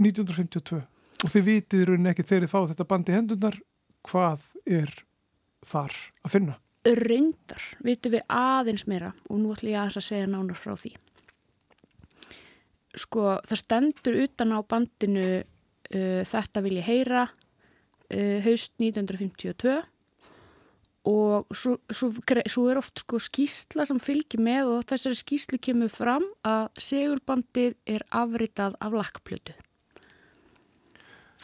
1952 0.00 0.80
og 1.24 1.32
þið 1.32 1.46
vitið 1.48 1.86
rauninni 1.88 2.10
ekki 2.10 2.26
þegar 2.26 2.44
þið 2.44 2.52
fá 2.52 2.60
þetta 2.72 2.86
band 2.90 3.08
í 3.08 3.14
hendunar 3.14 3.56
hvað 4.04 4.42
er 4.66 4.92
þar 5.64 5.96
að 6.24 6.34
finna. 6.34 6.58
reyndar 6.84 7.64
vitum 7.80 8.12
við 8.12 8.26
aðeins 8.28 8.84
meira 8.90 9.14
og 9.30 9.40
nú 9.40 9.54
ætlum 9.54 9.72
ég 9.72 9.80
aðeins 9.80 10.00
að 10.00 10.06
segja 10.10 10.28
nánar 10.28 10.58
frá 10.60 10.74
því. 10.76 10.92
Sko 12.94 13.38
það 13.48 13.62
stendur 13.62 14.20
utan 14.26 14.52
á 14.52 14.60
bandinu 14.60 15.24
uh, 15.40 16.20
þetta 16.28 16.64
vil 16.66 16.76
ég 16.76 16.88
heyra 16.90 17.24
uh, 17.24 18.38
haust 18.44 18.76
1952 18.76 19.80
og 21.04 21.52
svo, 21.52 21.76
svo, 21.92 22.08
svo 22.48 22.64
er 22.72 22.80
oft 22.80 23.02
sko 23.02 23.20
skýsla 23.20 23.84
sem 23.88 24.00
fylgir 24.00 24.40
með 24.40 24.70
og 24.72 24.86
þessari 24.88 25.18
skýslu 25.18 25.60
kemur 25.60 25.92
fram 25.92 26.24
að 26.46 26.70
segulbandið 26.80 27.76
er 27.96 28.04
afritað 28.08 28.78
af 28.80 28.96
lakkplötu. 28.96 29.56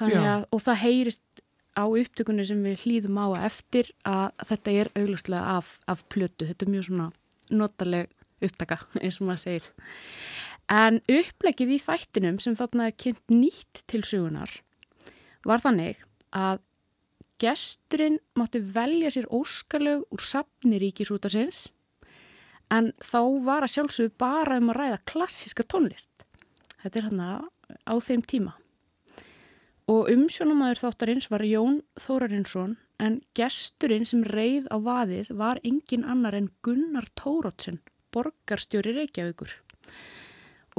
Og 0.01 0.63
það 0.65 0.81
heyrist 0.81 1.43
á 1.77 1.85
upptökunni 1.85 2.47
sem 2.49 2.63
við 2.65 2.87
hlýðum 2.87 3.21
á 3.21 3.27
að 3.29 3.45
eftir 3.51 3.91
að 4.09 4.47
þetta 4.49 4.77
er 4.81 4.91
auglustlega 4.97 5.59
af, 5.59 5.75
af 5.87 6.07
plötu, 6.09 6.49
þetta 6.49 6.67
er 6.67 6.73
mjög 6.73 6.89
svona 6.89 7.11
notaleg 7.51 8.11
upptaka 8.41 8.81
eins 9.03 9.21
og 9.21 9.29
maður 9.29 9.45
segir. 9.45 9.69
En 10.71 11.03
upplegið 11.11 11.77
í 11.77 11.81
þættinum 11.83 12.41
sem 12.43 12.57
þarna 12.57 12.89
er 12.89 12.97
kynnt 12.97 13.35
nýtt 13.35 13.85
til 13.91 14.03
sögunar 14.07 14.53
var 15.45 15.63
þannig 15.63 16.01
að 16.37 16.61
gesturinn 17.41 18.21
mátti 18.39 18.61
velja 18.75 19.11
sér 19.13 19.29
óskalög 19.33 20.05
úr 20.13 20.23
safni 20.25 20.81
ríkisútarsins 20.83 21.69
en 22.71 22.93
þá 23.03 23.21
var 23.47 23.67
að 23.67 23.75
sjálfsögðu 23.75 24.13
bara 24.21 24.59
um 24.61 24.71
að 24.71 24.79
ræða 24.79 24.99
klassiska 25.11 25.67
tónlist. 25.67 26.11
Þetta 26.83 27.01
er 27.01 27.09
hann 27.09 27.23
á 27.91 27.95
þeim 27.99 28.23
tíma. 28.23 28.55
Og 29.91 30.07
umsjónumæður 30.13 30.85
þáttarins 30.85 31.27
var 31.33 31.43
Jón 31.43 31.81
Þórarinsson 31.99 32.77
en 33.03 33.19
gesturinn 33.35 34.07
sem 34.07 34.23
reið 34.23 34.69
á 34.71 34.77
vaðið 34.79 35.33
var 35.41 35.59
engin 35.67 36.07
annar 36.07 36.37
en 36.39 36.51
Gunnar 36.63 37.09
Tórótsen, 37.19 37.81
borgarstjóri 38.15 38.95
Reykjavíkur. 38.95 39.57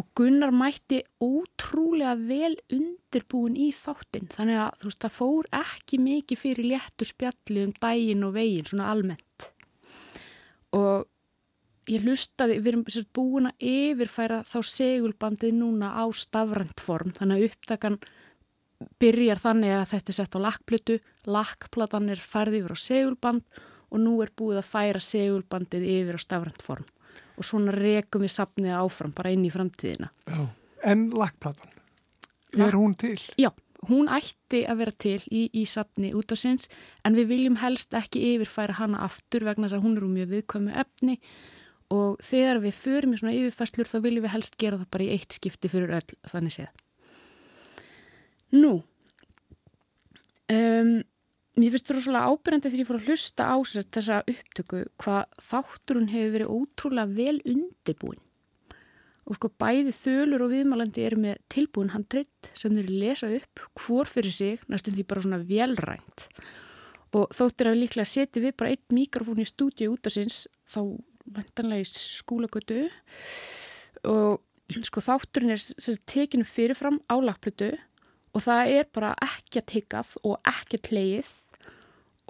Og 0.01 0.07
Gunnar 0.17 0.49
mætti 0.49 1.03
ótrúlega 1.21 2.15
vel 2.17 2.55
undirbúin 2.73 3.53
í 3.53 3.67
þáttinn. 3.75 4.31
Þannig 4.33 4.57
að 4.57 4.79
þú 4.79 4.87
veist 4.87 5.03
það 5.03 5.11
fór 5.13 5.49
ekki 5.59 5.99
mikið 6.01 6.39
fyrir 6.41 6.69
léttur 6.71 7.09
spjalli 7.11 7.65
um 7.67 7.73
daginn 7.77 8.23
og 8.25 8.31
veginn 8.33 8.65
svona 8.65 8.87
almennt. 8.89 9.45
Og 10.73 11.05
ég 11.91 12.01
hlustaði, 12.01 12.57
við 12.63 12.71
erum 12.71 12.85
búin 13.13 13.49
að 13.51 13.67
yfirfæra 13.75 14.39
þá 14.47 14.57
segulbandið 14.71 15.53
núna 15.59 15.91
á 15.93 16.05
stafrænt 16.17 16.81
form. 16.81 17.13
Þannig 17.19 17.37
að 17.37 17.51
upptakan 17.51 17.99
byrjar 18.97 19.43
þannig 19.43 19.75
að 19.75 19.89
þetta 19.91 20.09
er 20.09 20.17
sett 20.17 20.39
á 20.41 20.45
lakkplötu, 20.47 20.97
lakkplatan 21.29 22.09
er 22.09 22.25
færði 22.33 22.63
yfir 22.63 22.73
á 22.73 22.85
segulband 22.87 23.61
og 23.91 24.01
nú 24.01 24.15
er 24.25 24.33
búið 24.33 24.63
að 24.63 24.71
færa 24.71 25.03
segulbandið 25.03 25.85
yfir 25.99 26.17
á 26.17 26.25
stafrænt 26.25 26.65
form 26.65 26.89
og 27.41 27.47
svona 27.47 27.73
rekum 27.73 28.21
við 28.21 28.35
sapnið 28.35 28.77
áfram 28.77 29.13
bara 29.17 29.33
inn 29.33 29.47
í 29.47 29.51
framtíðina. 29.53 30.11
Já. 30.29 30.45
En 30.91 31.07
lakkplatan, 31.13 31.69
Lakk- 32.53 32.67
er 32.67 32.77
hún 32.77 32.93
til? 32.97 33.17
Já, 33.37 33.49
hún 33.89 34.09
ætti 34.13 34.63
að 34.69 34.77
vera 34.81 34.93
til 34.97 35.19
í, 35.29 35.47
í 35.53 35.65
sapni 35.69 36.11
út 36.17 36.33
á 36.33 36.37
sinns 36.37 36.69
en 37.05 37.17
við 37.17 37.27
viljum 37.33 37.57
helst 37.61 37.93
ekki 37.97 38.21
yfirfæra 38.35 38.77
hana 38.77 39.01
aftur 39.05 39.45
vegna 39.45 39.65
þess 39.67 39.77
að 39.79 39.85
hún 39.85 39.97
er 39.97 40.05
um 40.05 40.13
mjög 40.15 40.31
viðkvæmu 40.35 40.73
efni 40.83 41.17
og 41.91 42.21
þegar 42.23 42.61
við 42.63 42.77
förum 42.81 43.13
í 43.13 43.19
svona 43.19 43.33
yfirfæslur 43.37 43.89
þá 43.89 43.97
viljum 44.05 44.25
við 44.25 44.33
helst 44.35 44.57
gera 44.61 44.77
það 44.81 44.91
bara 44.95 45.05
í 45.07 45.11
eitt 45.17 45.37
skipti 45.37 45.69
fyrir 45.73 45.93
öll 45.97 46.17
þannig 46.31 46.55
séð. 46.55 46.69
Nú, 48.57 48.73
um, 50.49 50.93
mér 51.59 51.73
finnst 51.73 51.89
það 51.89 51.97
rosalega 51.97 52.31
ábyrjandi 52.31 52.71
þegar 52.71 52.81
ég 52.83 52.89
fór 52.89 52.99
að 52.99 53.07
hlusta 53.09 53.47
á 53.51 53.55
þessa 53.67 54.19
upptöku 54.31 54.81
hvað 55.03 55.39
þátturinn 55.47 56.11
hefur 56.13 56.35
verið 56.37 56.53
ótrúlega 56.55 57.15
vel 57.17 57.37
undirbúin 57.43 58.21
og 59.21 59.37
sko 59.37 59.51
bæði 59.61 59.93
þölur 59.95 60.45
og 60.47 60.51
viðmælandi 60.55 61.05
eru 61.05 61.19
með 61.21 61.41
tilbúin 61.51 61.93
handrit 61.93 62.51
sem 62.57 62.73
þeir 62.75 62.89
lesa 62.89 63.29
upp 63.35 63.61
hvor 63.79 64.09
fyrir 64.09 64.33
sig, 64.33 64.63
næstum 64.67 64.95
því 64.95 65.05
bara 65.07 65.23
svona 65.23 65.41
velrænt 65.45 66.27
og 67.17 67.31
þóttir 67.35 67.71
að 67.71 67.81
líklega 67.81 68.07
setja 68.07 68.43
við 68.43 68.55
bara 68.59 68.71
eitt 68.73 68.95
mikrofón 68.95 69.43
í 69.43 69.47
stúdíu 69.47 69.91
út 69.91 70.07
af 70.07 70.15
sinns 70.15 70.45
þá 70.69 70.79
vantanlega 71.27 71.83
í 71.83 71.89
skúlagötu. 71.89 72.85
Og 74.07 74.39
sko 74.87 75.03
þátturinn 75.03 75.55
er 75.55 75.99
tekinu 76.09 76.47
fyrirfram 76.47 77.01
á 77.11 77.15
lagplötu 77.19 77.73
og 78.31 78.45
það 78.45 78.73
er 78.77 78.89
bara 78.95 79.11
ekki 79.25 79.59
að 79.59 79.69
tiggað 79.73 80.11
og 80.23 80.37
ekki 80.47 80.79
að 80.79 80.85
tleið 80.87 81.31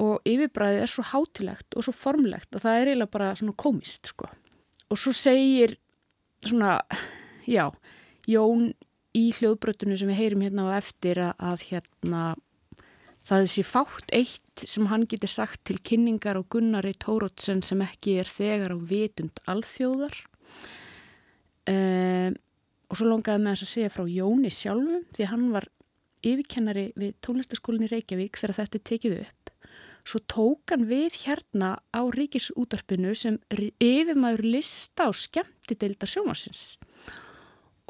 og 0.02 0.28
yfirbræðið 0.28 0.84
er 0.84 0.91
svo 0.91 1.06
hátilegt 1.12 1.78
og 1.78 1.86
svo 1.86 1.93
formlegt 1.95 2.56
að 2.56 2.66
það 2.66 2.78
er 2.78 2.91
eiginlega 2.91 3.14
bara 3.14 3.34
svona 3.38 3.58
komist 3.60 4.12
sko. 4.14 4.30
og 4.89 4.99
svo 4.99 5.14
segir 5.16 5.78
svona, 6.45 6.80
já 7.45 7.70
Jón 8.30 8.72
í 9.18 9.32
hljóðbrötunum 9.36 9.97
sem 9.97 10.10
við 10.12 10.20
heyrim 10.22 10.43
hérna 10.45 10.70
á 10.72 10.78
eftir 10.78 11.20
að, 11.20 11.34
að 11.41 11.64
hérna 11.72 12.22
það 13.28 13.47
sé 13.54 13.64
fátt 13.68 14.14
eitt 14.16 14.64
sem 14.66 14.88
hann 14.89 15.08
getur 15.10 15.32
sagt 15.32 15.64
til 15.68 15.78
kynningar 15.82 16.39
og 16.39 16.47
Gunnari 16.54 16.93
Tórótsen 16.97 17.62
sem 17.66 17.82
ekki 17.86 18.18
er 18.22 18.30
þegar 18.30 18.74
á 18.74 18.78
vitund 18.78 19.41
alþjóðar 19.52 20.16
um, 21.70 22.39
og 22.91 22.97
svo 22.97 23.10
longaði 23.10 23.43
með 23.43 23.54
þess 23.56 23.68
að 23.68 23.74
segja 23.76 23.93
frá 23.93 24.08
Jóni 24.10 24.54
sjálfu 24.54 25.04
því 25.16 25.30
hann 25.34 25.45
var 25.54 25.70
yfirkennari 26.22 26.88
við 26.99 27.14
tónlistaskólinni 27.26 27.89
Reykjavík 27.91 28.38
þegar 28.38 28.58
þetta 28.62 28.78
er 28.80 28.88
tekið 28.91 29.20
upp 29.26 29.41
svo 30.08 30.22
tók 30.32 30.74
hann 30.74 30.88
við 30.89 31.18
hérna 31.26 31.76
á 31.93 32.02
ríkisútarpinu 32.14 33.14
sem 33.18 33.38
yfirmaður 33.82 34.45
lista 34.56 35.08
á 35.08 35.12
skemmtideilda 35.14 36.10
sjómasins 36.10 36.78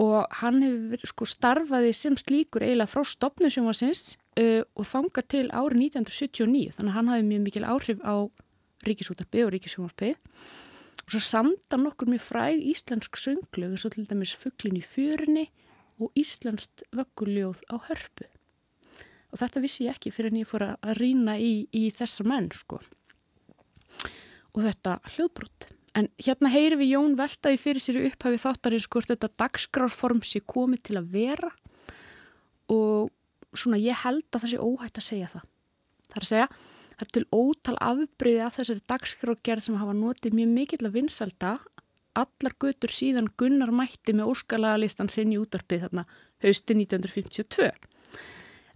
og 0.01 0.25
hann 0.41 0.61
hefur 0.65 1.05
sko 1.11 1.27
starfaði 1.29 1.93
sem 1.95 2.17
slíkur 2.17 2.65
eiginlega 2.65 2.89
frá 2.89 3.05
stopnu 3.05 3.51
sjómasins 3.53 4.15
uh, 4.39 4.63
og 4.75 4.87
þanga 4.87 5.23
til 5.27 5.47
árið 5.49 5.87
1979 5.91 6.77
þannig 6.77 6.91
að 6.91 6.97
hann 6.97 7.11
hafi 7.13 7.27
mjög 7.29 7.45
mikil 7.47 7.65
áhrif 7.67 8.03
á 8.03 8.15
ríkisútarpi 8.87 9.45
og 9.45 9.53
ríkisjómarpi 9.55 10.13
og 11.05 11.09
svo 11.13 11.21
samta 11.21 11.77
nokkur 11.77 12.09
mjög 12.09 12.25
fræg 12.27 12.63
íslensk 12.73 13.19
sönglög 13.19 13.75
eins 13.75 13.85
og 13.85 13.95
til 13.95 14.07
dæmis 14.09 14.33
Fugglin 14.37 14.79
í 14.79 14.85
fjörunni 14.85 15.49
og 16.01 16.11
Íslandst 16.17 16.81
vögguljóð 16.95 17.61
á 17.69 17.75
hörpu 17.87 18.25
og 19.31 19.39
þetta 19.39 19.63
vissi 19.63 19.85
ég 19.87 19.95
ekki 19.95 20.11
fyrir 20.13 20.33
en 20.33 20.41
ég 20.41 20.49
fór 20.49 20.65
að 20.73 20.97
rýna 20.99 21.37
í, 21.39 21.67
í 21.71 21.89
þessa 21.95 22.25
menn 22.27 22.49
sko. 22.55 22.81
Og 24.51 24.65
þetta 24.65 24.97
hljóðbrott 25.13 25.69
en 25.97 26.07
hérna 26.19 26.51
heyri 26.51 26.77
við 26.79 26.93
Jón 26.93 27.15
veltaði 27.19 27.59
fyrir 27.59 27.83
sér 27.83 28.01
upphafi 28.05 28.39
þáttarins 28.39 28.87
hvort 28.91 29.11
þetta 29.11 29.31
dagskrárform 29.39 30.21
sé 30.23 30.43
komið 30.43 30.85
til 30.87 30.99
að 30.99 31.09
vera. 31.15 31.51
Og 32.71 33.11
svona 33.51 33.79
ég 33.81 34.03
held 34.03 34.27
að 34.31 34.43
það 34.43 34.53
sé 34.53 34.61
óhætt 34.61 35.01
að 35.01 35.07
segja 35.07 35.31
það. 35.33 35.49
Það 36.11 36.19
er 36.19 36.25
að 36.25 36.31
segja 36.31 36.47
það 37.01 37.05
er 37.07 37.11
til 37.15 37.25
ótal 37.33 37.77
afbreyði 37.81 38.41
af 38.45 38.57
þessari 38.59 38.83
dagskrárgerð 38.91 39.65
sem 39.65 39.77
hafa 39.79 39.95
notið 39.97 40.35
mjög 40.37 40.51
mikill 40.55 40.85
að 40.85 40.97
vinsalda 40.99 41.53
allar 42.19 42.55
götur 42.59 42.91
síðan 42.91 43.29
Gunnar 43.39 43.71
mætti 43.73 44.13
með 44.13 44.33
óskalaga 44.33 45.07
sinn 45.09 45.31
í 45.31 45.39
útarpið 45.39 45.87
þarna 45.87 46.05
hausti 46.43 46.75
1952 46.75 47.71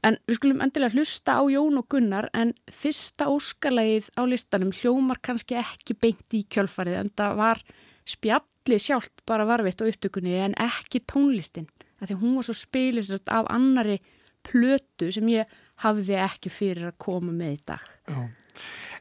En 0.05 0.19
við 0.29 0.37
skulum 0.37 0.61
endilega 0.61 0.93
hlusta 0.93 1.39
á 1.41 1.43
Jón 1.49 1.79
og 1.79 1.87
Gunnar 1.89 2.27
en 2.37 2.53
fyrsta 2.69 3.25
óskalagið 3.31 4.11
á 4.13 4.21
listanum 4.29 4.73
hljómar 4.75 5.17
kannski 5.25 5.57
ekki 5.57 5.95
beint 5.97 6.35
í 6.37 6.43
kjölfarið 6.45 6.99
en 6.99 7.09
það 7.17 7.39
var 7.39 7.63
spjalli 8.05 8.77
sjálft 8.81 9.23
bara 9.25 9.47
varfitt 9.49 9.81
á 9.81 9.89
upptökunni 9.89 10.35
en 10.45 10.57
ekki 10.61 11.01
tónlistin. 11.09 11.65
Því 12.05 12.19
hún 12.21 12.35
var 12.37 12.45
svo 12.45 12.53
spilist 12.53 13.31
af 13.33 13.47
annari 13.49 13.97
plötu 14.45 15.09
sem 15.13 15.25
ég 15.31 15.49
hafði 15.81 16.19
ekki 16.21 16.51
fyrir 16.53 16.91
að 16.91 16.99
koma 17.01 17.33
með 17.33 17.55
í 17.55 17.61
dag. 17.71 17.87
Já, 18.05 18.19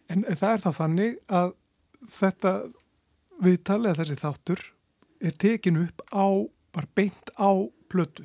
en 0.08 0.24
það 0.30 0.54
er 0.54 0.62
það 0.62 0.78
þannig 0.78 1.18
að 1.28 1.52
þetta 2.14 2.54
viðtalið 3.44 3.90
að 3.90 4.00
þessi 4.00 4.16
þáttur 4.22 4.64
er 5.24 5.36
tekin 5.44 5.82
upp 5.82 6.00
á, 6.08 6.26
bara 6.72 6.90
beint 6.96 7.34
á 7.36 7.50
plötu. 7.92 8.24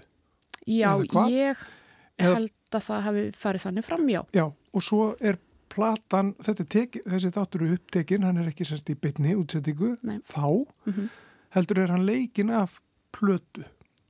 Já, 0.63 0.95
ég 1.27 1.59
held 2.19 2.55
að 2.75 2.85
það 2.89 3.05
hafi 3.07 3.23
farið 3.37 3.65
þannig 3.67 3.85
fram, 3.85 4.09
já. 4.09 4.21
Já, 4.35 4.45
og 4.49 4.85
svo 4.85 5.13
er 5.19 5.39
platan, 5.69 6.33
teki, 6.41 7.03
þessi 7.05 7.31
þáttur 7.35 7.65
eru 7.65 7.77
upptekinn, 7.77 8.25
hann 8.25 8.37
er 8.41 8.49
ekki 8.51 8.67
sérst 8.67 8.89
í 8.89 8.97
bytni 8.97 9.35
útsettingu, 9.37 9.95
þá 10.01 10.47
mm 10.49 10.93
-hmm. 10.93 11.09
heldur 11.55 11.79
er 11.79 11.91
hann 11.93 12.05
leikin 12.05 12.49
af 12.49 12.81
plötu. 13.11 13.63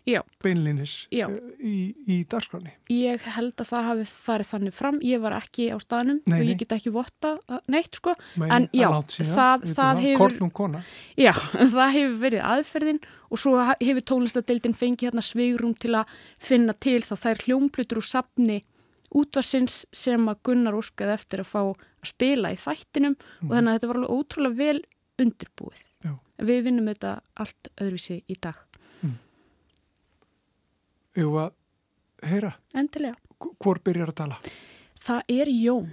Já. 0.10 0.22
beinlinis 0.44 0.94
Já. 1.14 1.26
Eh, 1.30 1.52
í, 1.60 1.76
í 2.10 2.18
darskráni. 2.30 2.74
Ég 2.94 3.28
held 3.36 3.54
að 3.62 3.70
það 3.72 3.88
hafi 3.90 4.08
farið 4.10 4.50
þannig 4.54 4.78
fram, 4.80 4.98
ég 5.06 5.22
var 5.24 5.36
ekki 5.38 5.70
á 5.70 5.78
staðnum 5.84 6.22
nei, 6.26 6.40
og 6.40 6.50
ég 6.50 6.62
get 6.64 6.76
ekki 6.80 6.94
votta 6.96 7.36
neitt 7.70 8.00
sko, 8.00 8.16
Meini, 8.40 8.52
en 8.56 8.68
já, 8.76 8.90
það, 9.20 9.70
það 9.78 10.04
hefur 10.08 10.36
já, 11.20 11.34
það 11.76 11.96
hefur 11.98 12.18
verið 12.26 12.48
aðferðin 12.56 13.04
og 13.30 13.44
svo 13.44 13.56
hefur 13.70 14.08
tónlistadeildin 14.14 14.78
fengið 14.78 15.10
hérna 15.10 15.26
sveigrum 15.26 15.78
til 15.78 15.94
að 16.02 16.18
finna 16.42 16.76
til 16.76 17.00
þá 17.06 17.16
þær 17.28 17.46
hljómplutur 17.46 18.02
úr 18.02 18.10
sapni 18.10 18.62
útvarsins 19.16 19.84
sem 19.96 20.30
að 20.30 20.42
Gunnar 20.46 20.78
óskaði 20.78 21.16
eftir 21.16 21.44
að 21.44 21.52
fá 21.52 21.62
að 21.66 22.10
spila 22.12 22.54
í 22.54 22.60
þættinum 22.60 23.16
mm. 23.18 23.50
og 23.50 23.54
þannig 23.56 23.70
að 23.72 23.78
þetta 23.78 23.92
var 23.92 24.02
alveg 24.02 24.16
ótrúlega 24.16 24.60
vel 24.60 24.82
undirbúið. 25.20 25.84
Já. 26.06 26.14
Við 26.50 26.66
vinnum 26.70 26.90
þetta 26.92 27.14
allt 27.44 27.72
öðruvísi 27.76 28.22
í 28.30 28.38
dag. 28.40 28.60
Eða 31.20 31.50
að 31.50 32.30
heyra? 32.32 32.52
Endilega. 32.80 33.18
Hvor 33.60 33.80
byrjar 33.84 34.12
að 34.12 34.20
tala? 34.20 34.38
Það 35.00 35.34
er 35.36 35.50
Jón. 35.52 35.90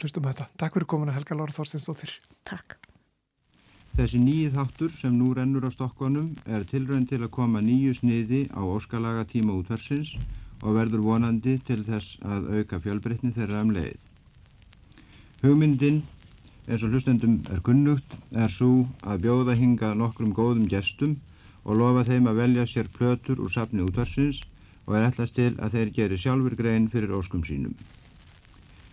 Hlustum 0.00 0.24
að 0.24 0.32
þetta. 0.32 0.46
Takk 0.60 0.76
fyrir 0.76 0.88
komuna 0.88 1.16
Helga 1.16 1.36
Lára 1.36 1.52
Þorstinsdóttir. 1.52 2.14
Takk. 2.48 2.76
Þessi 3.98 4.20
nýju 4.22 4.52
þáttur 4.54 4.92
sem 5.00 5.12
nú 5.12 5.32
rennur 5.36 5.66
á 5.68 5.70
stokkonum 5.74 6.30
er 6.46 6.64
tilrönd 6.68 7.10
til 7.10 7.20
að 7.20 7.32
koma 7.34 7.60
nýju 7.60 7.98
sniði 7.98 8.44
á 8.54 8.62
óskalaga 8.64 9.26
tíma 9.28 9.56
útversins 9.58 10.14
og 10.62 10.76
verður 10.78 11.04
vonandi 11.04 11.58
til 11.66 11.82
þess 11.84 12.20
að 12.24 12.48
auka 12.56 12.80
fjölbreytni 12.80 13.34
þeirra 13.36 13.64
um 13.64 13.74
leið. 13.74 13.98
Hugmyndin, 15.42 16.02
eins 16.68 16.84
og 16.84 16.94
hlustendum 16.94 17.40
er 17.52 17.60
kunnugt, 17.66 18.16
er 18.32 18.52
svo 18.52 18.86
að 19.02 19.26
bjóða 19.26 19.56
hinga 19.58 19.92
nokkrum 19.98 20.32
góðum 20.36 20.68
gestum 20.70 21.18
og 21.64 21.76
lofa 21.76 22.04
þeim 22.08 22.28
að 22.30 22.40
velja 22.42 22.66
sér 22.66 22.90
plötur 22.96 23.40
úr 23.44 23.52
safni 23.52 23.84
útvarsins 23.84 24.40
og 24.86 24.96
er 24.96 25.08
ætlast 25.10 25.36
til 25.38 25.52
að 25.58 25.76
þeir 25.76 25.90
geri 25.98 26.18
sjálfur 26.18 26.56
grein 26.58 26.88
fyrir 26.92 27.12
óskum 27.16 27.42
sínum. 27.46 27.74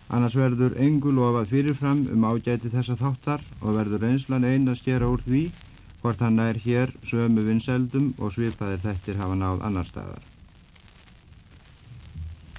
Annars 0.08 0.36
verður 0.38 0.76
engu 0.80 1.10
lofað 1.12 1.50
fyrirfram 1.52 2.06
um 2.12 2.24
ágæti 2.24 2.70
þessa 2.72 2.96
þáttar 2.96 3.42
og 3.60 3.74
verður 3.76 4.04
reynslan 4.06 4.46
einn 4.48 4.68
að 4.68 4.80
skera 4.80 5.08
úr 5.08 5.20
því 5.26 5.42
hvort 6.00 6.22
hann 6.24 6.38
er 6.40 6.60
hér 6.64 6.94
sömu 7.10 7.44
vinseldum 7.44 8.12
og 8.18 8.32
svipaðir 8.32 8.84
þettir 8.84 9.18
hafa 9.20 9.36
náð 9.36 9.64
annar 9.68 9.88
staðar. 9.88 10.22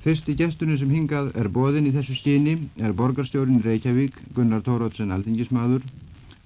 Fyrsti 0.04 0.36
gestunum 0.40 0.78
sem 0.80 0.92
hingað 0.94 1.34
er 1.40 1.50
bóðin 1.52 1.90
í 1.90 1.96
þessu 1.96 2.16
stíni 2.16 2.54
er 2.80 2.94
borgarstjórin 2.96 3.64
Reykjavík 3.66 4.16
Gunnar 4.36 4.62
Tórótsen 4.64 5.12
Aldingismadur 5.12 5.84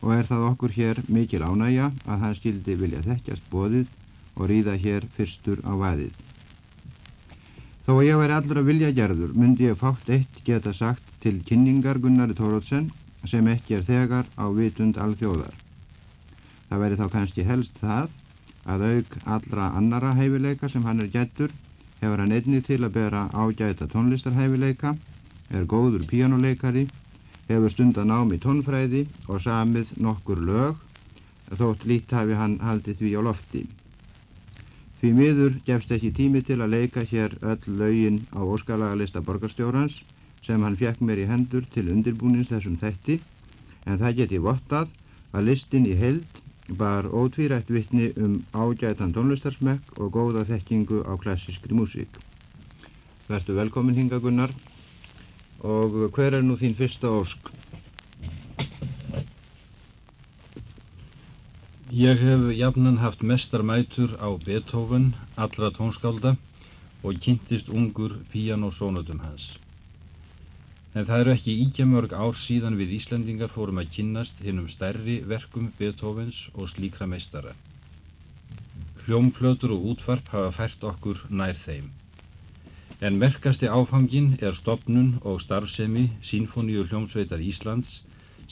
og 0.03 0.11
er 0.17 0.27
það 0.27 0.45
okkur 0.49 0.75
hér 0.75 0.99
mikil 1.07 1.41
ánægja 1.47 1.89
að 2.03 2.23
hann 2.25 2.35
skildi 2.37 2.75
vilja 2.81 3.01
þekkjast 3.07 3.47
bóðið 3.51 3.87
og 4.35 4.49
ríða 4.51 4.75
hér 4.83 5.07
fyrstur 5.15 5.63
á 5.63 5.71
vaðið. 5.79 6.13
Þó 7.85 7.91
að 7.95 8.05
ég 8.07 8.19
væri 8.19 8.37
allra 8.37 8.63
vilja 8.67 8.91
gerður 8.99 9.33
myndi 9.35 9.69
ég 9.69 9.79
fátt 9.79 10.11
eitt 10.11 10.43
geta 10.45 10.73
sagt 10.75 11.09
til 11.23 11.39
kynningar 11.47 11.99
Gunnari 12.03 12.35
Tórótsen 12.35 12.91
sem 13.31 13.47
ekki 13.47 13.79
er 13.79 13.87
þegar 13.87 14.27
á 14.35 14.45
vitund 14.51 14.99
alþjóðar. 14.99 15.55
Það 16.69 16.83
veri 16.83 16.99
þá 16.99 17.05
kannski 17.15 17.47
helst 17.47 17.79
það 17.79 18.11
að 18.67 18.87
auk 18.89 19.17
allra 19.37 19.71
annara 19.79 20.13
hæfileika 20.19 20.69
sem 20.71 20.83
hann 20.87 21.03
er 21.03 21.11
gættur 21.11 21.51
hefur 22.03 22.19
hann 22.19 22.35
einni 22.35 22.59
til 22.63 22.81
að 22.83 22.95
bera 22.97 23.27
ágæta 23.31 23.87
tónlistarhæfileika, 23.91 24.95
er 25.55 25.67
góður 25.69 26.03
píjánuleikari 26.09 26.87
hefur 27.49 27.71
stundan 27.73 28.11
ám 28.11 28.31
í 28.35 28.39
tónfræði 28.43 29.05
og 29.27 29.41
samið 29.43 29.93
nokkur 30.05 30.41
lög 30.49 30.81
þótt 31.59 31.85
lít 31.89 32.11
hafi 32.15 32.37
hann 32.39 32.59
haldið 32.63 32.99
því 33.01 33.13
á 33.19 33.21
lofti. 33.27 33.63
Því 34.99 35.09
miður 35.17 35.55
gefst 35.67 35.91
ekki 35.91 36.13
tími 36.15 36.41
til 36.47 36.61
að 36.63 36.73
leika 36.77 37.03
hér 37.03 37.35
öll 37.41 37.77
lögin 37.79 38.21
á 38.31 38.39
óskalagalista 38.39 39.21
borgarstjórans 39.21 39.99
sem 40.45 40.63
hann 40.63 40.79
fjekk 40.79 41.03
mér 41.03 41.23
í 41.23 41.27
hendur 41.27 41.67
til 41.73 41.89
undirbúnins 41.91 42.51
þessum 42.51 42.79
þetti 42.79 43.19
en 43.85 43.99
það 43.99 44.17
geti 44.21 44.39
vottað 44.39 44.87
að 45.33 45.49
listin 45.49 45.87
í 45.89 45.97
held 45.99 46.39
bar 46.79 47.09
ótvírætt 47.11 47.71
vittni 47.75 48.13
um 48.15 48.37
ágætan 48.55 49.11
tónlistarsmekk 49.15 49.99
og 49.99 50.13
góða 50.15 50.45
þekkingu 50.47 51.03
á 51.03 51.19
klassískri 51.19 51.75
músík. 51.75 52.07
Vertu 53.27 53.55
velkomin 53.59 53.99
hinga 53.99 54.19
Gunnar 54.23 54.55
og 55.63 56.11
hver 56.11 56.35
er 56.35 56.43
nú 56.43 56.57
þín 56.59 56.75
fyrsta 56.75 57.07
ósk? 57.07 57.51
Ég 61.93 62.19
hef 62.19 62.47
jafnan 62.57 62.97
haft 62.99 63.23
mestar 63.23 63.63
mætur 63.63 64.17
á 64.19 64.27
Beethoven, 64.45 65.13
allra 65.37 65.69
tónskálda 65.71 66.35
og 67.03 67.19
kynntist 67.23 67.69
ungur 67.69 68.17
píanósónutum 68.33 69.21
hans. 69.23 69.53
En 70.95 71.05
það 71.05 71.19
eru 71.21 71.33
ekki 71.37 71.57
íkja 71.65 71.85
mörg 71.89 72.11
ár 72.13 72.35
síðan 72.37 72.75
við 72.81 72.97
Íslandingar 72.99 73.53
fórum 73.55 73.79
að 73.81 73.93
kynnast 73.95 74.43
hinnum 74.43 74.67
stærri 74.69 75.21
verkum 75.31 75.71
Beethovens 75.79 76.47
og 76.53 76.69
slíkra 76.73 77.07
meistara. 77.07 77.55
Hljómplötur 79.05 79.77
og 79.77 79.91
útvarp 79.93 80.33
hafa 80.35 80.51
fært 80.59 80.83
okkur 80.91 81.23
nær 81.29 81.55
þeim. 81.65 81.91
En 83.03 83.17
merkasti 83.19 83.67
áfangin 83.67 84.27
er 84.47 84.53
stopnun 84.55 85.07
og 85.27 85.41
starfsemi 85.43 86.03
Sinfoníu 86.23 86.85
hljómsveitar 86.87 87.41
Íslands 87.43 87.97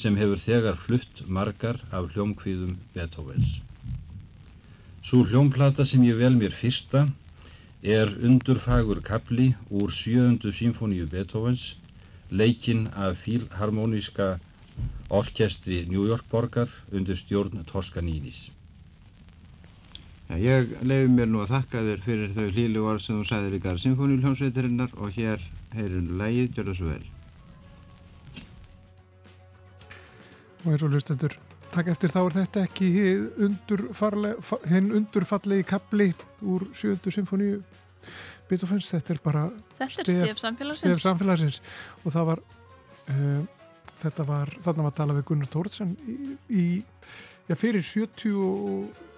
sem 0.02 0.18
hefur 0.20 0.41
þegar 0.45 0.82
flutt 0.88 1.22
margar 1.38 1.80
af 1.99 2.10
hljómkvíðum 2.12 2.74
Beethovens. 2.97 3.54
Svo 5.08 5.24
hljómplata 5.30 5.88
sem 5.88 6.04
ég 6.04 6.20
vel 6.20 6.36
mér 6.41 6.52
fyrsta 6.52 7.06
er 7.95 8.12
undurfagur 8.28 8.99
kapli 9.12 9.47
úr 9.70 9.95
sjööndu 10.02 10.52
Sinfoníu 10.60 11.08
Beethovens, 11.16 11.78
leikinn 12.30 12.89
af 12.91 13.24
fílharmoníska 13.24 14.34
orkestri 15.22 15.86
New 15.88 16.04
York 16.12 16.28
borgar 16.32 16.68
undir 16.91 17.16
stjórn 17.16 17.64
Toskanínis. 17.72 18.49
Já, 20.32 20.38
ég 20.40 20.70
leiði 20.88 21.08
mér 21.12 21.28
nú 21.28 21.42
að 21.44 21.50
þakka 21.52 21.80
þér 21.84 22.04
fyrir 22.06 22.30
þau 22.38 22.46
hlýlu 22.56 22.84
orð 22.88 23.02
sem 23.04 23.18
þú 23.18 23.24
sagðir 23.28 23.56
í 23.58 23.62
garð 23.66 23.82
symfóníuljónsveitarinnar 23.84 24.94
og 25.04 25.18
hér 25.18 25.44
heyrðum 25.76 26.14
lægið, 26.22 26.54
gjör 26.56 26.70
það 26.70 26.78
svo 26.78 26.88
vel. 26.88 27.04
Og 30.62 30.70
eins 30.72 30.86
og 30.88 30.96
hlustendur, 30.96 31.36
takk 31.74 31.92
eftir 31.92 32.14
þá 32.14 32.20
er 32.22 32.38
þetta 32.38 32.64
ekki 32.70 32.88
hinn 34.72 34.90
undurfallegi 35.02 35.68
kapli 35.68 36.12
úr 36.48 36.68
sjöndu 36.80 37.12
symfóníu 37.12 37.60
Beethoven's, 38.48 38.88
þetta 38.88 39.18
er 39.18 39.22
bara 39.28 39.46
Þetta 39.82 40.02
er 40.02 40.12
stef 40.16 40.42
samfélagsins. 40.46 40.96
stef 40.96 41.04
samfélagsins 41.04 41.60
og 42.06 42.16
það 42.16 42.32
var 42.32 42.46
uh, 43.12 43.44
þetta 44.02 44.32
var, 44.32 44.56
þarna 44.64 44.88
var 44.88 44.94
að 44.96 45.00
tala 45.04 45.20
við 45.20 45.28
Gunnar 45.28 45.52
Tórtsen 45.52 45.96
í, 46.08 46.18
í 46.56 46.66
já, 47.52 47.56
fyrir 47.60 47.84
70 47.84 49.11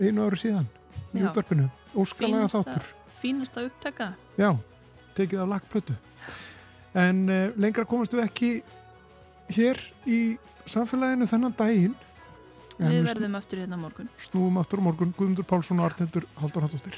einu 0.00 0.26
ári 0.28 0.36
síðan 0.40 0.66
í 1.14 1.22
útvarpinu, 1.24 1.68
Fínasta- 1.94 2.62
þáttur. 2.62 2.84
Fínasta 3.18 3.64
upptaka. 3.66 4.12
já, 4.38 4.50
tekið 5.16 5.40
af 5.42 5.48
lagplötu 5.48 5.94
en 6.94 7.24
uh, 7.28 7.50
lengra 7.56 7.84
komast 7.84 8.12
við 8.14 8.24
ekki 8.24 8.50
hér 9.56 9.80
í 10.06 10.38
samfélaginu 10.68 11.26
þennan 11.26 11.54
daginn. 11.56 11.94
En 12.78 12.92
Við 12.92 13.08
verðum 13.08 13.34
aftur 13.34 13.58
hérna 13.58 13.76
morgun. 13.80 14.08
snúum 14.22 14.58
aftur 14.60 14.78
morgun. 14.80 15.10
Guðmundur 15.16 15.44
Pálsson 15.48 15.80
og 15.80 15.88
Arnendur 15.90 16.24
Haldur 16.38 16.62
Hattustir 16.62 16.94